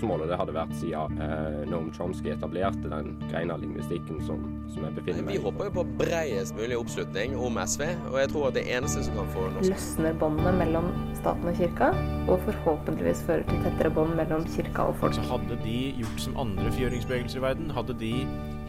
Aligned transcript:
Det 0.00 0.08
hovedspørsmålet 0.08 0.30
det 0.30 0.38
hadde 0.38 0.54
vært 0.54 0.74
siden 0.80 1.18
eh, 1.20 1.68
Noam 1.70 1.90
Chomsky 1.92 2.30
etablerte 2.32 2.88
den 2.88 3.16
greina 3.30 3.56
lingvistikken 3.60 4.20
som, 4.24 4.42
som 4.72 4.84
jeg 4.84 4.94
befinner 4.96 5.24
meg 5.26 5.34
i. 5.34 5.38
Vi 5.38 5.44
håper 5.44 5.68
jo 5.68 5.74
på 5.80 5.84
breiest 6.00 6.56
mulig 6.56 6.78
oppslutning 6.78 7.36
om 7.36 7.58
SV, 7.60 7.84
og 8.10 8.18
jeg 8.20 8.30
tror 8.32 8.48
at 8.48 8.56
det 8.56 8.64
eneste 8.70 9.04
som 9.06 9.18
kan 9.18 9.32
få 9.34 9.48
norsk 9.56 9.74
løsner 9.74 10.16
båndene 10.20 10.54
mellom 10.60 10.88
staten 11.18 11.50
og 11.50 11.58
kirka, 11.60 11.90
og 12.28 12.40
forhåpentligvis 12.46 13.24
fører 13.26 13.44
til 13.50 13.62
tettere 13.66 13.92
bånd 13.94 14.16
mellom 14.18 14.46
kirka 14.54 14.88
og 14.90 14.96
folk. 15.02 15.16
Så 15.16 15.26
hadde 15.28 15.58
de 15.64 15.78
gjort 16.00 16.24
som 16.24 16.40
andre 16.40 16.72
fjøringsbevegelser 16.78 17.42
i 17.42 17.46
verden, 17.48 17.70
hadde 17.76 17.96
de 18.00 18.14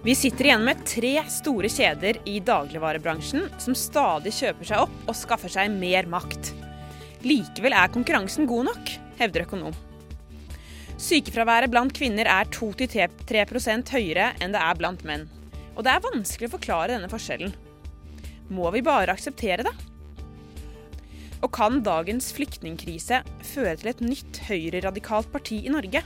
Vi 0.00 0.14
sitter 0.16 0.46
igjen 0.46 0.62
med 0.64 0.78
tre 0.88 1.10
store 1.28 1.68
kjeder 1.68 2.16
i 2.24 2.38
dagligvarebransjen 2.40 3.50
som 3.60 3.74
stadig 3.76 4.30
kjøper 4.32 4.68
seg 4.70 4.84
opp 4.86 4.94
og 5.04 5.16
skaffer 5.18 5.52
seg 5.52 5.74
mer 5.74 6.06
makt. 6.08 6.54
Likevel 7.20 7.74
er 7.76 7.90
konkurransen 7.92 8.46
god 8.48 8.70
nok, 8.70 8.92
hevder 9.18 9.44
økonom. 9.44 9.74
Sykefraværet 10.96 11.68
blant 11.72 11.92
kvinner 11.92 12.30
er 12.32 12.48
2-3% 12.48 13.92
høyere 13.92 14.30
enn 14.40 14.56
det 14.56 14.62
er 14.64 14.78
blant 14.80 15.04
menn. 15.04 15.26
Og 15.76 15.84
det 15.84 15.92
er 15.92 16.06
vanskelig 16.06 16.48
å 16.48 16.54
forklare 16.54 16.94
denne 16.94 17.10
forskjellen. 17.12 17.52
Må 18.56 18.72
vi 18.72 18.80
bare 18.86 19.12
akseptere 19.12 19.66
det? 19.68 19.74
Og 21.44 21.52
kan 21.52 21.82
dagens 21.84 22.30
flyktningkrise 22.36 23.20
føre 23.52 23.76
til 23.76 23.92
et 23.92 24.00
nytt 24.04 24.40
høyreradikalt 24.48 25.28
parti 25.32 25.60
i 25.60 25.74
Norge? 25.76 26.00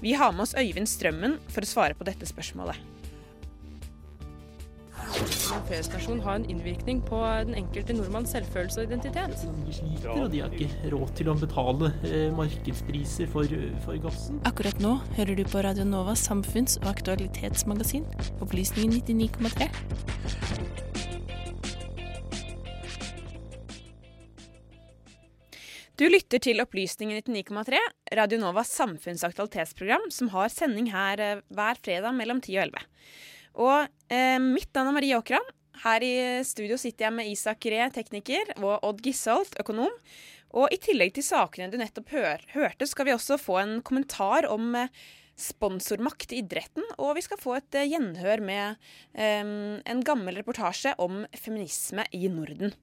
Vi 0.00 0.16
har 0.16 0.32
med 0.32 0.46
oss 0.46 0.56
Øyvind 0.56 0.88
Strømmen 0.88 1.36
for 1.52 1.60
å 1.60 1.68
svare 1.68 1.96
på 1.96 2.08
dette 2.08 2.28
spørsmålet. 2.28 2.89
En 5.50 5.62
feriestasjon 5.66 6.20
har 6.22 6.38
en 6.38 6.44
innvirkning 6.50 7.00
på 7.02 7.18
den 7.46 7.56
enkelte 7.58 7.94
nordmanns 7.96 8.30
selvfølelse 8.34 8.84
og 8.84 8.92
identitet. 8.92 9.44
De 9.66 9.74
sliter, 9.74 10.10
og 10.14 10.28
de 10.30 10.42
har 10.44 10.54
ikke 10.54 10.92
råd 10.92 11.14
til 11.18 11.30
å 11.32 11.34
betale 11.40 11.90
eh, 12.06 12.28
markedspriser 12.36 13.30
for, 13.32 13.50
for 13.84 13.98
gassen. 14.04 14.38
Akkurat 14.46 14.78
nå 14.82 14.96
hører 15.16 15.40
du 15.40 15.42
på 15.50 15.64
Radio 15.66 15.86
Novas 15.88 16.22
samfunns- 16.28 16.78
og 16.84 16.92
aktualitetsmagasin, 16.92 18.06
Opplysningen 18.44 19.02
99,3. 19.02 19.70
Du 26.00 26.06
lytter 26.08 26.40
til 26.40 26.62
Opplysningen 26.62 27.18
99,3, 27.26 27.82
Radio 28.16 28.38
Novas 28.40 28.70
samfunnsaktualitetsprogram, 28.78 30.06
som 30.14 30.30
har 30.32 30.48
sending 30.48 30.94
her 30.94 31.20
eh, 31.20 31.42
hver 31.52 31.82
fredag 31.82 32.14
mellom 32.16 32.38
10 32.40 32.54
og 32.54 32.62
11. 32.70 32.86
Og 33.58 33.86
eh, 34.12 34.38
mitt 34.42 34.70
navn 34.76 34.92
er 34.92 34.96
Marie 34.98 35.18
Åkran. 35.18 35.46
Her 35.80 36.04
i 36.04 36.14
studio 36.44 36.76
sitter 36.80 37.06
jeg 37.06 37.16
med 37.16 37.30
Isak 37.30 37.64
Ree, 37.72 37.86
tekniker, 37.94 38.52
og 38.60 38.84
Odd 38.84 39.00
Gisholt, 39.04 39.56
økonom. 39.62 39.94
Og 40.60 40.74
i 40.74 40.80
tillegg 40.82 41.14
til 41.16 41.24
sakene 41.24 41.70
du 41.70 41.78
nettopp 41.80 42.10
hør, 42.12 42.44
hørte, 42.52 42.88
skal 42.90 43.06
vi 43.08 43.14
også 43.14 43.38
få 43.40 43.60
en 43.62 43.74
kommentar 43.86 44.48
om 44.50 44.74
eh, 44.76 44.92
sponsormakt 45.40 46.34
i 46.34 46.42
idretten, 46.42 46.84
og 46.98 47.14
vi 47.16 47.24
skal 47.24 47.40
få 47.40 47.56
et 47.58 47.78
eh, 47.78 47.88
gjenhør 47.90 48.42
med 48.44 48.90
eh, 49.14 49.42
en 49.80 50.04
gammel 50.06 50.40
reportasje 50.40 50.94
om 51.00 51.24
feminisme 51.38 52.06
i 52.16 52.26
Norden. 52.32 52.74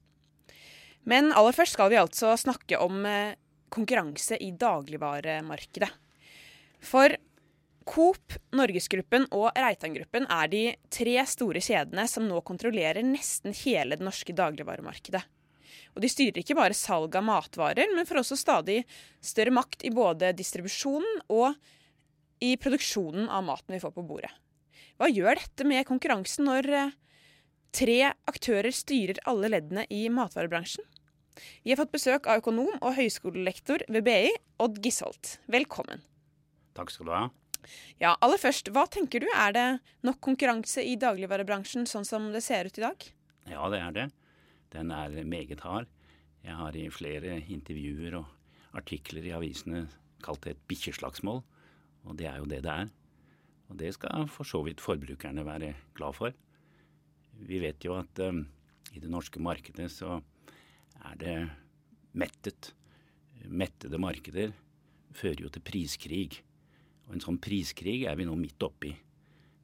Men 1.08 1.32
aller 1.32 1.56
først 1.56 1.78
skal 1.78 1.92
vi 1.94 2.02
altså 2.02 2.34
snakke 2.40 2.80
om 2.84 3.06
eh, 3.08 3.38
konkurranse 3.74 4.40
i 4.44 4.52
dagligvaremarkedet. 4.56 5.92
For 6.84 7.14
Coop, 7.88 8.36
Norgesgruppen 8.58 9.30
og 9.32 9.56
Reitangruppen 9.56 10.28
er 10.34 10.50
de 10.52 10.62
tre 10.92 11.16
store 11.30 11.62
kjedene 11.64 12.04
som 12.12 12.26
nå 12.28 12.42
kontrollerer 12.46 13.06
nesten 13.06 13.56
hele 13.64 13.96
det 13.96 14.06
norske 14.06 14.36
dagligvaremarkedet. 14.36 15.24
Og 15.96 16.04
de 16.04 16.10
styrer 16.12 16.42
ikke 16.42 16.58
bare 16.58 16.76
salg 16.78 17.16
av 17.18 17.26
matvarer, 17.26 17.90
men 17.96 18.06
får 18.06 18.22
også 18.22 18.38
stadig 18.38 18.82
større 19.24 19.54
makt 19.56 19.88
i 19.88 19.94
både 19.94 20.34
distribusjonen 20.38 21.24
og 21.34 21.56
i 22.44 22.54
produksjonen 22.62 23.32
av 23.34 23.48
maten 23.48 23.74
vi 23.74 23.82
får 23.82 23.96
på 23.96 24.06
bordet. 24.06 24.34
Hva 24.98 25.10
gjør 25.10 25.40
dette 25.40 25.66
med 25.66 25.88
konkurransen 25.88 26.46
når 26.50 26.70
eh, 26.74 26.94
tre 27.74 27.98
aktører 28.30 28.74
styrer 28.74 29.22
alle 29.30 29.52
leddene 29.54 29.88
i 29.94 30.06
matvarebransjen? 30.14 30.86
Vi 31.64 31.72
har 31.72 31.80
fått 31.80 31.94
besøk 31.94 32.30
av 32.30 32.42
økonom 32.42 32.78
og 32.82 32.96
høyskolelektor 32.98 33.86
ved 33.94 34.06
BI, 34.06 34.32
Odd 34.62 34.82
Gisholt. 34.84 35.38
Velkommen. 35.54 36.02
Takk 36.78 36.94
skal 36.94 37.10
du 37.10 37.14
ha. 37.14 37.28
Ja, 38.02 38.16
aller 38.22 38.40
først, 38.42 38.72
Hva 38.74 38.86
tenker 38.92 39.24
du, 39.24 39.28
er 39.34 39.54
det 39.56 39.68
nok 40.06 40.20
konkurranse 40.24 40.84
i 40.84 40.96
dagligvarebransjen 41.00 41.88
sånn 41.90 42.06
som 42.08 42.32
det 42.34 42.44
ser 42.46 42.70
ut 42.70 42.78
i 42.78 42.86
dag? 42.86 43.08
Ja, 43.48 43.68
det 43.74 43.82
er 43.82 43.94
det. 43.96 44.08
Den 44.74 44.92
er 44.92 45.14
meget 45.24 45.64
hard. 45.64 45.88
Jeg 46.44 46.56
har 46.56 46.76
i 46.76 46.88
flere 46.94 47.40
intervjuer 47.48 48.20
og 48.22 48.78
artikler 48.78 49.26
i 49.26 49.34
avisene 49.36 49.88
kalt 50.24 50.44
det 50.46 50.56
et 50.56 50.66
bikkjeslagsmål, 50.70 51.42
og 52.08 52.18
det 52.20 52.28
er 52.30 52.40
jo 52.42 52.50
det 52.50 52.62
det 52.66 52.74
er. 52.74 52.90
Og 53.68 53.80
det 53.80 53.94
skal 53.96 54.28
for 54.32 54.48
så 54.48 54.62
vidt 54.64 54.84
forbrukerne 54.84 55.44
være 55.46 55.74
glad 55.98 56.16
for. 56.16 56.36
Vi 57.48 57.60
vet 57.62 57.84
jo 57.86 57.98
at 58.00 58.22
um, 58.24 58.46
i 58.96 59.02
det 59.04 59.12
norske 59.12 59.42
markedet 59.44 59.90
så 59.92 60.20
er 61.04 61.20
det 61.20 61.38
mettet. 62.18 62.72
Mettede 63.48 64.00
markeder 64.02 64.56
fører 65.16 65.44
jo 65.46 65.52
til 65.54 65.64
priskrig. 65.66 66.40
Og 67.08 67.16
en 67.16 67.24
sånn 67.24 67.42
priskrig 67.42 68.02
er 68.08 68.18
vi 68.20 68.28
nå 68.28 68.36
midt 68.40 68.64
oppi. 68.68 68.94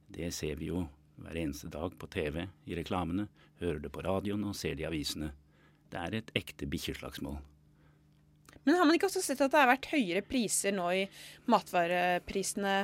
Det 0.08 0.30
ser 0.34 0.56
vi 0.60 0.70
jo 0.72 0.84
hver 1.20 1.38
eneste 1.38 1.70
dag 1.70 1.94
på 1.98 2.08
TV, 2.10 2.42
i 2.66 2.76
reklamene, 2.76 3.28
hører 3.60 3.80
det 3.84 3.92
på 3.94 4.02
radioen 4.04 4.44
og 4.48 4.56
ser 4.58 4.74
det 4.74 4.84
i 4.84 4.88
avisene. 4.88 5.30
Det 5.92 6.00
er 6.00 6.16
et 6.18 6.32
ekte 6.40 6.66
bikkjeslagsmål. 6.70 7.38
Men 8.64 8.78
har 8.78 8.88
man 8.88 8.96
ikke 8.96 9.10
også 9.10 9.20
sett 9.20 9.42
at 9.44 9.52
det 9.52 9.60
har 9.60 9.68
vært 9.68 9.90
høyere 9.92 10.24
priser 10.24 10.72
nå 10.72 10.86
i 10.96 11.02
matvareprisene 11.52 12.76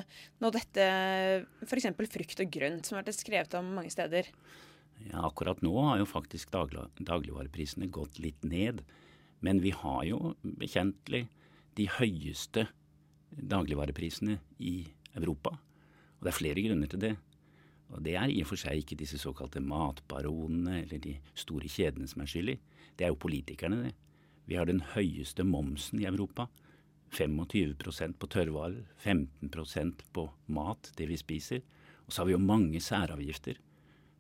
når 0.42 0.56
dette 0.58 0.88
f.eks. 1.64 1.88
frukt 2.12 2.42
og 2.44 2.50
grønt, 2.52 2.86
som 2.86 2.98
har 2.98 3.06
vært 3.06 3.16
skrevet 3.16 3.56
om 3.56 3.72
mange 3.78 3.92
steder? 3.92 4.28
Ja, 5.06 5.24
akkurat 5.24 5.62
nå 5.64 5.72
har 5.86 6.02
jo 6.02 6.08
faktisk 6.08 6.52
daglig, 6.52 6.84
dagligvareprisene 7.00 7.88
gått 7.88 8.20
litt 8.20 8.44
ned. 8.44 8.84
Men 9.40 9.62
vi 9.64 9.72
har 9.72 10.04
jo 10.04 10.34
bekjentlig 10.44 11.24
de 11.80 11.88
høyeste 11.96 12.66
dagligvareprisene 13.30 14.38
i 14.58 14.84
Europa. 15.16 15.56
Og 16.18 16.26
det 16.26 16.32
er 16.32 16.38
flere 16.38 16.62
grunner 16.66 16.90
til 16.90 17.02
det. 17.02 17.14
Og 17.90 18.04
det 18.04 18.14
er 18.14 18.30
i 18.30 18.40
og 18.42 18.50
for 18.50 18.60
seg 18.60 18.82
ikke 18.82 18.98
disse 19.00 19.18
såkalte 19.18 19.62
matbaronene 19.64 20.82
eller 20.84 21.02
de 21.02 21.16
store 21.34 21.70
kjedene 21.70 22.06
som 22.10 22.22
er 22.22 22.30
skyld 22.30 22.54
i. 22.54 22.58
Det 22.96 23.06
er 23.06 23.12
jo 23.14 23.22
politikerne, 23.22 23.82
det. 23.86 23.94
Vi 24.46 24.58
har 24.58 24.66
den 24.66 24.82
høyeste 24.94 25.44
momsen 25.46 26.00
i 26.02 26.06
Europa. 26.08 26.48
25% 27.10 28.18
på 28.18 28.28
tørrvarer, 28.30 28.84
15% 29.02 30.04
på 30.14 30.28
mat, 30.54 30.92
det 30.98 31.08
vi 31.10 31.18
spiser. 31.18 31.62
Og 32.06 32.12
så 32.12 32.22
har 32.22 32.26
vi 32.26 32.36
jo 32.36 32.42
mange 32.42 32.80
særavgifter. 32.80 33.58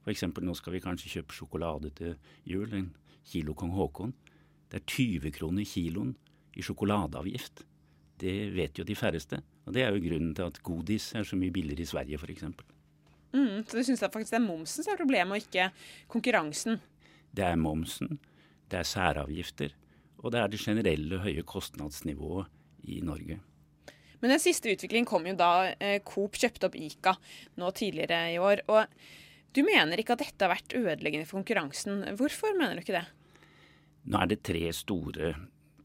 F.eks. 0.04 0.24
nå 0.42 0.54
skal 0.54 0.74
vi 0.74 0.82
kanskje 0.82 1.12
kjøpe 1.14 1.36
sjokolade 1.36 1.90
til 1.94 2.16
jul, 2.46 2.72
en 2.74 2.90
kilo 3.26 3.54
kong 3.54 3.74
Haakon. 3.76 4.14
Det 4.70 4.80
er 4.80 4.86
20 4.86 5.30
kroner 5.34 5.66
kiloen 5.66 6.14
i 6.56 6.62
sjokoladeavgift. 6.62 7.64
Det 8.20 8.34
vet 8.52 8.78
jo 8.78 8.84
de 8.84 8.96
færreste. 8.98 9.40
Og 9.66 9.74
det 9.74 9.84
er 9.84 9.94
jo 9.94 10.02
grunnen 10.04 10.34
til 10.36 10.50
at 10.50 10.60
godis 10.66 11.10
er 11.16 11.24
så 11.26 11.38
mye 11.40 11.54
billigere 11.54 11.86
i 11.86 11.88
Sverige, 11.88 12.20
f.eks. 12.20 12.46
Mm, 13.30 13.62
så 13.64 13.78
du 13.78 13.84
syns 13.86 14.02
faktisk 14.02 14.34
det 14.34 14.40
er 14.40 14.46
momsen 14.46 14.84
som 14.84 14.94
er 14.94 15.00
problemet, 15.00 15.36
og 15.36 15.44
ikke 15.44 15.68
konkurransen? 16.10 16.80
Det 17.30 17.46
er 17.46 17.60
momsen, 17.60 18.18
det 18.70 18.80
er 18.80 18.88
særavgifter, 18.88 19.76
og 20.18 20.34
det 20.34 20.40
er 20.40 20.50
det 20.50 20.60
generelle 20.60 21.20
høye 21.22 21.44
kostnadsnivået 21.46 22.50
i 22.90 22.98
Norge. 23.06 23.38
Men 24.20 24.34
den 24.34 24.42
siste 24.42 24.72
utviklingen 24.74 25.08
kom 25.08 25.24
jo 25.28 25.36
da 25.38 25.70
eh, 25.78 26.00
Coop 26.04 26.36
kjøpte 26.36 26.68
opp 26.68 26.76
Ica 26.76 27.14
nå 27.60 27.70
tidligere 27.76 28.34
i 28.34 28.40
år. 28.42 28.64
og 28.68 28.90
Du 29.56 29.62
mener 29.64 30.00
ikke 30.00 30.16
at 30.16 30.26
dette 30.26 30.44
har 30.44 30.52
vært 30.52 30.76
ødeleggende 30.76 31.28
for 31.28 31.40
konkurransen. 31.40 32.02
Hvorfor 32.18 32.52
mener 32.58 32.76
du 32.76 32.84
ikke 32.84 32.98
det? 32.98 33.06
Nå 34.10 34.20
er 34.20 34.28
det 34.28 34.42
tre 34.44 34.66
store 34.76 35.32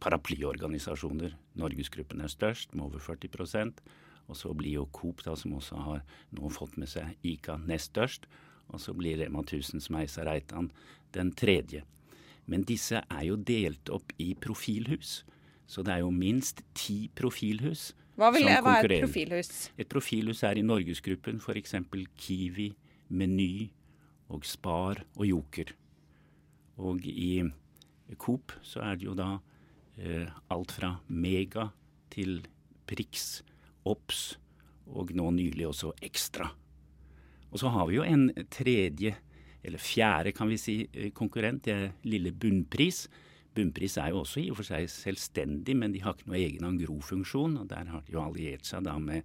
paraplyorganisasjoner. 0.02 1.36
Norgesgruppen 1.60 2.22
er 2.22 2.32
størst, 2.32 2.74
med 2.76 2.86
over 2.88 3.00
40% 3.00 3.80
Og 4.28 4.38
så 4.38 4.54
blir 4.58 4.80
jo 4.80 4.88
Coop, 4.92 5.22
da, 5.24 5.36
som 5.36 5.54
også 5.54 5.76
har 5.86 6.00
nå 6.34 6.50
fått 6.50 6.78
med 6.82 6.90
seg 6.90 7.14
ICA, 7.22 7.58
nest 7.58 7.92
størst. 7.94 8.26
Og 8.74 8.82
så 8.82 8.94
blir 8.98 9.20
Rema 9.22 9.44
1000 9.44 9.84
Smeisa 9.86 10.26
Reitan 10.26 10.72
den 11.14 11.32
tredje. 11.32 11.84
Men 12.46 12.66
disse 12.66 13.02
er 13.02 13.24
jo 13.26 13.36
delt 13.38 13.90
opp 13.94 14.14
i 14.18 14.34
profilhus. 14.34 15.24
Så 15.68 15.84
det 15.86 15.94
er 15.94 16.02
jo 16.06 16.12
minst 16.14 16.62
ti 16.74 17.10
profilhus 17.16 17.94
hva, 18.16 18.30
vil, 18.32 18.46
som 18.46 18.50
hva 18.50 18.52
er 18.54 18.58
et 18.58 18.66
konkurrerer. 18.66 19.08
profilhus? 19.08 19.50
Et 19.78 19.90
profilhus 19.92 20.44
er 20.48 20.60
i 20.60 20.66
Norgesgruppen 20.66 21.42
f.eks. 21.42 21.76
Kiwi, 22.16 22.70
Meny 23.10 23.70
og 24.32 24.46
Spar 24.48 25.04
og 25.18 25.26
Joker. 25.28 25.74
Og 26.80 27.06
i 27.08 27.44
Coop 28.22 28.54
så 28.64 28.84
er 28.86 29.00
det 29.00 29.10
jo 29.10 29.16
da 29.18 29.36
alt 30.52 30.72
fra 30.76 30.90
Mega 31.08 31.70
til 32.12 32.42
Prix, 32.86 33.42
Obs 33.88 34.36
og 34.92 35.14
nå 35.16 35.32
nylig 35.36 35.68
også 35.70 35.94
Extra. 36.04 36.50
Og 37.52 37.62
så 37.62 37.72
har 37.72 37.88
vi 37.88 37.98
jo 37.98 38.04
en 38.04 38.28
tredje, 38.52 39.16
eller 39.64 39.82
fjerde 39.82 40.34
kan 40.36 40.50
vi 40.52 40.58
si, 40.60 40.76
eh, 40.94 41.12
konkurrent. 41.12 41.64
Det 41.64 41.74
er 41.74 41.94
lille 42.04 42.32
Bunnpris. 42.32 43.08
Bunnpris 43.56 43.98
er 43.98 44.10
jo 44.12 44.22
også 44.24 44.44
i 44.44 44.50
og 44.52 44.58
for 44.58 44.68
seg 44.68 44.90
selvstendig, 44.92 45.76
men 45.76 45.94
de 45.94 46.02
har 46.04 46.14
ikke 46.14 46.28
noe 46.28 46.38
egen 46.38 46.66
Angro-funksjon. 46.68 47.58
og 47.62 47.68
Der 47.68 47.86
har 47.86 48.02
de 48.02 48.12
jo 48.12 48.20
alliert 48.20 48.66
seg 48.66 48.84
da 48.84 48.98
med 49.00 49.24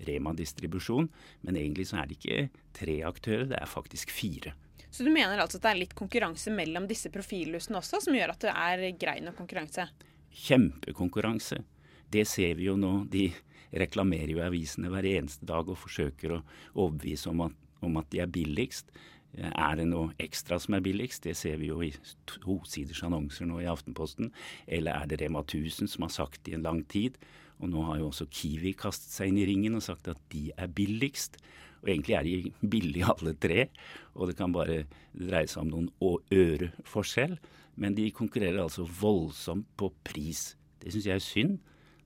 Rema 0.00 0.34
distribusjon. 0.34 1.08
Men 1.42 1.54
egentlig 1.54 1.86
så 1.86 2.02
er 2.02 2.06
det 2.06 2.18
ikke 2.18 2.50
tre 2.72 3.02
aktører, 3.02 3.48
det 3.48 3.58
er 3.60 3.66
faktisk 3.66 4.10
fire. 4.10 4.54
Så 4.90 5.04
du 5.04 5.10
mener 5.10 5.38
altså 5.38 5.58
at 5.58 5.62
det 5.62 5.70
er 5.70 5.82
litt 5.84 5.94
konkurranse 5.94 6.50
mellom 6.50 6.88
disse 6.88 7.10
profilhusene 7.10 7.78
også, 7.78 8.00
som 8.00 8.14
gjør 8.14 8.30
at 8.30 8.40
det 8.40 8.50
er 8.50 8.98
grei 8.98 9.20
nok 9.20 9.36
konkurranse? 9.36 9.88
Kjempekonkurranse. 10.32 11.62
Det 12.10 12.24
ser 12.28 12.56
vi 12.58 12.68
jo 12.68 12.76
nå. 12.80 13.04
De 13.12 13.28
reklamerer 13.76 14.32
jo 14.32 14.42
avisene 14.44 14.90
hver 14.92 15.06
eneste 15.08 15.46
dag 15.48 15.68
og 15.68 15.80
forsøker 15.80 16.38
å 16.38 16.42
overbevise 16.74 17.30
om 17.32 17.46
at, 17.48 17.56
om 17.84 18.00
at 18.00 18.08
de 18.12 18.22
er 18.24 18.32
billigst. 18.32 18.92
Er 19.36 19.76
det 19.76 19.86
noe 19.90 20.14
ekstra 20.22 20.56
som 20.62 20.78
er 20.78 20.84
billigst? 20.84 21.26
Det 21.26 21.36
ser 21.36 21.58
vi 21.60 21.68
jo 21.68 21.82
i 21.84 21.92
tosiders 22.26 23.02
annonser 23.04 23.48
nå 23.48 23.60
i 23.60 23.68
Aftenposten. 23.68 24.32
Eller 24.66 24.96
er 24.96 25.10
det 25.10 25.20
Rema 25.20 25.44
1000 25.44 25.90
som 25.92 26.06
har 26.06 26.14
sagt 26.14 26.42
det 26.44 26.54
i 26.54 26.58
en 26.58 26.64
lang 26.66 26.82
tid? 26.88 27.18
Og 27.58 27.70
nå 27.72 27.84
har 27.88 28.00
jo 28.00 28.08
også 28.08 28.28
Kiwi 28.30 28.72
kastet 28.78 29.12
seg 29.12 29.32
inn 29.32 29.40
i 29.42 29.46
ringen 29.48 29.76
og 29.76 29.84
sagt 29.84 30.08
at 30.10 30.20
de 30.32 30.48
er 30.56 30.70
billigst. 30.72 31.36
Og 31.82 31.92
egentlig 31.92 32.16
er 32.16 32.26
de 32.26 32.68
billige 32.72 33.06
alle 33.12 33.34
tre, 33.38 33.68
og 34.16 34.30
det 34.30 34.38
kan 34.38 34.54
bare 34.54 34.80
dreie 35.14 35.46
seg 35.50 35.62
om 35.62 35.70
noen 35.74 35.90
øre 36.34 36.72
forskjell. 36.88 37.36
Men 37.78 37.94
de 37.94 38.08
konkurrerer 38.14 38.60
altså 38.64 38.86
voldsomt 38.86 39.68
på 39.78 39.92
pris. 40.06 40.52
Det 40.82 40.92
syns 40.92 41.06
jeg 41.06 41.18
er 41.18 41.24
synd. 41.24 41.56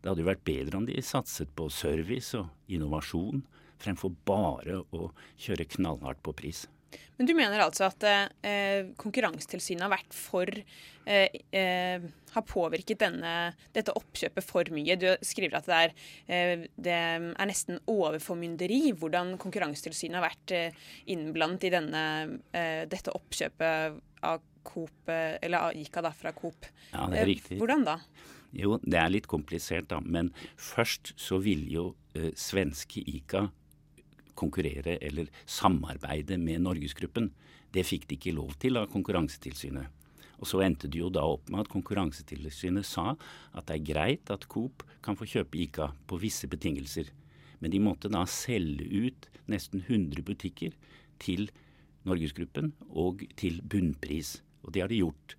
Det 0.02 0.10
hadde 0.10 0.24
jo 0.24 0.28
vært 0.28 0.44
bedre 0.44 0.80
om 0.80 0.86
de 0.88 0.98
satset 1.04 1.50
på 1.56 1.68
service 1.72 2.34
og 2.38 2.72
innovasjon, 2.72 3.44
fremfor 3.82 4.14
bare 4.26 4.82
å 4.94 5.10
kjøre 5.40 5.68
knallhardt 5.76 6.22
på 6.26 6.34
pris. 6.36 6.66
Men 7.16 7.28
du 7.28 7.32
mener 7.36 7.62
altså 7.62 7.86
at 7.86 8.04
eh, 8.04 8.90
Konkurransetilsynet 9.00 9.84
har 9.86 9.92
vært 9.94 10.16
for 10.16 10.48
eh, 10.48 11.38
eh, 11.56 12.04
Har 12.34 12.44
påvirket 12.48 13.00
denne, 13.00 13.32
dette 13.72 13.94
oppkjøpet 13.96 14.44
for 14.44 14.68
mye. 14.74 14.98
Du 15.00 15.08
skriver 15.24 15.60
at 15.60 15.70
det 15.70 15.78
er, 15.78 15.94
eh, 16.26 16.66
det 16.76 16.96
er 16.98 17.48
nesten 17.48 17.80
overformynderi 17.88 18.94
hvordan 18.98 19.36
Konkurransetilsynet 19.40 20.20
har 20.20 20.26
vært 20.26 20.56
eh, 20.56 20.80
innblandet 21.14 21.68
i 21.68 21.74
denne, 21.78 22.06
eh, 22.52 22.82
dette 22.90 23.14
oppkjøpet 23.16 24.00
av 24.28 24.48
Coop, 24.64 25.08
eh, 25.08 25.38
eller 25.42 25.68
av 25.68 25.76
ICA 25.76 26.02
da, 26.02 26.12
fra 26.16 26.32
Coop. 26.36 26.66
Ja, 26.92 27.06
det 27.08 27.18
er 27.18 27.22
Eh, 27.22 27.30
riktig. 27.34 27.58
Hvordan 27.58 27.84
da? 27.84 27.98
Jo, 28.52 28.78
det 28.82 28.98
er 29.00 29.10
litt 29.10 29.26
komplisert, 29.26 29.88
da. 29.88 30.00
Men 30.00 30.32
først 30.56 31.14
så 31.16 31.40
ville 31.40 31.70
jo 31.70 31.94
eh, 32.14 32.32
svenske 32.36 33.00
ICA 33.00 33.46
konkurrere 34.34 34.98
eller 35.00 35.28
samarbeide 35.46 36.38
med 36.38 36.62
Norgesgruppen. 36.64 37.30
Det 37.72 37.84
fikk 37.86 38.06
de 38.08 38.18
ikke 38.18 38.36
lov 38.36 38.54
til 38.60 38.76
av 38.76 38.90
Konkurransetilsynet. 38.92 39.88
Og 40.42 40.48
så 40.50 40.60
endte 40.66 40.88
det 40.90 40.98
jo 40.98 41.08
da 41.12 41.22
opp 41.22 41.48
med 41.52 41.62
at 41.62 41.70
Konkurransetilsynet 41.70 42.84
sa 42.84 43.12
at 43.54 43.68
det 43.68 43.76
er 43.78 43.86
greit 43.92 44.32
at 44.34 44.48
Coop 44.50 44.82
kan 45.04 45.16
få 45.16 45.28
kjøpe 45.28 45.60
ICA 45.62 45.92
på 46.10 46.18
visse 46.18 46.50
betingelser. 46.50 47.12
Men 47.62 47.70
de 47.70 47.78
måtte 47.78 48.10
da 48.10 48.24
selge 48.26 48.88
ut 48.90 49.28
nesten 49.46 49.84
100 49.86 50.24
butikker 50.26 50.74
til 51.22 51.46
Norgesgruppen 52.08 52.72
og 52.90 53.22
til 53.38 53.60
bunnpris. 53.62 54.40
Og 54.62 54.74
det 54.74 54.84
har 54.84 54.92
de 54.92 55.02
gjort. 55.02 55.36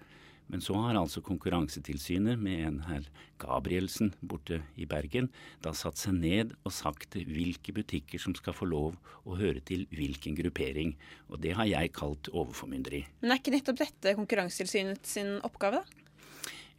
Men 0.51 0.61
så 0.61 0.75
har 0.77 0.97
altså 0.99 1.23
Konkurransetilsynet 1.23 2.37
med 2.39 2.65
en 2.67 2.79
herr 2.85 3.07
Gabrielsen 3.41 4.11
borte 4.21 4.59
i 4.75 4.85
Bergen 4.89 5.29
da 5.63 5.71
satt 5.75 5.97
seg 5.97 6.19
ned 6.19 6.53
og 6.61 6.75
sagt 6.75 7.15
hvilke 7.15 7.73
butikker 7.75 8.21
som 8.21 8.35
skal 8.37 8.55
få 8.57 8.67
lov 8.69 8.99
å 9.23 9.37
høre 9.39 9.63
til 9.65 9.87
hvilken 9.95 10.35
gruppering. 10.37 10.93
Og 11.31 11.41
det 11.43 11.55
har 11.57 11.69
jeg 11.71 11.95
kalt 11.95 12.29
overformynderi. 12.33 13.05
Men 13.23 13.33
er 13.33 13.41
ikke 13.41 13.55
nettopp 13.55 13.81
dette 13.81 14.15
Konkurransetilsynet 14.19 15.07
sin 15.09 15.37
oppgave, 15.47 15.81
da? 15.81 15.99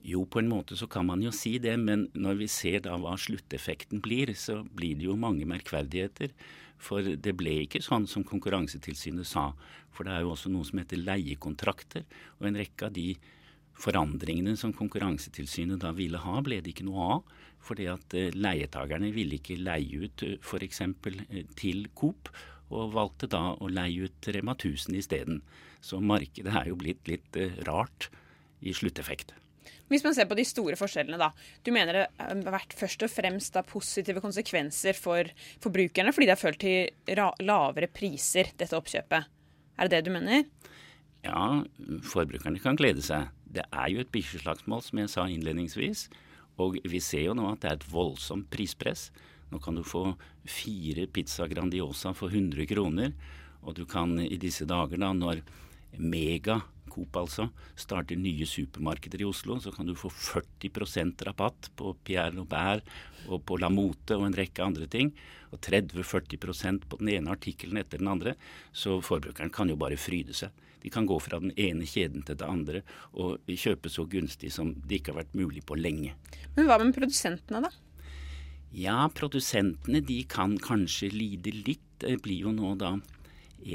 Jo, 0.04 0.26
på 0.28 0.42
en 0.42 0.50
måte 0.52 0.76
så 0.76 0.84
kan 0.90 1.06
man 1.08 1.22
jo 1.24 1.30
si 1.32 1.54
det, 1.56 1.78
men 1.80 2.10
når 2.12 2.42
vi 2.42 2.48
ser 2.52 2.82
da 2.84 2.98
hva 3.00 3.14
slutteffekten 3.16 4.02
blir, 4.04 4.34
så 4.36 4.58
blir 4.60 4.98
det 5.00 5.06
jo 5.08 5.16
mange 5.16 5.48
merkverdigheter. 5.48 6.34
For 6.84 7.14
det 7.16 7.32
ble 7.38 7.62
ikke 7.64 7.82
sånn 7.84 8.08
som 8.10 8.26
Konkurransetilsynet 8.28 9.28
sa. 9.28 9.50
For 9.94 10.06
det 10.06 10.16
er 10.16 10.26
jo 10.26 10.34
også 10.34 10.52
noe 10.52 10.66
som 10.68 10.80
heter 10.82 11.00
leiekontrakter, 11.00 12.04
og 12.40 12.48
en 12.48 12.60
rekke 12.60 12.90
av 12.90 12.96
de 12.96 13.14
forandringene 13.80 14.54
som 14.58 14.74
Konkurransetilsynet 14.76 15.82
da 15.82 15.92
ville 15.96 16.20
ha, 16.22 16.38
ble 16.44 16.60
det 16.62 16.74
ikke 16.74 16.86
noe 16.88 17.10
av. 17.16 17.36
Fordi 17.64 17.86
at 17.88 18.12
leietagerne 18.12 18.42
leietakerne 18.44 19.12
ville 19.14 19.38
ikke 19.38 19.56
leie 19.56 20.04
ut 20.04 20.24
eh, 20.26 20.36
f.eks. 20.42 20.82
Eh, 20.84 21.46
til 21.56 21.86
Coop, 21.96 22.28
og 22.74 22.92
valgte 22.96 23.28
da 23.30 23.54
å 23.54 23.70
leie 23.70 24.08
ut 24.08 24.28
Rema 24.34 24.56
1000 24.56 24.98
isteden. 24.98 25.40
Så 25.84 26.00
markedet 26.00 26.52
er 26.52 26.68
jo 26.70 26.78
blitt 26.80 27.08
litt 27.08 27.40
eh, 27.40 27.56
rart 27.68 28.10
i 28.64 28.74
slutteffekt. 28.76 29.34
Hvis 29.90 30.04
man 30.06 30.14
ser 30.16 30.28
på 30.30 30.36
de 30.38 30.46
store 30.48 30.78
forskjellene, 30.80 31.18
da. 31.20 31.30
Du 31.64 31.70
mener 31.74 31.98
det 31.98 32.04
har 32.18 32.56
vært 32.56 32.76
først 32.78 33.04
og 33.06 33.12
fremst 33.12 33.56
positive 33.68 34.22
konsekvenser 34.24 34.96
for 34.98 35.30
forbrukerne 35.64 36.14
fordi 36.14 36.28
det 36.28 36.36
har 36.36 36.42
ført 36.42 36.60
til 36.62 37.16
lavere 37.44 37.90
priser, 37.92 38.52
dette 38.58 38.78
oppkjøpet. 38.78 39.30
Er 39.78 39.88
det 39.88 39.98
det 39.98 40.08
du 40.08 40.14
mener? 40.14 40.44
Ja, 41.24 41.64
forbrukerne 42.04 42.60
kan 42.62 42.76
glede 42.78 43.02
seg. 43.04 43.30
Det 43.54 43.64
er 43.70 43.88
jo 43.92 44.02
et 44.02 44.12
bikkjeslagsmål, 44.12 44.82
som 44.84 45.00
jeg 45.00 45.12
sa 45.12 45.28
innledningsvis. 45.30 46.08
Og 46.60 46.76
vi 46.86 47.00
ser 47.02 47.28
jo 47.28 47.38
nå 47.38 47.48
at 47.52 47.62
det 47.62 47.70
er 47.70 47.78
et 47.78 47.88
voldsomt 47.90 48.50
prispress. 48.52 49.08
Nå 49.50 49.60
kan 49.62 49.78
du 49.78 49.84
få 49.86 50.12
fire 50.48 51.06
pizza 51.10 51.46
Grandiosa 51.50 52.12
for 52.16 52.32
100 52.34 52.66
kroner. 52.70 53.14
Og 53.64 53.76
du 53.78 53.84
kan 53.88 54.18
i 54.20 54.36
disse 54.40 54.66
dager, 54.68 55.00
da, 55.00 55.12
når 55.16 55.42
Mega, 55.98 56.60
Coop 56.94 57.16
altså, 57.18 57.48
starter 57.78 58.18
nye 58.20 58.46
supermarkeder 58.46 59.24
i 59.24 59.28
Oslo, 59.28 59.58
så 59.60 59.72
kan 59.74 59.88
du 59.88 59.96
få 59.98 60.10
40% 60.12 61.24
rabatt 61.26 61.70
på 61.76 61.94
Pierre 62.06 62.36
Robert 62.36 62.86
og 63.26 63.42
på 63.48 63.58
La 63.58 63.70
Mote 63.72 64.18
og 64.18 64.28
en 64.28 64.36
rekke 64.38 64.62
andre 64.64 64.86
ting. 64.90 65.10
Og 65.54 65.60
30-40% 65.62 66.86
på 66.90 66.98
den 67.00 67.12
ene 67.14 67.34
artikkelen 67.34 67.78
etter 67.78 68.00
den 68.02 68.10
andre. 68.10 68.34
Så 68.74 69.00
forbrukeren 69.04 69.52
kan 69.54 69.70
jo 69.70 69.78
bare 69.78 69.98
fryde 70.00 70.34
seg. 70.34 70.54
De 70.84 70.90
kan 70.92 71.06
gå 71.08 71.16
fra 71.22 71.38
den 71.40 71.54
ene 71.56 71.86
kjeden 71.88 72.26
til 72.28 72.36
det 72.36 72.44
andre 72.44 72.82
og 73.16 73.48
kjøpe 73.48 73.88
så 73.88 74.04
gunstig 74.10 74.50
som 74.52 74.74
det 74.84 74.98
ikke 74.98 75.14
har 75.14 75.22
vært 75.22 75.38
mulig 75.38 75.62
på 75.64 75.78
lenge. 75.80 76.12
Men 76.58 76.68
hva 76.68 76.76
med 76.82 76.92
produsentene, 76.96 77.62
da? 77.64 77.70
Ja, 78.74 78.98
produsentene 79.14 80.02
de 80.04 80.18
kan 80.28 80.58
kanskje 80.60 81.08
lide 81.14 81.54
litt. 81.56 81.80
Det 82.02 82.18
blir 82.20 82.48
jo 82.48 82.52
nå 82.52 82.74
da 82.76 82.96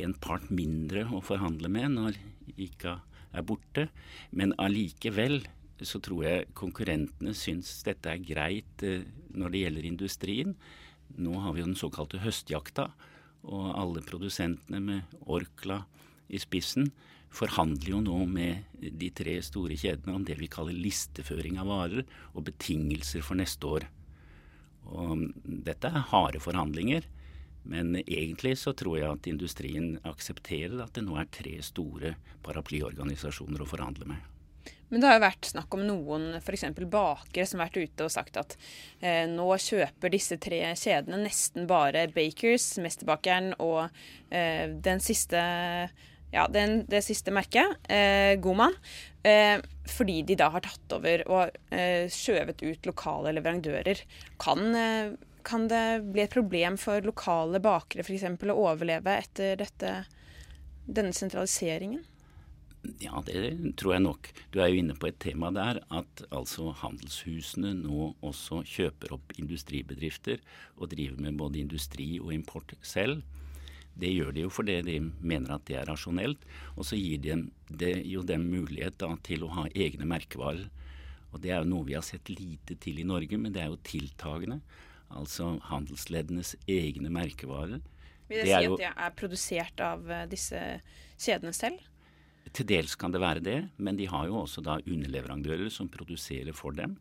en 0.03 0.13
part 0.21 0.51
mindre 0.53 1.07
å 1.09 1.21
forhandle 1.25 1.71
med 1.71 1.95
når 1.95 2.19
ICA 2.59 2.99
er 3.33 3.45
borte. 3.45 3.87
Men 4.31 4.55
allikevel 4.61 5.41
så 5.85 6.01
tror 6.03 6.25
jeg 6.25 6.49
konkurrentene 6.57 7.33
syns 7.37 7.79
dette 7.87 8.11
er 8.11 8.23
greit 8.23 8.83
eh, 8.83 9.05
når 9.31 9.53
det 9.53 9.63
gjelder 9.63 9.87
industrien. 9.87 10.55
Nå 11.19 11.39
har 11.43 11.55
vi 11.55 11.63
jo 11.63 11.69
den 11.69 11.79
såkalte 11.79 12.21
høstjakta, 12.23 12.89
og 13.49 13.69
alle 13.71 14.03
produsentene 14.03 14.81
med 14.83 15.21
Orkla 15.31 15.83
i 16.27 16.41
spissen 16.41 16.89
forhandler 17.33 17.93
jo 17.93 18.01
nå 18.03 18.17
med 18.29 18.81
de 18.81 19.09
tre 19.15 19.37
store 19.45 19.77
kjedene 19.79 20.17
om 20.17 20.25
det 20.25 20.35
vi 20.39 20.49
kaller 20.51 20.75
listeføring 20.75 21.59
av 21.61 21.69
varer 21.69 22.03
og 22.33 22.45
betingelser 22.49 23.23
for 23.25 23.39
neste 23.39 23.69
år. 23.69 23.85
Og 24.89 25.29
dette 25.45 25.89
er 25.89 26.07
harde 26.11 26.41
forhandlinger, 26.41 27.05
men 27.63 27.95
egentlig 28.05 28.55
så 28.61 28.73
tror 28.77 28.97
jeg 28.99 29.09
at 29.11 29.29
industrien 29.29 29.93
aksepterer 30.07 30.79
at 30.83 30.95
det 30.95 31.05
nå 31.05 31.17
er 31.19 31.31
tre 31.33 31.57
store 31.65 32.15
paraplyorganisasjoner 32.45 33.63
å 33.63 33.69
forhandle 33.69 34.09
med. 34.13 34.27
Men 34.89 35.01
det 35.01 35.09
har 35.09 35.19
jo 35.19 35.25
vært 35.27 35.49
snakk 35.51 35.75
om 35.77 35.83
noen 35.85 36.23
f.eks. 36.39 36.65
bakere 36.89 37.45
som 37.45 37.61
har 37.61 37.69
vært 37.69 37.91
ute 37.91 38.07
og 38.07 38.13
sagt 38.13 38.39
at 38.41 38.55
eh, 39.05 39.25
nå 39.29 39.45
kjøper 39.61 40.13
disse 40.13 40.39
tre 40.41 40.63
kjedene 40.73 41.21
nesten 41.21 41.69
bare 41.69 42.07
Bakers, 42.13 42.71
Mesterbakeren 42.81 43.53
og 43.61 43.83
eh, 44.33 44.65
den 44.81 45.03
siste 45.03 45.43
ja, 46.29 46.45
den, 46.49 46.83
det 46.89 47.01
siste 47.05 47.33
merket, 47.33 47.79
eh, 47.89 48.35
Goman, 48.41 48.75
eh, 49.25 49.57
fordi 49.89 50.21
de 50.27 50.37
da 50.37 50.51
har 50.53 50.61
tatt 50.65 50.93
over 50.93 51.23
og 51.25 51.55
eh, 51.73 52.05
skjøvet 52.13 52.61
ut 52.61 52.89
lokale 52.89 53.33
leverandører. 53.33 54.03
Kan, 54.41 54.61
eh, 54.77 55.15
kan 55.45 55.67
det 55.71 56.01
bli 56.11 56.23
et 56.23 56.33
problem 56.33 56.77
for 56.79 57.03
lokale 57.05 57.61
bakere 57.63 58.05
f.eks. 58.05 58.25
å 58.25 58.55
overleve 58.55 59.17
etter 59.23 59.59
dette, 59.59 59.93
denne 60.85 61.15
sentraliseringen? 61.15 62.05
Ja, 63.03 63.19
det 63.27 63.73
tror 63.79 63.95
jeg 63.95 64.03
nok. 64.05 64.29
Du 64.53 64.61
er 64.63 64.69
jo 64.71 64.79
inne 64.79 64.95
på 64.95 65.09
et 65.09 65.19
tema 65.19 65.49
der 65.51 65.81
at 65.91 66.21
altså 66.31 66.71
handelshusene 66.79 67.73
nå 67.81 68.13
også 68.25 68.61
kjøper 68.63 69.17
opp 69.17 69.35
industribedrifter 69.35 70.39
og 70.77 70.93
driver 70.93 71.19
med 71.25 71.39
både 71.41 71.59
industri 71.59 72.13
og 72.21 72.31
import 72.35 72.77
selv. 72.79 73.25
Det 73.99 74.13
gjør 74.13 74.31
de 74.31 74.45
jo 74.45 74.51
fordi 74.53 74.77
de 74.87 74.97
mener 75.03 75.51
at 75.51 75.65
det 75.67 75.75
er 75.81 75.89
rasjonelt. 75.89 76.45
Og 76.77 76.87
så 76.87 76.99
gir 76.99 77.19
de 77.23 77.41
det 77.67 77.97
jo 78.07 78.23
dem 78.23 78.47
mulighet 78.47 78.95
da, 79.01 79.11
til 79.27 79.43
å 79.43 79.53
ha 79.57 79.67
egne 79.75 80.07
merkevarer. 80.07 80.69
Og 81.33 81.43
det 81.43 81.51
er 81.51 81.61
jo 81.61 81.71
noe 81.73 81.87
vi 81.87 81.97
har 81.97 82.05
sett 82.05 82.31
lite 82.31 82.79
til 82.81 83.01
i 83.01 83.07
Norge, 83.07 83.37
men 83.37 83.53
det 83.53 83.65
er 83.65 83.73
jo 83.73 83.81
tiltagende. 83.85 84.61
Altså 85.09 85.55
handelsleddenes 85.69 86.55
egne 86.69 87.09
merkevarer. 87.13 87.81
Vil 88.29 88.43
det, 88.43 88.45
det 88.45 88.55
si 88.55 88.65
jo, 88.67 88.75
at 88.77 88.83
de 88.83 88.89
er 88.93 89.15
produsert 89.17 89.81
av 89.81 90.11
eh, 90.11 90.25
disse 90.29 90.59
kjedene 91.17 91.53
selv? 91.55 91.81
Til 92.53 92.65
dels 92.69 92.95
kan 92.97 93.13
det 93.13 93.21
være 93.21 93.43
det, 93.45 93.59
men 93.77 93.97
de 93.97 94.07
har 94.09 94.29
jo 94.29 94.39
også 94.43 94.61
da 94.65 94.79
underleverandører 94.79 95.69
som 95.73 95.89
produserer 95.91 96.53
for 96.57 96.77
dem. 96.77 96.97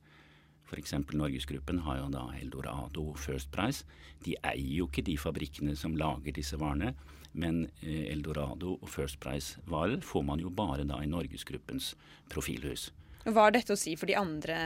F.eks. 0.69 0.93
Norgesgruppen 1.17 1.81
har 1.87 2.03
jo 2.03 2.09
da 2.13 2.27
Eldorado 2.37 3.15
First 3.17 3.51
Price. 3.53 3.87
De 4.25 4.35
eier 4.43 4.75
jo 4.83 4.89
ikke 4.89 5.05
de 5.07 5.17
fabrikkene 5.21 5.77
som 5.77 5.97
lager 5.97 6.37
disse 6.37 6.59
varene, 6.61 6.93
men 7.33 7.67
eh, 7.81 8.09
Eldorado 8.13 8.77
og 8.77 8.89
First 8.93 9.21
Price-varer 9.25 10.03
får 10.05 10.27
man 10.29 10.43
jo 10.43 10.53
bare 10.53 10.85
da 10.89 11.01
i 11.05 11.09
Norgesgruppens 11.09 11.95
profilhus. 12.33 12.91
Hva 13.25 13.49
har 13.49 13.57
dette 13.57 13.75
å 13.75 13.81
si 13.81 13.95
for 14.01 14.09
de 14.09 14.17
andre, 14.17 14.59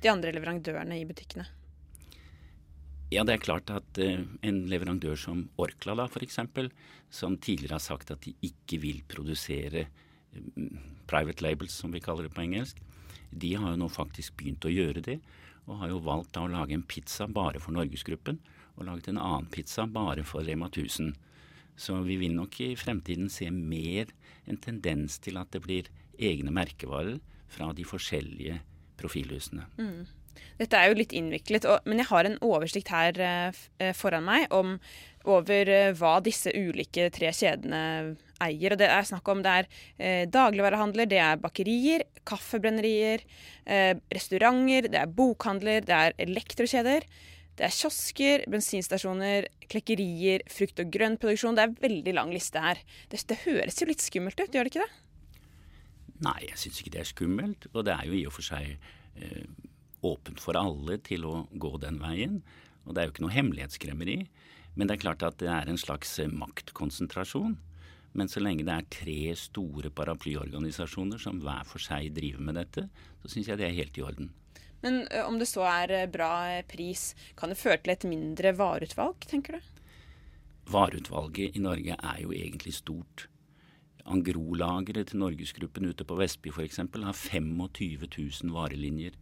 de 0.00 0.12
andre 0.12 0.32
leverandørene 0.36 1.00
i 1.00 1.08
butikkene? 1.08 1.48
Ja, 3.10 3.24
det 3.26 3.34
er 3.34 3.42
klart 3.42 3.70
at 3.74 3.98
uh, 3.98 4.20
en 4.46 4.60
leverandør 4.70 5.18
som 5.18 5.48
Orkla, 5.58 5.96
da 5.98 6.06
f.eks., 6.06 6.38
som 7.10 7.34
tidligere 7.42 7.74
har 7.74 7.82
sagt 7.82 8.12
at 8.14 8.22
de 8.22 8.36
ikke 8.46 8.78
vil 8.84 9.00
produsere 9.10 9.88
uh, 9.88 10.68
private 11.10 11.42
labels, 11.42 11.74
som 11.74 11.90
vi 11.90 12.02
kaller 12.04 12.28
det 12.28 12.34
på 12.36 12.44
engelsk, 12.44 12.78
de 13.30 13.54
har 13.54 13.74
jo 13.74 13.80
nå 13.82 13.88
faktisk 13.90 14.36
begynt 14.38 14.66
å 14.66 14.72
gjøre 14.72 15.02
det. 15.06 15.18
Og 15.66 15.82
har 15.82 15.90
jo 15.92 16.02
valgt 16.02 16.32
da 16.34 16.44
å 16.46 16.50
lage 16.50 16.74
en 16.74 16.86
pizza 16.86 17.26
bare 17.30 17.60
for 17.62 17.74
Norgesgruppen, 17.74 18.40
og 18.78 18.86
laget 18.88 19.10
en 19.10 19.20
annen 19.20 19.50
pizza 19.52 19.84
bare 19.90 20.24
for 20.26 20.46
Rema 20.46 20.70
1000. 20.70 21.12
Så 21.80 21.98
vi 22.06 22.16
vil 22.20 22.34
nok 22.36 22.58
i 22.62 22.72
fremtiden 22.78 23.30
se 23.32 23.50
mer 23.54 24.10
en 24.50 24.58
tendens 24.58 25.18
til 25.22 25.38
at 25.40 25.50
det 25.54 25.62
blir 25.66 25.90
egne 26.18 26.52
merkevarer 26.54 27.20
fra 27.50 27.70
de 27.76 27.86
forskjellige 27.86 28.60
profilhusene. 29.00 29.66
Mm. 29.78 30.08
Dette 30.60 30.76
er 30.76 30.90
jo 30.90 30.98
litt 30.98 31.14
innviklet, 31.16 31.66
men 31.88 32.02
jeg 32.02 32.10
har 32.10 32.28
en 32.28 32.36
oversikt 32.44 32.92
her 32.92 33.16
eh, 33.24 33.62
eh, 33.80 33.94
foran 33.96 34.26
meg 34.26 34.52
om, 34.54 34.76
over 35.28 35.70
eh, 35.72 35.92
hva 35.96 36.18
disse 36.24 36.52
ulike 36.52 37.08
tre 37.14 37.32
kjedene 37.36 37.80
eier. 38.40 38.74
Og 38.74 38.80
det 38.80 38.90
er 38.92 39.08
snakk 39.08 39.28
om 39.32 39.42
det 39.44 39.56
er 39.62 39.68
eh, 39.96 40.22
dagligvarehandler, 40.28 41.08
det 41.10 41.20
er 41.24 41.40
bakerier, 41.40 42.06
kaffebrennerier, 42.28 43.24
restauranter, 44.12 44.88
det 44.92 44.98
er 45.00 45.12
bokhandler, 45.14 45.84
det 45.86 45.96
er 45.96 46.16
elektrokjeder. 46.20 47.06
Det 47.58 47.66
er 47.66 47.74
kiosker, 47.76 48.44
bensinstasjoner, 48.48 49.48
klekkerier, 49.68 50.44
frukt- 50.48 50.80
og 50.80 50.92
grøntproduksjon. 50.94 51.58
Det 51.58 51.64
er 51.64 51.72
en 51.72 51.80
veldig 51.82 52.14
lang 52.16 52.32
liste 52.32 52.62
her. 52.62 52.80
Det, 53.12 53.20
det 53.28 53.42
høres 53.42 53.80
jo 53.80 53.88
litt 53.90 54.04
skummelt 54.04 54.40
ut, 54.40 54.48
gjør 54.54 54.68
det 54.68 54.72
ikke 54.72 54.86
det? 54.86 54.92
Nei, 56.24 56.38
jeg 56.46 56.60
syns 56.62 56.80
ikke 56.80 56.94
det 56.94 57.02
er 57.02 57.10
skummelt. 57.10 57.68
Og 57.74 57.84
det 57.84 57.96
er 57.96 58.08
jo 58.08 58.16
i 58.16 58.24
og 58.28 58.34
for 58.36 58.46
seg 58.46 58.70
eh, 58.72 59.44
åpent 60.06 60.40
for 60.40 60.58
alle 60.58 60.98
til 61.06 61.26
å 61.28 61.34
gå 61.52 61.74
den 61.82 62.00
veien. 62.02 62.40
Og 62.86 62.94
det 62.94 63.02
er 63.02 63.08
jo 63.08 63.14
ikke 63.14 63.26
noe 63.26 63.36
hemmelighetskremmeri. 63.36 64.18
Men 64.74 64.88
det 64.88 64.96
er 64.96 65.04
klart 65.04 65.24
at 65.26 65.40
det 65.42 65.50
er 65.52 65.68
en 65.68 65.80
slags 65.80 66.18
eh, 66.22 66.30
maktkonsentrasjon. 66.30 67.56
Men 68.12 68.30
så 68.30 68.42
lenge 68.42 68.66
det 68.66 68.74
er 68.74 68.90
tre 68.90 69.18
store 69.38 69.92
paraplyorganisasjoner 69.94 71.20
som 71.22 71.38
hver 71.42 71.66
for 71.68 71.82
seg 71.82 72.10
driver 72.16 72.42
med 72.48 72.58
dette, 72.58 72.88
så 73.22 73.30
syns 73.30 73.50
jeg 73.50 73.60
det 73.60 73.68
er 73.68 73.76
helt 73.76 73.98
i 74.00 74.06
orden. 74.06 74.32
Men 74.82 75.04
om 75.26 75.36
det 75.38 75.46
så 75.50 75.62
er 75.68 76.08
bra 76.10 76.32
pris, 76.66 77.12
kan 77.36 77.52
det 77.52 77.60
føre 77.60 77.82
til 77.84 77.92
et 77.94 78.06
mindre 78.08 78.54
vareutvalg, 78.56 79.28
tenker 79.28 79.58
du? 79.58 79.68
Vareutvalget 80.70 81.56
i 81.58 81.62
Norge 81.62 81.96
er 81.98 82.22
jo 82.22 82.32
egentlig 82.34 82.74
stort. 82.78 83.26
Angro-lageret 84.10 85.10
til 85.10 85.20
Norgesgruppen 85.20 85.90
ute 85.90 86.06
på 86.06 86.16
Vestby 86.18 86.50
f.eks. 86.54 86.80
har 86.80 87.16
25 87.16 88.08
000 88.08 88.54
varelinjer. 88.54 89.14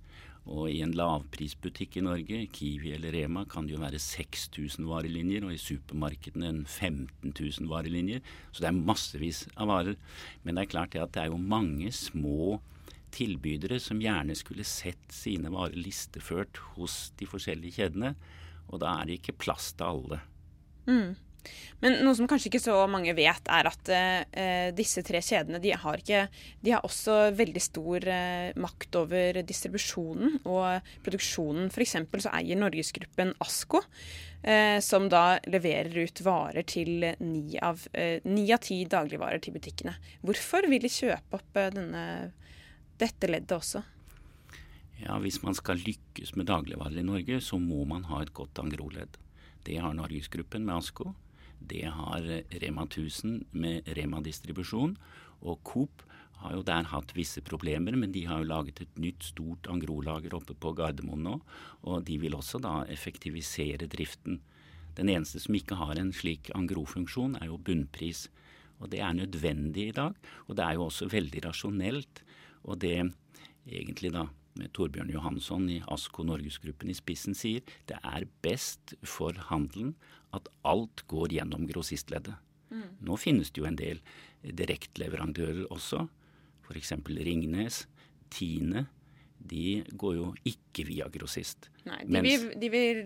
Og 0.49 0.71
i 0.73 0.78
en 0.81 0.95
lavprisbutikk 0.97 1.99
i 1.99 2.05
Norge, 2.07 2.38
Kiwi 2.57 2.95
eller 2.97 3.12
Rema, 3.12 3.45
kan 3.49 3.67
det 3.69 3.75
jo 3.75 3.83
være 3.83 4.00
6000 4.00 4.87
varelinjer, 4.88 5.45
og 5.45 5.52
i 5.52 5.61
supermarkedene 5.61 6.49
en 6.49 6.62
15 6.64 7.35
000 7.35 7.69
varelinjer. 7.69 8.25
Så 8.52 8.64
det 8.64 8.71
er 8.71 8.81
massevis 8.81 9.43
av 9.57 9.69
varer. 9.69 9.99
Men 10.43 10.57
det 10.57 10.64
er 10.64 10.73
klart 10.73 10.97
det 10.97 11.05
at 11.05 11.14
det 11.17 11.26
er 11.26 11.35
jo 11.35 11.43
mange 11.43 11.93
små 11.93 12.57
tilbydere 13.14 13.78
som 13.81 14.00
gjerne 14.00 14.37
skulle 14.37 14.67
sett 14.69 15.12
sine 15.14 15.52
varer 15.52 15.76
listeført 15.76 16.61
hos 16.75 17.11
de 17.21 17.28
forskjellige 17.28 17.83
kjedene. 17.83 18.14
Og 18.69 18.81
da 18.83 18.99
er 18.99 19.09
det 19.09 19.21
ikke 19.21 19.38
plass 19.45 19.73
til 19.76 19.88
alle. 19.88 20.21
Mm. 20.88 21.17
Men 21.83 22.00
noe 22.02 22.17
som 22.19 22.26
kanskje 22.26 22.50
ikke 22.50 22.62
så 22.62 22.76
mange 22.90 23.12
vet, 23.14 23.50
er 23.55 23.69
at 23.71 23.90
eh, 23.95 24.71
disse 24.75 25.02
tre 25.07 25.21
kjedene 25.23 25.61
de 25.62 25.71
har, 25.78 26.00
ikke, 26.02 26.25
de 26.64 26.73
har 26.75 26.87
også 26.87 27.28
veldig 27.38 27.62
stor 27.62 28.07
eh, 28.11 28.49
makt 28.59 28.99
over 28.99 29.38
distribusjonen 29.47 30.40
og 30.43 30.88
produksjonen. 31.07 31.69
F.eks. 31.71 31.95
så 32.25 32.33
eier 32.35 32.59
Norgesgruppen 32.59 33.31
Asko, 33.45 33.85
eh, 34.43 34.81
som 34.83 35.07
da 35.12 35.38
leverer 35.47 35.95
ut 36.02 36.25
varer 36.26 36.67
til 36.67 37.07
ni 37.23 37.61
av, 37.62 37.87
eh, 37.95 38.19
ti 38.59 38.81
dagligvarer 38.90 39.38
til 39.45 39.55
butikkene. 39.55 39.95
Hvorfor 40.26 40.67
vil 40.67 40.83
de 40.83 40.90
kjøpe 40.90 41.38
opp 41.38 41.62
eh, 41.62 41.71
denne, 41.78 42.05
dette 42.99 43.31
leddet 43.31 43.55
også? 43.55 43.85
Ja, 44.99 45.14
Hvis 45.23 45.45
man 45.47 45.55
skal 45.55 45.78
lykkes 45.78 46.35
med 46.35 46.50
dagligvarer 46.50 46.99
i 46.99 47.07
Norge, 47.07 47.38
så 47.40 47.55
må 47.62 47.85
man 47.87 48.11
ha 48.11 48.23
et 48.23 48.35
godt 48.35 48.59
angroledd. 48.59 49.14
Det 49.62 49.78
har 49.78 49.95
Norgesgruppen 49.95 50.67
med 50.67 50.75
Asko. 50.75 51.12
Det 51.59 51.87
har 51.91 52.27
Rema 52.62 52.85
1000 52.87 53.45
med 53.50 53.88
Rema-distribusjon. 53.99 54.97
Og 55.43 55.61
Coop 55.67 56.05
har 56.43 56.55
jo 56.55 56.62
der 56.67 56.87
hatt 56.93 57.15
visse 57.17 57.43
problemer, 57.43 57.97
men 57.99 58.12
de 58.15 58.25
har 58.29 58.43
jo 58.43 58.50
laget 58.50 58.83
et 58.85 59.00
nytt 59.00 59.27
stort 59.27 59.67
angrolager 59.71 60.37
oppe 60.38 60.55
på 60.55 60.73
Gardermoen 60.79 61.25
nå. 61.27 61.37
Og 61.91 62.05
de 62.07 62.19
vil 62.23 62.37
også 62.38 62.61
da 62.62 62.85
effektivisere 62.91 63.91
driften. 63.91 64.41
Den 64.99 65.11
eneste 65.12 65.43
som 65.43 65.55
ikke 65.55 65.79
har 65.79 65.99
en 65.99 66.12
slik 66.15 66.50
angrofunksjon, 66.55 67.37
er 67.38 67.50
jo 67.50 67.61
bunnpris. 67.62 68.27
Og 68.79 68.91
det 68.93 69.03
er 69.03 69.17
nødvendig 69.19 69.88
i 69.91 69.97
dag. 69.97 70.15
Og 70.47 70.59
det 70.59 70.65
er 70.65 70.79
jo 70.79 70.87
også 70.87 71.11
veldig 71.11 71.43
rasjonelt. 71.49 72.23
Og 72.67 72.79
det 72.83 72.97
egentlig 73.67 74.15
da 74.15 74.29
med 74.59 74.73
Torbjørn 74.77 75.12
Johansson 75.12 75.69
i 75.71 75.79
ASKO 75.91 76.27
Norgesgruppen 76.27 76.91
i 76.91 76.97
spissen 76.97 77.37
sier 77.38 77.65
det 77.91 77.99
er 78.03 78.27
best 78.45 78.95
for 79.07 79.37
handelen 79.49 79.95
at 80.37 80.50
alt 80.69 81.05
går 81.09 81.33
gjennom 81.38 81.67
grossistleddet. 81.71 82.37
Mm. 82.69 82.99
Nå 83.09 83.17
finnes 83.17 83.50
det 83.50 83.62
jo 83.62 83.69
en 83.69 83.79
del 83.79 84.03
direktleverandører 84.43 85.67
også, 85.73 86.05
f.eks. 86.69 86.93
Ringnes, 87.09 87.87
Tine 88.29 88.85
de 89.38 89.83
går 89.90 90.14
jo 90.16 90.28
ikke 90.49 90.85
via 90.88 91.07
grossist. 91.12 91.68
Nei, 91.88 91.99
de, 92.04 92.12
Mens, 92.12 92.26
vil, 92.26 92.49
de 92.61 92.68
vil 92.73 92.99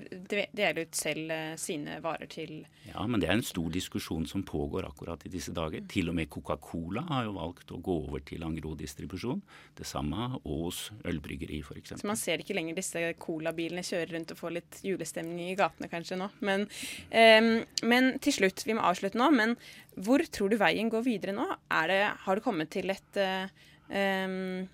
dele 0.57 0.85
ut 0.87 0.97
selv 0.97 1.31
uh, 1.31 1.53
sine 1.61 1.99
varer 2.03 2.27
til 2.31 2.65
Ja, 2.89 3.05
men 3.07 3.23
det 3.23 3.29
er 3.29 3.37
en 3.37 3.45
stor 3.47 3.69
diskusjon 3.73 4.25
som 4.27 4.43
pågår 4.47 4.89
akkurat 4.89 5.23
i 5.29 5.31
disse 5.33 5.55
dager. 5.55 5.85
Mm. 5.85 5.91
Til 5.93 6.11
og 6.11 6.17
med 6.19 6.31
Coca-Cola 6.33 7.05
har 7.11 7.29
jo 7.29 7.37
valgt 7.37 7.71
å 7.75 7.79
gå 7.85 7.99
over 8.09 8.25
til 8.27 8.43
Angro-distribusjon. 8.47 9.45
Det 9.79 9.87
samme 9.89 10.33
Aas 10.41 10.83
ølbryggeri 11.09 11.63
f.eks. 11.63 11.95
Så 12.01 12.11
man 12.11 12.19
ser 12.19 12.43
ikke 12.43 12.57
lenger 12.59 12.81
disse 12.81 13.05
colabilene 13.23 13.87
kjøre 13.87 14.11
rundt 14.17 14.35
og 14.35 14.43
få 14.43 14.53
litt 14.57 14.83
julestemning 14.87 15.53
i 15.53 15.59
gatene 15.59 15.91
kanskje 15.93 16.19
nå. 16.19 16.31
Men, 16.43 16.67
um, 17.13 17.55
men 17.87 18.15
til 18.25 18.41
slutt, 18.41 18.67
vi 18.67 18.77
må 18.79 18.85
avslutte 18.89 19.21
nå, 19.21 19.31
men 19.37 19.57
hvor 20.01 20.25
tror 20.33 20.51
du 20.51 20.59
veien 20.61 20.91
går 20.91 21.07
videre 21.07 21.37
nå? 21.37 21.47
Det, 21.93 22.05
har 22.25 22.39
det 22.39 22.45
kommet 22.45 22.73
til 22.73 22.91
et 22.91 23.21
um, 23.93 24.65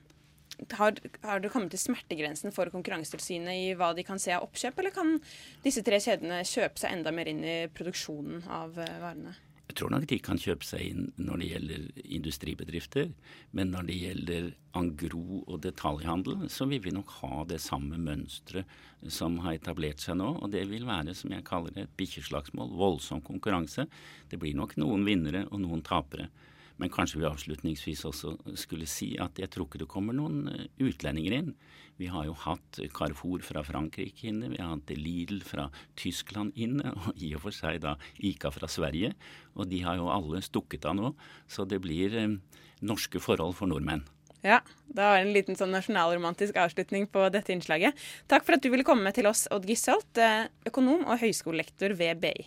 har, 0.79 0.99
har 1.23 1.43
det 1.43 1.51
kommet 1.53 1.73
til 1.75 1.83
smertegrensen 1.83 2.55
for 2.55 2.71
Konkurransetilsynet 2.73 3.59
i 3.59 3.75
hva 3.79 3.93
de 3.97 4.05
kan 4.07 4.21
se 4.23 4.35
av 4.35 4.47
oppkjøp, 4.47 4.81
eller 4.81 4.95
kan 4.95 5.19
disse 5.65 5.85
tre 5.87 6.01
kjedene 6.03 6.45
kjøpe 6.47 6.81
seg 6.81 6.97
enda 6.97 7.15
mer 7.15 7.31
inn 7.31 7.45
i 7.45 7.59
produksjonen 7.75 8.43
av 8.51 8.79
eh, 8.83 8.97
varene? 9.03 9.37
Jeg 9.69 9.77
tror 9.77 9.93
nok 9.93 10.07
de 10.09 10.17
kan 10.25 10.39
kjøpe 10.41 10.65
seg 10.65 10.81
inn 10.81 11.09
når 11.21 11.41
det 11.41 11.49
gjelder 11.51 11.83
industribedrifter. 12.17 13.11
Men 13.53 13.75
når 13.75 13.89
det 13.91 13.97
gjelder 13.99 14.47
angro 14.81 15.43
og 15.43 15.59
detaljhandel, 15.67 16.47
så 16.49 16.65
vil 16.71 16.81
vi 16.87 16.95
nok 16.97 17.13
ha 17.19 17.43
det 17.51 17.61
samme 17.61 18.01
mønsteret 18.01 18.65
som 19.13 19.37
har 19.45 19.59
etablert 19.59 20.01
seg 20.01 20.17
nå. 20.23 20.31
Og 20.41 20.55
det 20.55 20.65
vil 20.71 20.89
være, 20.89 21.13
som 21.15 21.35
jeg 21.37 21.45
kaller 21.47 21.77
det, 21.77 21.85
et 21.85 21.99
bikkjeslagsmål. 22.01 22.73
Voldsom 22.81 23.21
konkurranse. 23.27 23.85
Det 24.33 24.41
blir 24.41 24.57
nok 24.57 24.73
noen 24.81 25.05
vinnere 25.07 25.45
og 25.51 25.61
noen 25.67 25.85
tapere. 25.85 26.31
Men 26.79 26.93
kanskje 26.95 27.21
vi 27.21 27.27
avslutningsvis 27.27 28.05
også 28.07 28.37
skulle 28.59 28.87
si 28.91 29.13
at 29.21 29.39
jeg 29.41 29.51
tror 29.51 29.67
ikke 29.67 29.83
det 29.83 29.91
kommer 29.91 30.17
noen 30.17 30.47
eh, 30.53 30.67
utlendinger 30.89 31.39
inn. 31.41 31.53
Vi 31.99 32.07
har 32.13 32.29
jo 32.29 32.37
hatt 32.45 32.79
Carrefour 32.95 33.43
fra 33.43 33.65
Frankrike 33.67 34.29
inne, 34.31 34.53
vi 34.53 34.61
har 34.63 34.71
hatt 34.77 34.93
Lidl 34.95 35.43
fra 35.47 35.67
Tyskland 35.99 36.55
inne, 36.55 36.95
og 37.03 37.19
i 37.19 37.33
og 37.35 37.43
for 37.49 37.57
seg 37.57 37.81
da 37.83 37.97
Ica 38.19 38.53
fra 38.55 38.71
Sverige. 38.71 39.15
Og 39.59 39.67
de 39.71 39.83
har 39.87 39.99
jo 39.99 40.13
alle 40.15 40.43
stukket 40.47 40.87
av 40.87 40.95
nå, 40.99 41.13
så 41.51 41.67
det 41.67 41.83
blir 41.83 42.15
eh, 42.15 42.39
norske 42.87 43.23
forhold 43.23 43.59
for 43.59 43.71
nordmenn. 43.71 44.07
Ja, 44.47 44.61
da 44.87 45.09
var 45.09 45.17
det 45.19 45.25
en 45.25 45.35
liten 45.35 45.59
sånn 45.59 45.73
nasjonalromantisk 45.75 46.59
avslutning 46.63 47.09
på 47.11 47.25
dette 47.35 47.51
innslaget. 47.51 47.99
Takk 48.31 48.47
for 48.47 48.55
at 48.55 48.63
du 48.63 48.71
ville 48.71 48.87
komme 48.87 49.11
til 49.15 49.27
oss, 49.27 49.49
Odd 49.51 49.67
Gisholt, 49.67 50.23
eh, 50.23 50.47
økonom 50.71 51.03
og 51.09 51.19
høyskolelektor 51.25 51.97
ved 51.99 52.23
BI. 52.23 52.47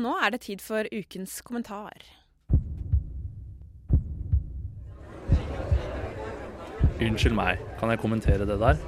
Og 0.00 0.04
nå 0.06 0.14
er 0.16 0.30
det 0.32 0.38
tid 0.40 0.62
for 0.64 0.86
ukens 0.96 1.42
kommentar. 1.44 1.92
Unnskyld 7.04 7.36
meg, 7.36 7.60
kan 7.76 7.92
jeg 7.92 8.00
kommentere 8.00 8.46
det 8.48 8.56
der? 8.62 8.80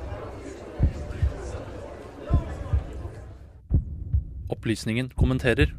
Opplysningen 4.56 5.12
kommenterer. 5.12 5.76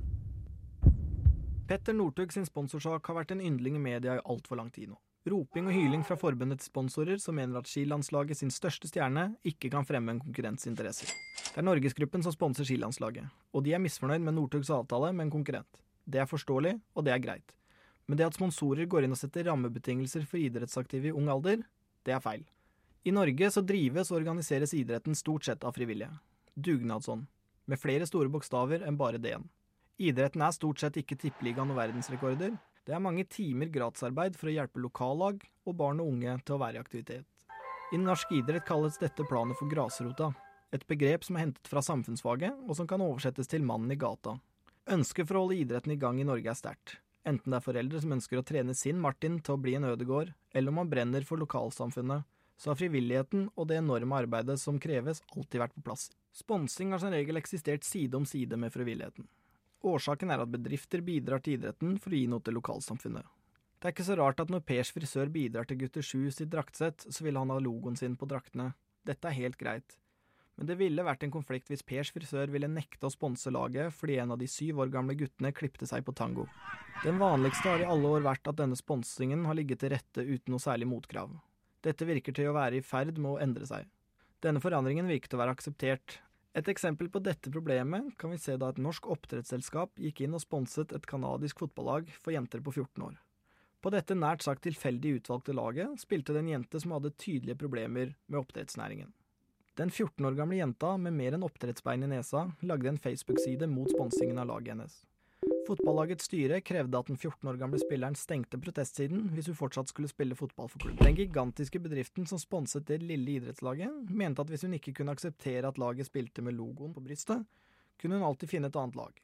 Petter 1.66 1.98
Northug 1.98 2.30
sin 2.30 2.46
sponsorsak 2.46 3.10
har 3.10 3.18
vært 3.24 3.34
en 3.34 3.42
yndling 3.42 3.82
i 3.82 3.86
media 3.90 4.20
i 4.20 4.26
altfor 4.30 4.62
lang 4.62 4.70
tid 4.70 4.94
nå. 4.94 5.02
Roping 5.24 5.70
og 5.70 5.72
hyling 5.72 6.02
fra 6.04 6.18
forbundets 6.20 6.68
sponsorer 6.68 7.16
som 7.24 7.38
mener 7.40 7.56
at 7.56 7.70
skilandslaget 7.72 8.42
sin 8.42 8.50
største 8.52 8.90
stjerne 8.90 9.30
ikke 9.48 9.70
kan 9.72 9.86
fremme 9.88 10.12
en 10.12 10.20
konkurrents 10.20 10.68
interesser. 10.68 11.14
Det 11.54 11.62
er 11.62 11.64
Norgesgruppen 11.64 12.26
som 12.26 12.34
sponser 12.36 12.68
skilandslaget, 12.68 13.30
og 13.56 13.64
de 13.64 13.72
er 13.72 13.80
misfornøyd 13.80 14.20
med 14.26 14.36
Northugs 14.36 14.72
avtale 14.76 15.14
med 15.16 15.30
en 15.30 15.32
konkurrent. 15.38 15.80
Det 16.04 16.20
er 16.20 16.28
forståelig, 16.28 16.74
og 16.92 17.06
det 17.08 17.14
er 17.14 17.24
greit. 17.24 17.56
Men 18.04 18.20
det 18.20 18.28
at 18.28 18.36
sponsorer 18.36 18.90
går 18.92 19.08
inn 19.08 19.16
og 19.16 19.22
setter 19.22 19.48
rammebetingelser 19.48 20.26
for 20.28 20.44
idrettsaktive 20.44 21.14
i 21.14 21.16
ung 21.16 21.32
alder, 21.32 21.64
det 22.04 22.18
er 22.18 22.20
feil. 22.20 22.44
I 23.08 23.16
Norge 23.16 23.52
så 23.56 23.64
drives 23.64 24.12
og 24.12 24.20
organiseres 24.20 24.76
idretten 24.76 25.16
stort 25.16 25.48
sett 25.48 25.64
av 25.64 25.72
frivillige. 25.78 26.12
Dugnadsånd. 26.60 27.30
Med 27.72 27.80
flere 27.80 28.04
store 28.12 28.28
bokstaver 28.28 28.84
enn 28.84 29.00
bare 29.00 29.24
D-en. 29.24 29.48
Idretten 30.04 30.44
er 30.44 30.52
stort 30.52 30.84
sett 30.84 31.00
ikke 31.00 31.16
tippeligaen 31.16 31.72
og 31.72 31.80
verdensrekorder, 31.80 32.58
det 32.84 32.96
er 32.96 33.04
mange 33.04 33.24
timer 33.32 33.70
gratisarbeid 33.72 34.36
for 34.40 34.52
å 34.52 34.56
hjelpe 34.56 34.82
lokallag 34.84 35.44
og 35.64 35.78
barn 35.80 36.02
og 36.04 36.10
unge 36.16 36.36
til 36.44 36.58
å 36.58 36.62
være 36.62 36.80
i 36.80 36.84
aktivitet. 36.84 37.28
I 37.94 38.00
norsk 38.02 38.32
idrett 38.36 38.66
kalles 38.68 38.98
dette 39.00 39.24
planet 39.30 39.60
for 39.60 39.72
grasrota, 39.72 40.32
et 40.74 40.84
begrep 40.90 41.24
som 41.24 41.38
er 41.38 41.46
hentet 41.46 41.70
fra 41.70 41.84
samfunnsfaget, 41.86 42.58
og 42.66 42.76
som 42.76 42.90
kan 42.90 43.04
oversettes 43.06 43.48
til 43.52 43.64
mannen 43.64 43.94
i 43.94 44.00
gata. 44.00 44.36
Ønsket 44.92 45.30
for 45.30 45.38
å 45.38 45.44
holde 45.46 45.62
idretten 45.62 45.94
i 45.94 46.00
gang 46.02 46.20
i 46.20 46.28
Norge 46.28 46.50
er 46.50 46.58
sterkt, 46.58 46.98
enten 47.24 47.54
det 47.54 47.60
er 47.60 47.68
foreldre 47.68 48.02
som 48.04 48.16
ønsker 48.18 48.42
å 48.42 48.46
trene 48.48 48.76
sin 48.76 49.00
Martin 49.00 49.38
til 49.40 49.56
å 49.56 49.62
bli 49.62 49.78
en 49.78 49.88
ødegård, 49.94 50.34
eller 50.52 50.74
om 50.74 50.82
han 50.82 50.92
brenner 50.92 51.28
for 51.28 51.40
lokalsamfunnet, 51.40 52.26
så 52.58 52.72
har 52.72 52.80
frivilligheten 52.80 53.48
og 53.54 53.70
det 53.70 53.80
enorme 53.80 54.18
arbeidet 54.26 54.58
som 54.62 54.82
kreves, 54.82 55.22
alltid 55.36 55.62
vært 55.64 55.78
på 55.78 55.86
plass. 55.86 56.10
Sponsing 56.34 56.92
har 56.94 57.02
som 57.02 57.14
regel 57.14 57.40
eksistert 57.40 57.86
side 57.88 58.18
om 58.18 58.26
side 58.28 58.58
med 58.60 58.74
frivilligheten. 58.74 59.30
Årsaken 59.84 60.32
er 60.32 60.44
at 60.44 60.52
bedrifter 60.52 61.02
bidrar 61.04 61.44
til 61.44 61.58
idretten 61.58 61.98
for 62.00 62.14
å 62.14 62.20
gi 62.20 62.28
noe 62.32 62.44
til 62.44 62.56
lokalsamfunnet. 62.56 63.26
Det 63.84 63.90
er 63.90 63.96
ikke 63.98 64.06
så 64.08 64.16
rart 64.16 64.40
at 64.40 64.52
når 64.54 64.64
Pers 64.64 64.94
frisør 64.96 65.28
bidrar 65.28 65.68
til 65.68 65.82
Gutter 65.82 66.06
7 66.08 66.32
sitt 66.32 66.52
draktsett, 66.54 67.04
så 67.04 67.26
vil 67.26 67.36
han 67.36 67.52
ha 67.52 67.58
logoen 67.60 67.98
sin 68.00 68.16
på 68.16 68.30
draktene. 68.32 68.70
Dette 69.04 69.28
er 69.28 69.36
helt 69.36 69.60
greit. 69.60 69.98
Men 70.56 70.70
det 70.70 70.78
ville 70.80 71.04
vært 71.04 71.26
en 71.26 71.34
konflikt 71.34 71.68
hvis 71.68 71.84
Pers 71.84 72.14
frisør 72.16 72.54
ville 72.54 72.70
nekte 72.72 73.10
å 73.10 73.12
sponse 73.12 73.52
laget 73.52 73.92
fordi 73.98 74.20
en 74.24 74.32
av 74.36 74.40
de 74.40 74.48
syv 74.48 74.80
år 74.86 74.94
gamle 74.94 75.18
guttene 75.20 75.52
klipte 75.52 75.90
seg 75.90 76.06
på 76.08 76.16
tango. 76.16 76.46
Den 77.04 77.20
vanligste 77.20 77.74
har 77.74 77.84
i 77.84 77.90
alle 77.90 78.08
år 78.16 78.24
vært 78.24 78.48
at 78.48 78.62
denne 78.62 78.78
sponsingen 78.80 79.44
har 79.50 79.58
ligget 79.60 79.82
til 79.84 79.92
rette 79.92 80.24
uten 80.24 80.54
noe 80.54 80.64
særlig 80.64 80.88
motkrav. 80.88 81.34
Dette 81.84 82.08
virker 82.08 82.36
til 82.38 82.48
å 82.48 82.56
være 82.56 82.80
i 82.80 82.86
ferd 82.86 83.18
med 83.18 83.34
å 83.34 83.40
endre 83.44 83.68
seg. 83.68 83.90
Denne 84.40 84.64
forandringen 84.64 85.10
virket 85.12 85.36
å 85.36 85.42
være 85.42 85.58
akseptert, 85.58 86.22
et 86.54 86.68
eksempel 86.70 87.10
på 87.10 87.22
dette 87.26 87.50
problemet 87.50 88.12
kan 88.22 88.30
vi 88.30 88.38
se 88.38 88.54
da 88.62 88.70
et 88.70 88.82
norsk 88.82 89.08
oppdrettsselskap 89.16 89.98
gikk 89.98 90.22
inn 90.22 90.36
og 90.38 90.44
sponset 90.44 90.94
et 90.94 91.08
canadisk 91.10 91.64
fotballag 91.64 92.12
for 92.20 92.36
jenter 92.36 92.62
på 92.62 92.76
14 92.76 93.08
år. 93.08 93.16
På 93.82 93.92
dette 93.92 94.16
nært 94.16 94.46
sagt 94.46 94.64
tilfeldig 94.64 95.18
utvalgte 95.18 95.56
laget 95.58 96.00
spilte 96.00 96.36
det 96.36 96.44
en 96.44 96.52
jente 96.54 96.80
som 96.80 96.94
hadde 96.96 97.16
tydelige 97.18 97.58
problemer 97.60 98.14
med 98.28 98.40
oppdrettsnæringen. 98.40 99.10
Den 99.76 99.90
14 99.90 100.30
år 100.30 100.38
gamle 100.38 100.60
jenta 100.60 100.94
med 101.02 101.18
mer 101.18 101.34
enn 101.34 101.48
oppdrettsbein 101.48 102.06
i 102.06 102.12
nesa 102.12 102.46
lagde 102.62 102.94
en 102.94 103.02
Facebook-side 103.02 103.68
mot 103.68 103.90
sponsingen 103.90 104.38
av 104.38 104.52
laget 104.54 104.76
hennes. 104.76 105.00
Fotballagets 105.64 106.26
styre 106.28 106.58
krevde 106.66 107.00
at 107.00 107.08
den 107.08 107.16
14 107.16 107.48
år 107.48 107.58
gamle 107.62 107.80
spilleren 107.80 108.18
stengte 108.20 108.60
protestsiden 108.60 109.30
hvis 109.32 109.48
hun 109.48 109.56
fortsatt 109.56 109.92
skulle 109.92 110.12
spille 110.12 110.36
fotball 110.36 110.68
for 110.68 110.84
klubben. 110.84 111.06
Den 111.06 111.16
gigantiske 111.16 111.80
bedriften 111.80 112.28
som 112.28 112.42
sponset 112.42 112.84
det 112.90 113.00
lille 113.04 113.38
idrettslaget, 113.38 114.10
mente 114.12 114.44
at 114.44 114.52
hvis 114.52 114.66
hun 114.68 114.76
ikke 114.76 114.96
kunne 114.98 115.16
akseptere 115.16 115.70
at 115.70 115.80
laget 115.80 116.10
spilte 116.10 116.44
med 116.44 116.58
logoen 116.58 116.92
på 116.96 117.04
brystet, 117.06 117.46
kunne 118.02 118.20
hun 118.20 118.28
alltid 118.28 118.52
finne 118.52 118.68
et 118.68 118.80
annet 118.80 118.98
lag. 119.00 119.22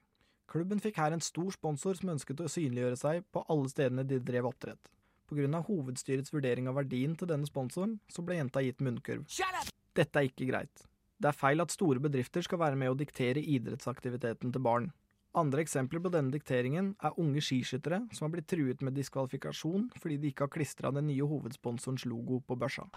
Klubben 0.50 0.80
fikk 0.80 1.02
her 1.02 1.14
en 1.14 1.22
stor 1.22 1.52
sponsor 1.54 2.00
som 2.00 2.14
ønsket 2.16 2.40
å 2.42 2.48
synliggjøre 2.50 2.98
seg 2.98 3.28
på 3.36 3.44
alle 3.52 3.70
stedene 3.70 4.08
de 4.08 4.22
drev 4.24 4.48
oppdrett. 4.50 4.94
På 5.30 5.38
grunn 5.38 5.60
av 5.60 5.68
hovedstyrets 5.68 6.32
vurdering 6.34 6.72
av 6.72 6.80
verdien 6.80 7.14
til 7.20 7.30
denne 7.30 7.46
sponsoren, 7.46 8.00
så 8.10 8.24
ble 8.26 8.40
jenta 8.40 8.64
gitt 8.66 8.80
munnkurv. 8.82 9.28
Dette 9.94 10.24
er 10.24 10.32
ikke 10.32 10.48
greit. 10.50 10.88
Det 11.20 11.28
er 11.30 11.36
feil 11.36 11.60
at 11.62 11.76
store 11.76 12.00
bedrifter 12.02 12.42
skal 12.48 12.64
være 12.64 12.80
med 12.80 12.94
å 12.94 12.98
diktere 12.98 13.44
idrettsaktiviteten 13.44 14.56
til 14.56 14.64
barn. 14.64 14.90
Andre 15.40 15.64
eksempler 15.64 16.02
på 16.04 16.12
denne 16.12 16.34
dikteringen 16.34 16.94
er 17.06 17.16
unge 17.22 17.42
skiskyttere 17.44 18.02
som 18.16 18.26
har 18.26 18.34
blitt 18.34 18.50
truet 18.52 18.82
med 18.84 18.96
diskvalifikasjon 18.98 19.86
fordi 20.02 20.18
de 20.20 20.32
ikke 20.34 20.48
har 20.48 20.52
klistra 20.52 20.92
den 20.96 21.08
nye 21.08 21.28
hovedsponsorens 21.30 22.04
logo 22.10 22.42
på 22.44 22.58
børsa. 22.60 22.90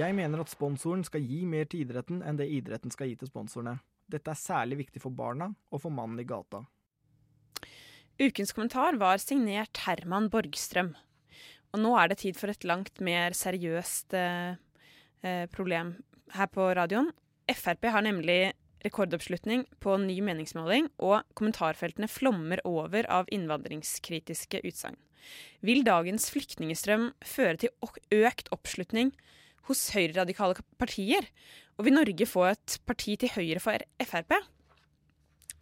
Jeg 0.00 0.16
mener 0.16 0.40
at 0.40 0.52
sponsoren 0.52 1.04
skal 1.04 1.24
gi 1.24 1.42
mer 1.48 1.68
til 1.68 1.84
idretten 1.84 2.22
enn 2.24 2.38
det 2.40 2.48
idretten 2.48 2.94
skal 2.94 3.10
gi 3.10 3.18
til 3.20 3.28
sponsorene. 3.28 3.76
Dette 4.10 4.32
er 4.32 4.40
særlig 4.40 4.80
viktig 4.84 5.02
for 5.02 5.12
barna 5.12 5.50
og 5.70 5.82
for 5.82 5.92
mannen 5.92 6.22
i 6.22 6.28
gata. 6.28 6.62
Ukens 8.20 8.54
kommentar 8.54 8.96
var 9.00 9.20
signert 9.20 9.80
Herman 9.84 10.30
Borgstrøm. 10.32 10.94
Og 11.74 11.80
nå 11.82 11.94
er 11.98 12.12
det 12.12 12.20
tid 12.22 12.38
for 12.38 12.52
et 12.52 12.64
langt 12.64 13.00
mer 13.02 13.34
seriøst 13.34 14.14
eh, 14.14 14.54
eh 15.26 15.46
problem 15.50 15.96
her 16.32 16.46
på 16.46 16.68
radioen. 16.78 17.10
Frp 17.50 17.90
har 17.90 18.04
nemlig 18.06 18.54
rekordoppslutning 18.84 19.64
på 19.82 19.96
ny 20.02 20.18
meningsmåling, 20.24 20.90
og 20.98 21.24
kommentarfeltene 21.38 22.08
flommer 22.10 22.62
over 22.68 23.08
av 23.10 23.30
innvandringskritiske 23.34 24.62
utsagn. 24.64 24.98
Vil 25.64 25.84
dagens 25.86 26.28
flyktningstrøm 26.32 27.10
føre 27.24 27.56
til 27.64 28.24
økt 28.24 28.50
oppslutning 28.54 29.14
hos 29.68 29.86
høyreradikale 29.96 30.60
partier? 30.80 31.28
Og 31.78 31.88
vil 31.88 31.96
Norge 31.96 32.28
få 32.28 32.50
et 32.52 32.78
parti 32.86 33.16
til 33.18 33.32
høyre 33.34 33.62
for 33.62 33.86
Frp? 34.04 34.36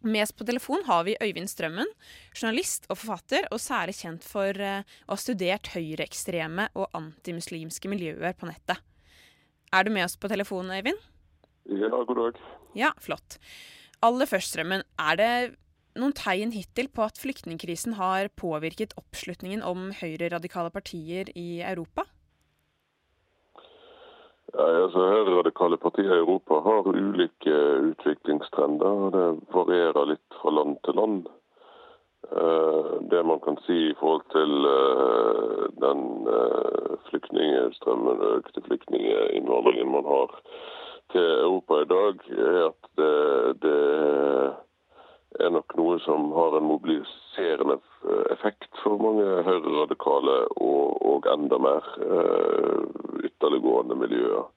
Med 0.03 0.25
oss 0.25 0.35
på 0.35 0.45
telefon 0.45 0.83
har 0.89 1.05
vi 1.07 1.15
Øyvind 1.23 1.47
Strømmen, 1.47 1.87
journalist 2.35 2.89
og 2.91 2.99
forfatter, 2.99 3.47
og 3.55 3.63
særlig 3.63 3.95
kjent 4.01 4.27
for 4.27 4.51
uh, 4.59 4.83
å 5.07 5.15
ha 5.15 5.19
studert 5.21 5.71
høyreekstreme 5.77 6.67
og 6.75 6.91
antimuslimske 6.99 7.91
miljøer 7.91 8.35
på 8.35 8.51
nettet. 8.51 8.83
Er 9.73 9.87
du 9.87 9.93
med 9.95 10.09
oss 10.09 10.19
på 10.19 10.29
telefonen, 10.33 10.75
Øyvind? 10.75 10.99
Ja, 11.71 12.03
god 12.03 12.19
dag. 12.19 12.43
Ja, 12.79 12.93
flott. 13.01 13.39
Aller 14.03 14.27
først, 14.27 14.53
Strømmen, 14.53 14.83
er 14.99 15.19
det 15.21 15.35
noen 15.99 16.15
tegn 16.17 16.55
hittil 16.55 16.89
på 16.89 17.05
at 17.05 17.21
flyktningkrisen 17.21 17.99
har 17.99 18.31
påvirket 18.41 18.97
oppslutningen 19.01 19.63
om 19.63 19.91
høyreradikale 20.01 20.73
partier 20.73 21.29
i 21.37 21.61
Europa? 21.61 22.07
Ja, 24.53 24.65
altså 24.85 25.05
Høyreradikale 25.09 25.79
partier 25.81 26.13
i 26.13 26.21
Europa 26.25 26.59
har 26.65 26.89
ulike 26.89 27.55
utviklingstrender. 27.93 29.07
Det 29.15 29.29
varierer 29.55 30.11
litt 30.11 30.41
fra 30.41 30.53
land 30.53 30.77
til 30.85 30.99
land. 31.01 31.31
Eh, 32.33 32.91
Det 33.13 33.23
man 33.27 33.41
kan 33.45 33.57
si 33.67 33.79
i 33.91 33.95
forhold 34.01 34.25
til 34.33 34.53
eh, 34.69 35.65
den 35.85 36.03
eh, 36.37 36.93
flyktningstrømmen, 37.09 38.21
økte 38.39 38.63
flyktninginnvandringen 38.69 39.91
man 39.93 40.05
har 40.05 40.37
til 41.13 41.29
Europa 41.45 41.81
i 41.83 41.89
dag, 41.91 42.27
er 42.33 42.59
at 42.69 42.91
det, 42.99 43.13
det 43.65 43.79
er 45.41 45.53
nok 45.55 45.77
noe 45.79 45.99
som 46.05 46.33
har 46.37 46.57
en 46.59 46.69
mobiliserende 46.69 47.79
effekt 48.35 48.69
for 48.83 49.01
mange 49.01 49.45
høyreradikale 49.47 50.39
og, 50.57 50.99
og 51.13 51.29
enda 51.33 51.61
mer 51.63 51.93
eh, 52.03 52.83
ytterliggående 53.29 53.97
miljøer. 53.99 54.51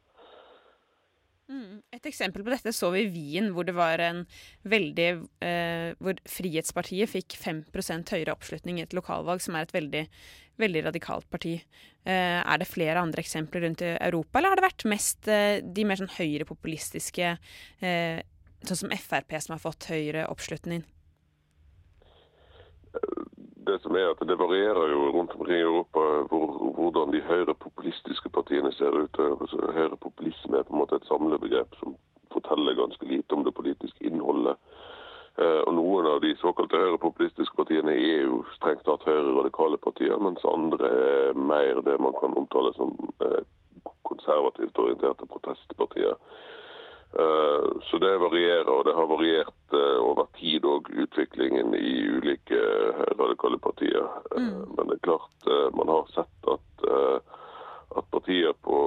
Mm. 1.45 1.83
Et 1.93 2.07
eksempel 2.09 2.41
på 2.41 2.49
dette 2.49 2.71
så 2.73 2.89
vi 2.89 3.03
i 3.05 3.09
Wien, 3.13 3.51
hvor 3.53 3.67
det 3.67 3.75
var 3.77 4.01
en 4.01 4.23
veldig 4.65 5.09
eh, 5.45 5.91
Hvor 6.01 6.17
Frihetspartiet 6.25 7.11
fikk 7.11 7.35
5% 7.37 8.15
høyere 8.15 8.33
oppslutning 8.33 8.79
i 8.79 8.85
et 8.87 8.95
lokalvalg, 8.97 9.43
som 9.45 9.53
er 9.53 9.67
et 9.67 9.75
veldig, 9.75 10.03
veldig 10.61 10.85
radikalt 10.87 11.27
parti. 11.31 11.55
Eh, 12.05 12.39
er 12.41 12.61
det 12.61 12.69
flere 12.69 13.01
andre 13.01 13.23
eksempler 13.23 13.65
rundt 13.65 13.83
i 13.85 13.93
Europa, 13.95 14.39
eller 14.39 14.53
har 14.53 14.61
det 14.61 14.67
vært 14.67 14.87
mest 14.89 15.29
eh, 15.31 15.59
de 15.61 15.85
mer 15.87 15.99
sånn 15.99 16.13
høyrepopulistiske, 16.15 17.37
eh, 17.81 18.19
sånn 18.65 18.81
som 18.83 18.93
Frp, 18.95 19.37
som 19.41 19.55
har 19.57 19.63
fått 19.63 19.89
høyere 19.91 20.27
oppslutning? 20.31 20.85
det 23.65 23.79
som 23.81 23.95
er 23.97 24.11
at 24.11 24.21
det 24.29 24.37
varierer 24.39 24.91
jo 24.93 25.07
rundt 25.15 25.33
omkring 25.35 25.57
i 25.57 25.65
Europa 25.65 26.01
hvor, 26.29 26.51
hvordan 26.77 27.13
de 27.15 27.21
høyrepopulistiske 27.25 28.29
partiene 28.29 28.71
ser 28.77 28.93
ut. 28.93 29.19
Høyrepopulisme 29.77 30.59
er 30.59 30.67
på 30.67 30.75
en 30.75 30.81
måte 30.83 30.99
et 30.99 31.07
samlebegrep 31.09 31.73
som 31.79 31.95
forteller 32.33 32.77
ganske 32.77 33.09
lite 33.09 33.35
om 33.35 33.45
det 33.45 33.55
politiske 33.57 34.05
innholdet. 34.05 34.61
Eh, 35.37 35.61
og 35.67 35.73
Noen 35.75 36.05
av 36.07 36.21
de 36.23 36.31
såkalte 36.39 36.79
høyrepopulistiske 36.79 37.57
partiene 37.59 37.91
er 37.91 38.21
jo 38.23 38.37
strengt 38.55 38.85
tatt 38.87 39.03
høyre 39.03 39.33
radikale 39.35 39.77
partier, 39.83 40.15
mens 40.23 40.45
andre 40.47 40.87
er 40.87 41.33
mer 41.35 41.81
det 41.83 41.97
man 41.99 42.15
kan 42.21 42.37
omtale 42.39 42.71
som 42.77 42.93
eh, 43.25 43.41
konservativt 44.07 44.79
orienterte 44.79 45.27
protestpartier. 45.27 46.15
Eh, 47.19 47.67
Så 47.89 47.99
det 47.99 48.13
varierer, 48.19 48.69
og 48.71 48.85
det 48.87 48.95
har 48.95 49.11
variert 49.11 49.75
over 49.99 50.27
tid 50.39 50.63
òg, 50.63 50.87
utviklingen 51.03 51.75
i 51.75 51.93
ulike 52.15 52.61
radikale 53.19 53.59
partier. 53.59 54.07
Eh, 54.37 54.55
Men 54.71 54.87
det 54.87 55.01
er 55.01 55.07
klart 55.09 55.51
man 55.75 55.91
har 55.91 56.07
sett 56.15 56.47
at, 56.47 56.87
at 57.95 58.09
partier 58.11 58.53
på, 58.65 58.77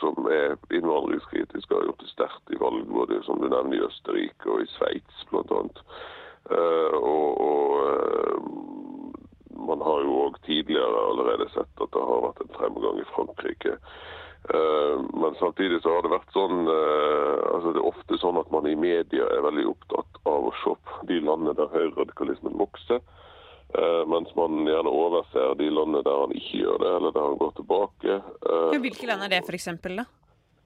som 0.00 0.28
er 0.30 0.56
innvandringskritiske, 0.74 1.74
har 1.74 1.88
gjort 1.88 2.04
det 2.04 2.12
sterkt 2.12 2.54
i 2.54 2.60
valg, 2.60 2.86
både 2.90 3.22
som 3.26 3.40
du 3.40 3.48
nevner 3.48 3.78
i 3.78 3.84
Østerrike 3.86 4.50
og 4.50 4.64
i 4.64 4.70
Sveits 4.76 5.26
bl.a. 5.30 5.62
Og, 6.50 7.40
og 7.40 7.74
eh, 7.86 8.70
man 9.68 9.82
har 9.84 10.00
jo 10.04 10.16
òg 10.26 10.38
tidligere 10.46 11.04
allerede 11.10 11.46
sett 11.54 11.84
at 11.84 11.92
det 11.94 12.06
har 12.08 12.24
vært 12.24 12.42
en 12.44 12.56
fremgang 12.56 12.98
i 12.98 13.08
Frankrike. 13.12 13.76
Eh, 14.54 14.96
Men 15.22 15.34
samtidig 15.38 15.82
så 15.82 15.94
har 15.94 16.02
det 16.02 16.14
vært 16.14 16.32
sånn 16.34 16.64
eh, 16.64 17.38
altså 17.54 17.74
Det 17.74 17.82
er 17.82 17.90
ofte 17.92 18.18
sånn 18.22 18.40
at 18.40 18.50
man 18.54 18.66
i 18.66 18.76
media 18.78 19.28
er 19.28 19.44
veldig 19.44 19.66
opptatt 19.74 20.22
av 20.24 20.48
å 20.48 20.54
se 20.62 20.74
på 20.74 21.06
de 21.10 21.20
landene 21.26 21.56
der 21.58 21.72
høyreradikalismen 21.74 22.56
vokser. 22.58 23.02
Eh, 23.78 24.02
Mens 24.10 24.32
man 24.36 24.64
gjerne 24.66 24.90
overser 24.90 25.54
de 25.58 25.68
landene 25.70 26.02
der 26.06 26.22
han 26.24 26.32
ikke 26.36 26.62
gjør 26.64 26.80
det, 26.82 26.94
eller 26.96 27.14
der 27.16 27.28
han 27.28 27.38
går 27.42 27.52
tilbake. 27.58 28.16
Eh, 28.20 28.66
Ja, 28.74 28.80
hvilke 28.86 29.06
land 29.10 29.26
er 29.26 29.36
det, 29.36 29.96
da? 29.96 30.06